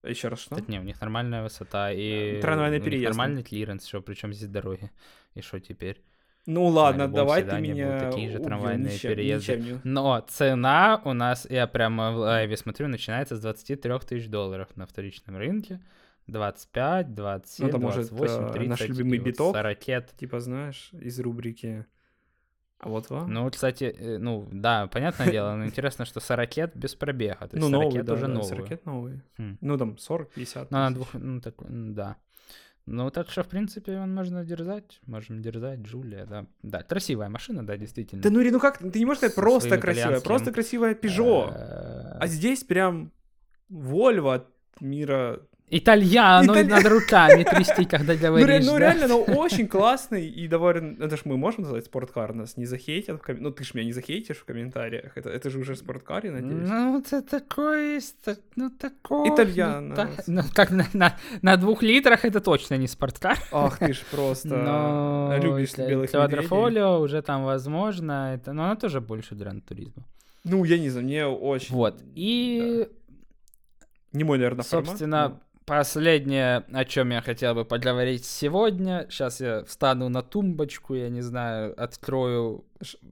Еще 0.03 0.29
раз 0.29 0.39
что? 0.39 0.55
Так 0.55 0.67
не, 0.67 0.79
у 0.79 0.83
них 0.83 0.99
нормальная 0.99 1.43
высота 1.43 1.91
и... 1.91 2.39
Трамвайный 2.41 2.77
у 2.77 2.79
них 2.79 2.85
переезд. 2.85 3.09
Нормальный 3.09 3.43
клиренс, 3.43 3.85
что 3.85 4.01
причем 4.01 4.33
здесь 4.33 4.49
дороги. 4.49 4.89
И 5.35 5.41
что 5.41 5.59
теперь? 5.59 6.01
Ну 6.47 6.65
ладно, 6.65 7.07
давай 7.07 7.43
ты 7.43 7.59
меня 7.59 7.99
такие 8.09 8.31
же 8.31 8.39
трамвайные 8.39 8.93
ничем- 8.95 9.11
переезды. 9.11 9.57
ничем 9.57 9.73
не- 9.73 9.81
Но 9.83 10.25
цена 10.27 10.99
у 11.05 11.13
нас, 11.13 11.45
я 11.49 11.67
прямо 11.67 12.11
в 12.11 12.15
лайве 12.17 12.57
смотрю, 12.57 12.87
начинается 12.87 13.35
с 13.35 13.41
23 13.41 13.99
тысяч 14.07 14.27
долларов 14.27 14.67
на 14.75 14.87
вторичном 14.87 15.37
рынке. 15.37 15.79
25, 16.27 17.13
27, 17.13 17.63
Ну, 17.65 17.69
это, 17.69 17.77
может, 17.79 18.09
28, 18.09 18.49
э, 18.49 18.51
30. 18.53 18.69
наш 18.69 18.89
любимый 18.89 19.19
вот 19.19 19.25
биток? 19.27 19.55
40. 19.55 20.15
Типа, 20.17 20.39
знаешь, 20.39 20.89
из 20.93 21.19
рубрики... 21.19 21.85
А 22.81 22.89
вот 22.89 23.09
вам? 23.11 23.31
Ну, 23.31 23.49
кстати, 23.51 23.83
э, 23.83 24.17
ну, 24.17 24.47
да, 24.51 24.87
понятное 24.87 25.31
дело, 25.31 25.55
но 25.55 25.65
интересно, 25.65 26.03
что 26.05 26.19
40 26.19 26.75
без 26.75 26.95
пробега. 26.95 27.47
То 27.47 27.55
есть 27.57 27.69
ну, 27.69 27.69
40 27.69 27.83
новый, 27.83 28.03
да, 28.03 28.13
уже 28.13 28.21
да, 28.21 28.27
новый. 28.27 28.47
40 28.47 28.85
новые. 28.85 29.21
Хм. 29.37 29.57
Ну, 29.61 29.77
там 29.77 29.89
40-50 29.91 30.67
Ну, 30.71 30.87
тысяч. 30.87 30.93
двух, 30.95 31.13
ну, 31.13 31.41
так, 31.41 31.53
да. 31.93 32.15
Ну, 32.87 33.11
так 33.11 33.29
что, 33.29 33.43
в 33.43 33.47
принципе, 33.47 33.99
он 33.99 34.15
можно 34.15 34.43
дерзать. 34.43 34.99
Можем 35.05 35.43
дерзать, 35.43 35.81
Джулия, 35.81 36.25
да. 36.25 36.47
Да, 36.63 36.81
красивая 36.81 37.29
машина, 37.29 37.65
да, 37.65 37.77
действительно. 37.77 38.23
Да 38.23 38.31
ну, 38.31 38.41
ну 38.51 38.59
как, 38.59 38.79
ты 38.79 38.97
не 38.99 39.05
можешь 39.05 39.19
сказать 39.19 39.35
просто 39.35 39.77
красивая, 39.77 40.19
просто 40.19 40.51
красивая 40.51 40.95
Peugeot. 40.95 41.51
Э, 41.53 42.17
А 42.19 42.27
здесь 42.27 42.63
прям 42.63 43.11
Volvo 43.69 44.33
от 44.33 44.47
мира... 44.79 45.39
Итальяно, 45.73 46.51
Италь- 46.51 46.67
надо 46.67 46.89
руками 46.89 47.43
трясти, 47.43 47.85
когда 47.85 48.13
Ну, 48.13 48.19
говоришь, 48.19 48.47
ре- 48.47 48.59
ну 48.65 48.71
да? 48.73 48.79
реально, 48.79 49.07
ну 49.07 49.21
очень 49.21 49.67
классный 49.67 50.27
и 50.27 50.47
довольно... 50.47 51.01
Это 51.01 51.15
ж 51.15 51.21
мы 51.23 51.37
можем 51.37 51.61
назвать 51.63 51.85
спорткар, 51.85 52.33
нас 52.33 52.57
не 52.57 52.65
захейтят 52.65 53.19
в 53.19 53.21
ком- 53.25 53.37
Ну 53.39 53.51
ты 53.51 53.63
ж 53.63 53.73
меня 53.73 53.85
не 53.85 53.93
захейтишь 53.93 54.37
в 54.37 54.45
комментариях, 54.45 55.17
это, 55.17 55.29
это 55.29 55.49
же 55.49 55.59
уже 55.59 55.75
спорткар, 55.75 56.25
я 56.25 56.31
надеюсь. 56.33 56.67
Ну, 56.69 56.99
это 56.99 57.21
такой, 57.21 57.99
ну, 58.57 58.69
такой... 58.69 59.29
Итальяно. 59.29 59.81
Ну, 59.89 59.95
та- 59.95 60.09
ну, 60.27 60.41
как 60.53 60.71
на, 60.71 60.85
на, 60.93 61.17
на 61.41 61.55
двух 61.57 61.83
литрах 61.83 62.25
это 62.25 62.41
точно 62.41 62.75
не 62.77 62.87
спорткар. 62.87 63.37
Ах 63.51 63.79
ты 63.79 63.93
ж 63.93 64.01
просто 64.11 64.49
Но 64.49 65.37
любишь 65.41 65.77
белых 65.77 66.11
Квадрофолио 66.11 66.99
уже 66.99 67.21
там 67.21 67.45
возможно, 67.45 68.33
это, 68.35 68.51
но 68.53 68.65
она 68.65 68.75
тоже 68.75 68.99
больше 68.99 69.35
Гран 69.35 69.61
Туризма. 69.61 70.03
Ну, 70.43 70.65
я 70.65 70.77
не 70.79 70.89
знаю, 70.89 71.05
мне 71.05 71.25
очень... 71.27 71.73
Вот, 71.75 72.01
и, 72.15 72.87
Не 74.11 74.23
мой, 74.23 74.37
наверное, 74.37 74.63
формат. 74.63 74.87
собственно, 74.89 75.29
но- 75.29 75.39
последнее, 75.71 76.65
о 76.73 76.83
чем 76.83 77.11
я 77.11 77.21
хотел 77.21 77.55
бы 77.55 77.63
поговорить 77.63 78.25
сегодня, 78.25 79.07
сейчас 79.09 79.39
я 79.39 79.63
встану 79.63 80.09
на 80.09 80.21
тумбочку, 80.21 80.95
я 80.95 81.07
не 81.07 81.21
знаю, 81.21 81.73
открою 81.81 82.65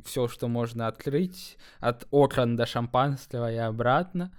все, 0.03 0.27
что 0.27 0.49
можно 0.49 0.87
открыть, 0.87 1.57
от 1.79 2.05
окон 2.11 2.57
до 2.57 2.65
шампанского 2.65 3.49
и 3.49 3.55
обратно. 3.55 4.33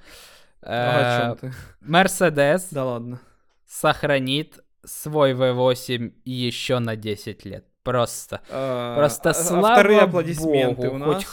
А 0.60 1.34
Э? 1.40 1.50
Мерседес 1.80 2.68
Да 2.70 2.84
ладно. 2.84 3.20
сохранит 3.66 4.60
свой 4.84 5.32
V8 5.32 6.12
еще 6.26 6.78
на 6.78 6.96
10 6.96 7.46
лет. 7.46 7.64
Просто. 7.82 8.40
А, 8.50 8.96
Просто 8.96 9.30
а- 9.30 9.32
а 9.32 9.34
слава 9.34 9.72
Вторые 9.74 10.00
аплодисменты 10.00 10.88
богу, 10.90 10.96
у 10.96 10.98
хоть 11.04 11.16
нас. 11.16 11.24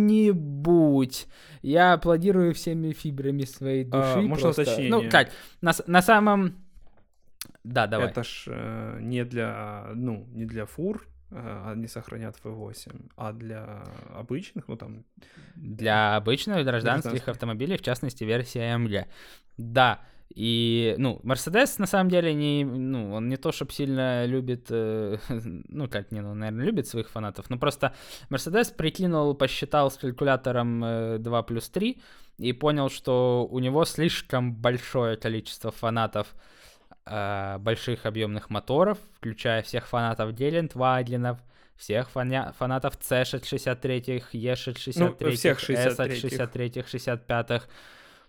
кто-нибудь. 0.00 1.26
Я 1.62 1.92
аплодирую 1.94 2.54
всеми 2.54 2.92
фибрами 2.92 3.42
своей 3.44 3.84
души. 3.84 4.14
А, 4.16 4.20
можно 4.22 4.44
просто. 4.52 4.62
уточнение? 4.62 4.90
Ну, 4.90 5.10
как, 5.10 5.30
на, 5.60 5.72
на 5.86 6.02
самом... 6.02 6.54
Да, 7.64 7.86
давай. 7.86 8.08
Это 8.08 8.22
ж 8.22 8.44
э, 8.46 8.98
не 9.00 9.24
для, 9.24 9.88
ну, 9.94 10.26
не 10.32 10.44
для 10.44 10.64
фур, 10.66 11.06
э, 11.30 11.62
они 11.72 11.88
сохранят 11.88 12.36
V8, 12.42 13.10
а 13.16 13.32
для 13.32 13.82
обычных, 14.14 14.68
ну 14.68 14.76
там, 14.76 15.04
Для 15.56 16.16
обычных 16.16 16.64
гражданских 16.64 17.02
Гражданских. 17.10 17.28
автомобилей, 17.28 17.76
в 17.76 17.82
частности, 17.82 18.24
версия 18.24 18.72
AMG. 18.72 19.06
Да, 19.58 20.00
И, 20.34 20.94
ну, 20.98 21.20
Мерседес, 21.22 21.78
на 21.78 21.86
самом 21.86 22.10
деле, 22.10 22.34
не, 22.34 22.64
ну, 22.64 23.14
он 23.14 23.28
не 23.28 23.36
то, 23.36 23.52
чтобы 23.52 23.72
сильно 23.72 24.26
любит, 24.26 24.66
э, 24.70 25.16
ну, 25.28 25.88
как, 25.88 26.12
не, 26.12 26.20
ну, 26.20 26.34
наверное, 26.34 26.66
любит 26.66 26.86
своих 26.86 27.08
фанатов, 27.08 27.48
но 27.48 27.58
просто 27.58 27.94
Мерседес 28.28 28.70
прикинул, 28.70 29.34
посчитал 29.34 29.90
с 29.90 29.96
калькулятором 29.96 30.84
э, 30.84 31.18
2 31.18 31.42
плюс 31.44 31.68
3 31.70 32.00
и 32.38 32.52
понял, 32.52 32.90
что 32.90 33.48
у 33.50 33.58
него 33.60 33.84
слишком 33.84 34.52
большое 34.54 35.16
количество 35.16 35.70
фанатов 35.70 36.34
э, 37.06 37.56
больших 37.58 38.04
объемных 38.04 38.50
моторов, 38.50 38.98
включая 39.14 39.62
всех 39.62 39.86
фанатов 39.86 40.34
Делент-Вадлинов, 40.34 41.38
всех 41.76 42.10
фаня- 42.10 42.52
фанатов 42.58 42.98
C63, 42.98 44.22
E63, 44.32 44.92
Ну, 44.96 45.30
всех 45.30 45.58
63-х. 45.60 46.04
S63, 46.04 46.84
65-х. 46.84 47.64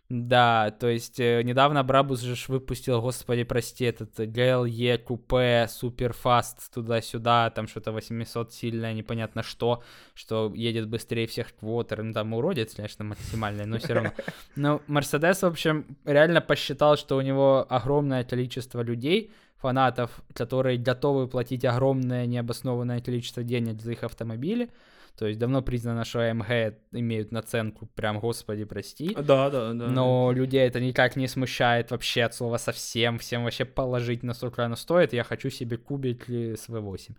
Да, 0.10 0.72
то 0.72 0.88
есть 0.88 1.20
э, 1.20 1.41
недавно 1.43 1.84
Брабус 1.84 2.22
же 2.22 2.36
выпустил, 2.47 3.01
господи, 3.01 3.43
прости, 3.43 3.84
этот 3.84 4.18
GLE, 4.18 4.97
купе, 4.99 5.68
суперфаст, 5.70 6.74
туда-сюда, 6.74 7.49
там 7.49 7.68
что-то 7.68 7.91
800 7.91 8.53
сильное, 8.53 8.93
непонятно 8.93 9.43
что, 9.43 9.84
что 10.14 10.53
едет 10.55 10.88
быстрее 10.88 11.28
всех 11.28 11.53
квотер, 11.55 12.03
ну 12.03 12.14
там 12.14 12.34
уродец, 12.34 12.74
конечно, 12.74 13.03
максимальный, 13.03 13.66
но 13.66 13.80
все 13.80 13.95
равно. 13.95 14.14
Но 14.55 14.82
Мерседес, 14.88 15.41
в 15.41 15.45
общем, 15.45 15.97
реально 16.05 16.39
посчитал, 16.39 16.95
что 16.95 17.18
у 17.18 17.22
него 17.22 17.66
огромное 17.68 18.24
количество 18.24 18.80
людей, 18.80 19.32
фанатов, 19.58 20.22
которые 20.34 20.78
готовы 20.78 21.28
платить 21.28 21.66
огромное 21.66 22.26
необоснованное 22.26 23.01
количество 23.01 23.43
денег 23.43 23.82
за 23.82 23.91
их 23.91 24.03
автомобили, 24.03 24.70
то 25.18 25.26
есть 25.26 25.39
давно 25.39 25.63
признано, 25.63 26.05
что 26.05 26.20
AMG 26.20 26.76
имеют 26.91 27.32
наценку, 27.32 27.88
прям, 27.95 28.20
господи, 28.20 28.65
прости. 28.65 29.15
Да, 29.15 29.49
да, 29.49 29.74
да. 29.74 29.88
Но 29.88 30.32
людей 30.32 30.68
это 30.68 30.80
никак 30.80 31.15
не 31.15 31.28
смущает 31.28 31.89
вообще 31.89 32.24
от 32.24 32.36
слова 32.36 32.57
совсем. 32.57 33.18
Всем 33.18 33.43
вообще 33.43 33.65
положить 33.65 34.22
на 34.22 34.36
сколько 34.36 34.63
оно 34.63 34.76
стоит. 34.76 35.13
Я 35.13 35.24
хочу 35.24 35.49
себе 35.49 35.78
кубик 35.78 36.30
с 36.30 36.70
V8. 36.70 37.15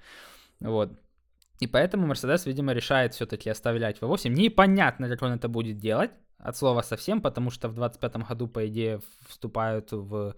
Вот. 0.60 0.92
И 1.58 1.66
поэтому 1.66 2.06
Mercedes, 2.06 2.46
видимо, 2.46 2.72
решает 2.72 3.14
все-таки 3.14 3.50
оставлять 3.50 3.98
V8. 3.98 4.28
Непонятно, 4.28 5.08
как 5.08 5.22
он 5.22 5.32
это 5.32 5.48
будет 5.48 5.78
делать. 5.78 6.12
От 6.38 6.56
слова 6.56 6.82
совсем, 6.82 7.20
потому 7.20 7.50
что 7.50 7.68
в 7.68 7.74
2025 7.74 8.28
году, 8.28 8.46
по 8.46 8.64
идее, 8.68 9.00
вступают 9.26 9.90
в 9.90 10.36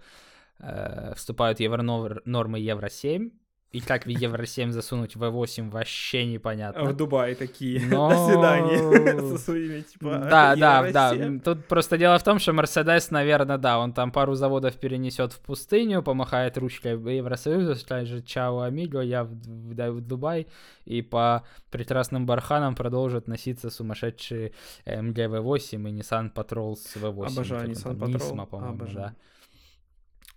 э, 0.61 1.13
вступают 1.15 1.61
евронормы 1.61 2.59
Евро 2.59 2.89
7. 2.89 3.31
И 3.73 3.81
как 3.81 4.05
в 4.05 4.09
Евро 4.09 4.45
7 4.47 4.73
засунуть 4.73 5.14
V8 5.14 5.71
вообще 5.71 6.27
непонятно. 6.27 6.85
В 6.91 6.97
Дубае 6.97 7.37
такие 7.37 7.81
Но- 7.87 8.09
на 8.11 8.27
свидание 8.27 9.21
со 9.31 9.39
своими, 9.39 9.81
типа, 9.83 10.27
Да, 10.29 10.57
да, 10.57 10.91
да. 10.91 11.11
7. 11.14 11.39
Тут 11.41 11.66
просто 11.66 11.97
дело 11.97 12.18
в 12.18 12.25
том, 12.25 12.41
что 12.41 12.53
Мерседес, 12.53 13.12
наверное, 13.12 13.59
да, 13.59 13.79
он 13.79 13.93
там 13.93 14.11
пару 14.11 14.35
заводов 14.35 14.75
перенесет 14.75 15.33
в 15.33 15.39
пустыню, 15.39 16.03
помахает 16.03 16.59
ручкой 16.59 16.95
Евросоюзу, 17.16 17.77
скажет 17.77 18.27
«Чао, 18.27 18.62
амиго, 18.62 19.03
я 19.03 19.23
в, 19.23 19.29
в- 19.29 19.91
в 19.93 20.01
Дубай», 20.01 20.49
и 20.85 21.01
по 21.03 21.45
прекрасным 21.71 22.27
барханам 22.27 22.75
продолжит 22.75 23.29
носиться 23.29 23.71
сумасшедшие 23.71 24.51
MG 24.85 25.14
V8 25.29 25.89
и 25.89 25.93
Nissan 25.93 26.33
Patrol 26.35 26.75
с 26.75 26.97
V8. 26.97 27.27
Обожаю 27.27 27.68
Nissan 27.71 27.97
Patrol, 27.97 28.35
Nismo, 28.35 28.47
по-моему, 28.47 28.87
да. 28.93 29.14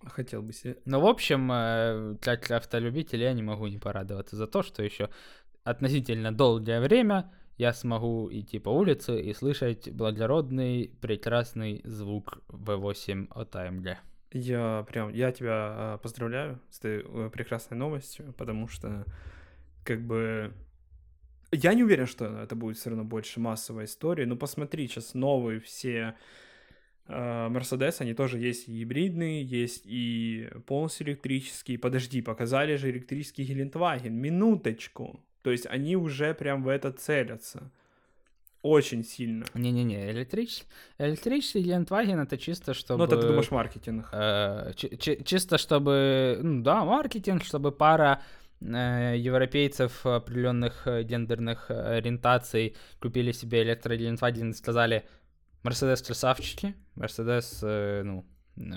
Хотел 0.05 0.41
бы 0.41 0.53
себе. 0.53 0.77
Ну, 0.85 0.99
в 0.99 1.05
общем, 1.05 1.51
э, 1.51 2.15
как 2.21 2.51
автолюбитель, 2.51 3.21
я 3.21 3.33
не 3.33 3.43
могу 3.43 3.67
не 3.67 3.77
порадоваться 3.77 4.35
за 4.35 4.47
то, 4.47 4.63
что 4.63 4.83
еще 4.83 5.09
относительно 5.63 6.31
долгое 6.33 6.81
время 6.81 7.31
я 7.57 7.73
смогу 7.73 8.29
идти 8.31 8.59
по 8.59 8.69
улице 8.69 9.21
и 9.21 9.33
слышать 9.33 9.91
благородный, 9.91 10.91
прекрасный 11.01 11.81
звук 11.85 12.39
V8 12.49 13.27
от 13.29 13.55
AMG. 13.55 13.95
Я 14.33 14.85
прям, 14.89 15.13
я 15.13 15.31
тебя 15.31 15.95
э, 15.95 15.97
поздравляю 16.01 16.59
с 16.69 16.79
этой 16.79 17.05
э, 17.05 17.29
прекрасной 17.29 17.77
новостью, 17.77 18.33
потому 18.33 18.67
что, 18.67 19.05
как 19.83 20.01
бы, 20.01 20.51
я 21.51 21.75
не 21.75 21.83
уверен, 21.83 22.07
что 22.07 22.25
это 22.25 22.55
будет 22.55 22.77
все 22.77 22.89
равно 22.89 23.03
больше 23.03 23.39
массовой 23.39 23.85
истории, 23.85 24.25
но 24.25 24.35
посмотри, 24.35 24.87
сейчас 24.87 25.13
новые 25.13 25.59
все 25.59 26.15
Мерседес, 27.07 27.99
они 28.01 28.13
тоже 28.13 28.39
есть 28.39 28.69
и 28.69 28.71
гибридные, 28.79 29.43
есть 29.43 29.83
и 29.85 30.49
полностью 30.65 31.07
электрические. 31.07 31.77
Подожди, 31.77 32.21
показали 32.21 32.77
же 32.77 32.89
электрический 32.89 33.43
Гелендваген, 33.43 34.13
минуточку. 34.13 35.19
То 35.41 35.51
есть 35.51 35.65
они 35.65 35.97
уже 35.97 36.33
прям 36.33 36.63
в 36.63 36.69
это 36.69 36.91
целятся. 36.93 37.69
Очень 38.61 39.03
сильно. 39.03 39.45
Не-не-не, 39.53 40.09
электрич... 40.11 40.63
электрический 40.97 41.59
Гелендваген 41.63 42.21
это 42.21 42.37
чисто, 42.37 42.73
чтобы... 42.73 42.99
Ну, 42.99 43.03
это 43.03 43.19
ты 43.19 43.27
думаешь 43.27 43.51
маркетинг. 43.51 44.07
э, 44.13 44.71
чи- 44.77 44.95
чи- 44.97 45.21
чисто 45.25 45.57
чтобы, 45.57 46.39
ну 46.41 46.63
да, 46.63 46.85
маркетинг, 46.85 47.43
чтобы 47.43 47.73
пара 47.73 48.21
э, 48.61 49.15
европейцев 49.17 50.05
определенных 50.05 50.87
э, 50.87 51.03
гендерных 51.03 51.69
э, 51.69 51.97
ориентаций 51.97 52.77
купили 53.01 53.33
себе 53.33 53.63
электрогелендваген 53.63 54.51
и 54.51 54.53
сказали, 54.53 55.03
Мерседес 55.63 56.01
красавчики, 56.01 56.75
Мерседес, 56.95 57.59
э, 57.63 58.03
ну, 58.03 58.25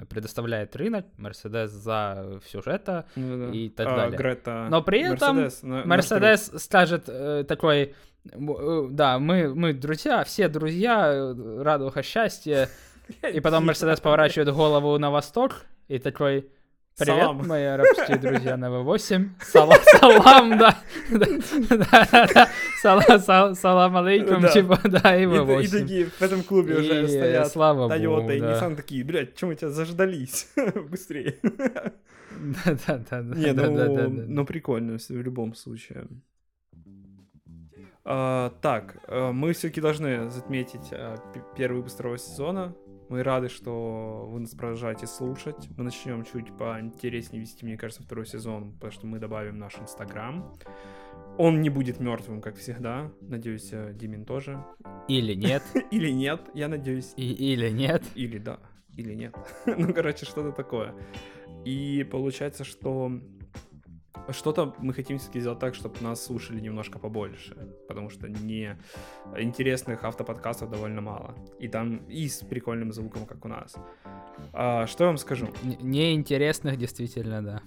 предоставляет 0.08 0.74
рынок, 0.76 1.06
Мерседес 1.18 1.70
за 1.70 2.40
сюжета, 2.46 3.06
Ну 3.16 3.46
да. 3.50 3.56
и 3.56 3.68
так 3.68 3.88
А, 3.88 3.96
далее. 3.96 4.16
Грета 4.18 4.68
Но 4.70 4.82
при 4.82 5.00
этом 5.00 5.48
Мерседес 5.62 6.52
скажет 6.62 7.04
э, 7.08 7.44
такой, 7.46 7.94
э, 8.32 8.86
да, 8.90 9.18
мы, 9.18 9.54
мы 9.54 9.74
друзья, 9.74 10.24
все 10.24 10.48
друзья, 10.48 11.34
радуха, 11.58 12.02
счастье, 12.02 12.68
штурме. 13.18 13.36
и 13.36 13.40
потом 13.40 13.66
Мерседес 13.66 14.00
поворачивает 14.00 14.54
голову 14.54 14.98
на 14.98 15.10
восток 15.10 15.66
и 15.88 15.98
такой, 15.98 16.48
привет, 16.98 17.20
Салам. 17.20 17.46
мои 17.46 17.64
арабские 17.64 18.16
друзья 18.16 18.56
на 18.56 18.66
V8, 18.66 19.28
салам, 19.40 19.78
салам, 20.00 20.58
да, 20.58 20.78
да, 21.10 21.26
да, 22.10 22.26
да, 22.34 22.48
Сала- 22.82 23.18
сал- 23.18 23.54
салам 23.54 23.96
алейкум, 23.98 24.48
типа, 24.48 24.80
да, 24.84 25.14
и 25.16 25.24
И, 25.24 25.26
V8. 25.26 25.62
и 25.62 25.68
такие 25.68 26.06
в 26.06 26.22
этом 26.22 26.42
клубе 26.42 26.76
уже 26.76 27.06
стоят 27.08 27.52
слава 27.52 27.88
богу, 27.88 28.30
и. 28.30 28.40
Nissan 28.40 28.76
такие, 28.76 29.04
блядь, 29.04 29.36
чем 29.36 29.50
мы 29.50 29.56
тебя 29.56 29.68
заждались? 29.70 30.48
Быстрее. 30.90 31.36
Да, 31.42 32.76
да, 32.86 32.98
да, 33.10 33.20
Не, 33.20 33.52
ну, 33.52 34.10
ну 34.28 34.46
прикольно 34.46 34.98
в 34.98 35.10
любом 35.10 35.54
случае. 35.54 36.06
А, 38.04 38.50
так, 38.62 38.98
э, 39.08 39.32
мы 39.32 39.52
все-таки 39.52 39.80
должны 39.80 40.28
отметить 40.28 40.88
э, 40.92 41.16
первый 41.56 41.78
выпуск 41.78 41.94
второго 41.96 42.18
сезона. 42.18 42.74
Мы 43.08 43.22
рады, 43.22 43.48
что 43.48 44.26
вы 44.28 44.40
нас 44.40 44.50
продолжаете 44.54 45.06
слушать. 45.06 45.68
Мы 45.76 45.84
начнем 45.84 46.24
чуть 46.24 46.56
поинтереснее 46.56 47.40
вести, 47.40 47.64
мне 47.64 47.76
кажется, 47.76 48.02
второй 48.02 48.26
сезон, 48.26 48.72
потому 48.72 48.90
что 48.92 49.06
мы 49.06 49.18
добавим 49.20 49.58
наш 49.58 49.78
Инстаграм. 49.78 50.52
Он 51.38 51.60
не 51.60 51.70
будет 51.70 52.00
мертвым, 52.00 52.40
как 52.40 52.56
всегда. 52.56 53.12
Надеюсь, 53.20 53.68
э, 53.72 53.92
Димин 53.94 54.24
тоже. 54.24 54.64
Или 55.06 55.34
нет, 55.34 55.62
Или 55.92 56.10
нет, 56.10 56.40
я 56.54 56.66
надеюсь. 56.68 57.12
и- 57.16 57.32
или 57.32 57.68
нет. 57.70 58.02
Или 58.16 58.38
да, 58.38 58.58
или 58.96 59.14
нет. 59.14 59.34
ну, 59.66 59.92
короче, 59.94 60.26
что-то 60.26 60.50
такое. 60.50 60.92
И 61.64 62.04
получается, 62.10 62.64
что 62.64 63.12
что-то 64.32 64.74
мы 64.78 64.92
хотим 64.92 65.18
все-таки 65.18 65.40
сделать 65.40 65.58
так, 65.58 65.74
чтобы 65.74 65.94
нас 66.00 66.24
слушали 66.24 66.60
немножко 66.60 66.98
побольше, 66.98 67.54
потому 67.88 68.10
что 68.10 68.28
не 68.28 68.76
интересных 69.36 70.04
автоподкастов 70.04 70.70
довольно 70.70 71.00
мало. 71.00 71.34
И 71.58 71.68
там 71.68 71.96
и 72.08 72.28
с 72.28 72.44
прикольным 72.44 72.92
звуком, 72.92 73.26
как 73.26 73.44
у 73.44 73.48
нас. 73.48 73.76
А, 74.52 74.86
что 74.86 75.04
я 75.04 75.08
вам 75.08 75.18
скажу? 75.18 75.48
Неинтересных 75.80 76.76
действительно, 76.76 77.42
да. 77.42 77.62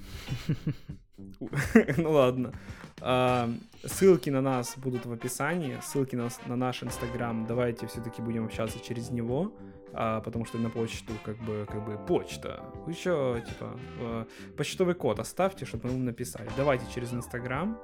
ну 1.98 2.12
ладно. 2.12 2.54
А, 3.02 3.50
ссылки 3.86 4.30
на 4.30 4.42
нас 4.42 4.78
будут 4.78 5.06
в 5.06 5.12
описании, 5.12 5.78
ссылки 5.82 6.16
на 6.16 6.56
наш 6.56 6.84
инстаграм. 6.84 7.46
Давайте 7.46 7.88
все-таки 7.88 8.22
будем 8.22 8.46
общаться 8.46 8.80
через 8.80 9.10
него, 9.10 9.54
а, 9.94 10.22
потому 10.22 10.46
что 10.46 10.58
на 10.58 10.70
почту 10.70 11.14
как 11.24 11.38
бы 11.38 11.66
как 11.70 11.86
бы 11.86 11.98
почта. 12.06 12.64
Вы 12.86 12.92
еще 12.92 13.44
типа 13.48 13.80
э, 14.00 14.26
почтовый 14.58 14.96
код 14.96 15.20
оставьте, 15.20 15.66
чтобы 15.66 15.88
мы 15.88 15.94
вам 15.94 16.06
написали. 16.06 16.50
Давайте 16.58 16.86
через 16.94 17.14
инстаграм. 17.14 17.80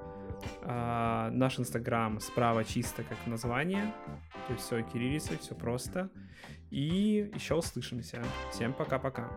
А, 0.61 1.29
наш 1.31 1.59
инстаграм 1.59 2.19
справа 2.19 2.63
чисто 2.63 3.03
как 3.03 3.17
название, 3.25 3.93
то 4.47 4.53
есть 4.53 4.65
все 4.65 4.81
кириллицей, 4.83 5.37
все 5.37 5.55
просто. 5.55 6.09
И 6.71 7.31
еще 7.33 7.55
услышимся. 7.55 8.23
Всем 8.51 8.73
пока-пока. 8.73 9.29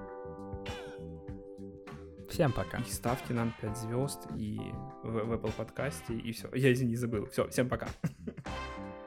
Всем 2.29 2.53
пока. 2.53 2.79
И 2.79 2.91
ставьте 2.91 3.33
нам 3.35 3.55
5 3.61 3.77
звезд 3.77 4.27
и 4.37 4.61
в, 5.03 5.25
в 5.25 5.33
Apple 5.33 5.53
подкасте, 5.53 6.15
и 6.15 6.33
все. 6.33 6.49
Я 6.55 6.73
извини, 6.73 6.95
забыл. 6.95 7.27
Все, 7.27 7.49
всем 7.49 7.69
пока. 7.69 7.89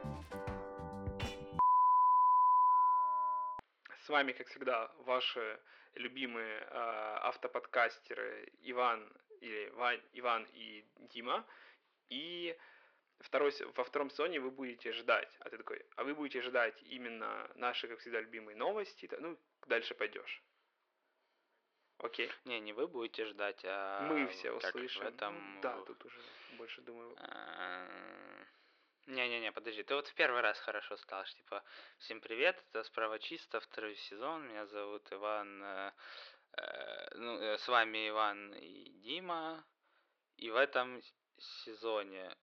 вами, 4.12 4.32
как 4.32 4.46
всегда, 4.48 4.92
ваши 4.98 5.60
любимые 5.94 6.60
э, 6.60 6.66
автоподкастеры 6.70 8.52
Иван, 8.60 9.12
или 9.40 9.70
Вань, 9.70 10.02
Иван 10.12 10.46
и 10.52 10.84
Дима. 11.12 11.44
И 12.08 12.56
второй, 13.20 13.52
во 13.76 13.84
втором 13.84 14.10
сезоне 14.10 14.38
вы 14.38 14.50
будете 14.50 14.92
ждать, 14.92 15.34
а 15.40 15.50
ты 15.50 15.56
такой, 15.56 15.84
а 15.96 16.04
вы 16.04 16.14
будете 16.14 16.42
ждать 16.42 16.80
именно 16.82 17.50
наши, 17.56 17.88
как 17.88 17.98
всегда, 18.00 18.20
любимые 18.20 18.56
новости, 18.56 19.08
ну, 19.18 19.38
дальше 19.66 19.94
пойдешь. 19.94 20.42
Окей. 21.98 22.30
Не, 22.44 22.60
не 22.60 22.72
вы 22.72 22.88
будете 22.88 23.24
ждать, 23.26 23.64
а 23.64 24.08
Мы 24.08 24.26
все 24.28 24.50
услышим. 24.52 25.06
этом... 25.06 25.60
Да, 25.62 25.80
тут 25.82 26.04
уже 26.04 26.18
больше 26.58 26.82
думаю. 26.82 27.16
Не-не-не, 29.06 29.50
подожди, 29.50 29.82
ты 29.82 29.96
вот 29.96 30.06
в 30.06 30.14
первый 30.14 30.42
раз 30.42 30.58
хорошо 30.60 30.96
стал, 30.96 31.24
типа, 31.24 31.64
всем 31.98 32.20
привет, 32.20 32.56
это 32.68 32.84
справа 32.84 33.18
чисто, 33.18 33.58
второй 33.58 33.96
сезон, 33.96 34.46
меня 34.46 34.64
зовут 34.66 35.12
Иван, 35.12 35.62
э, 35.62 35.92
э, 36.58 37.08
ну, 37.16 37.36
э, 37.40 37.58
с 37.58 37.66
вами 37.66 38.08
Иван 38.10 38.54
и 38.54 38.90
Дима, 39.00 39.64
и 40.36 40.50
в 40.50 40.56
этом 40.56 41.02
сезоне 41.36 42.32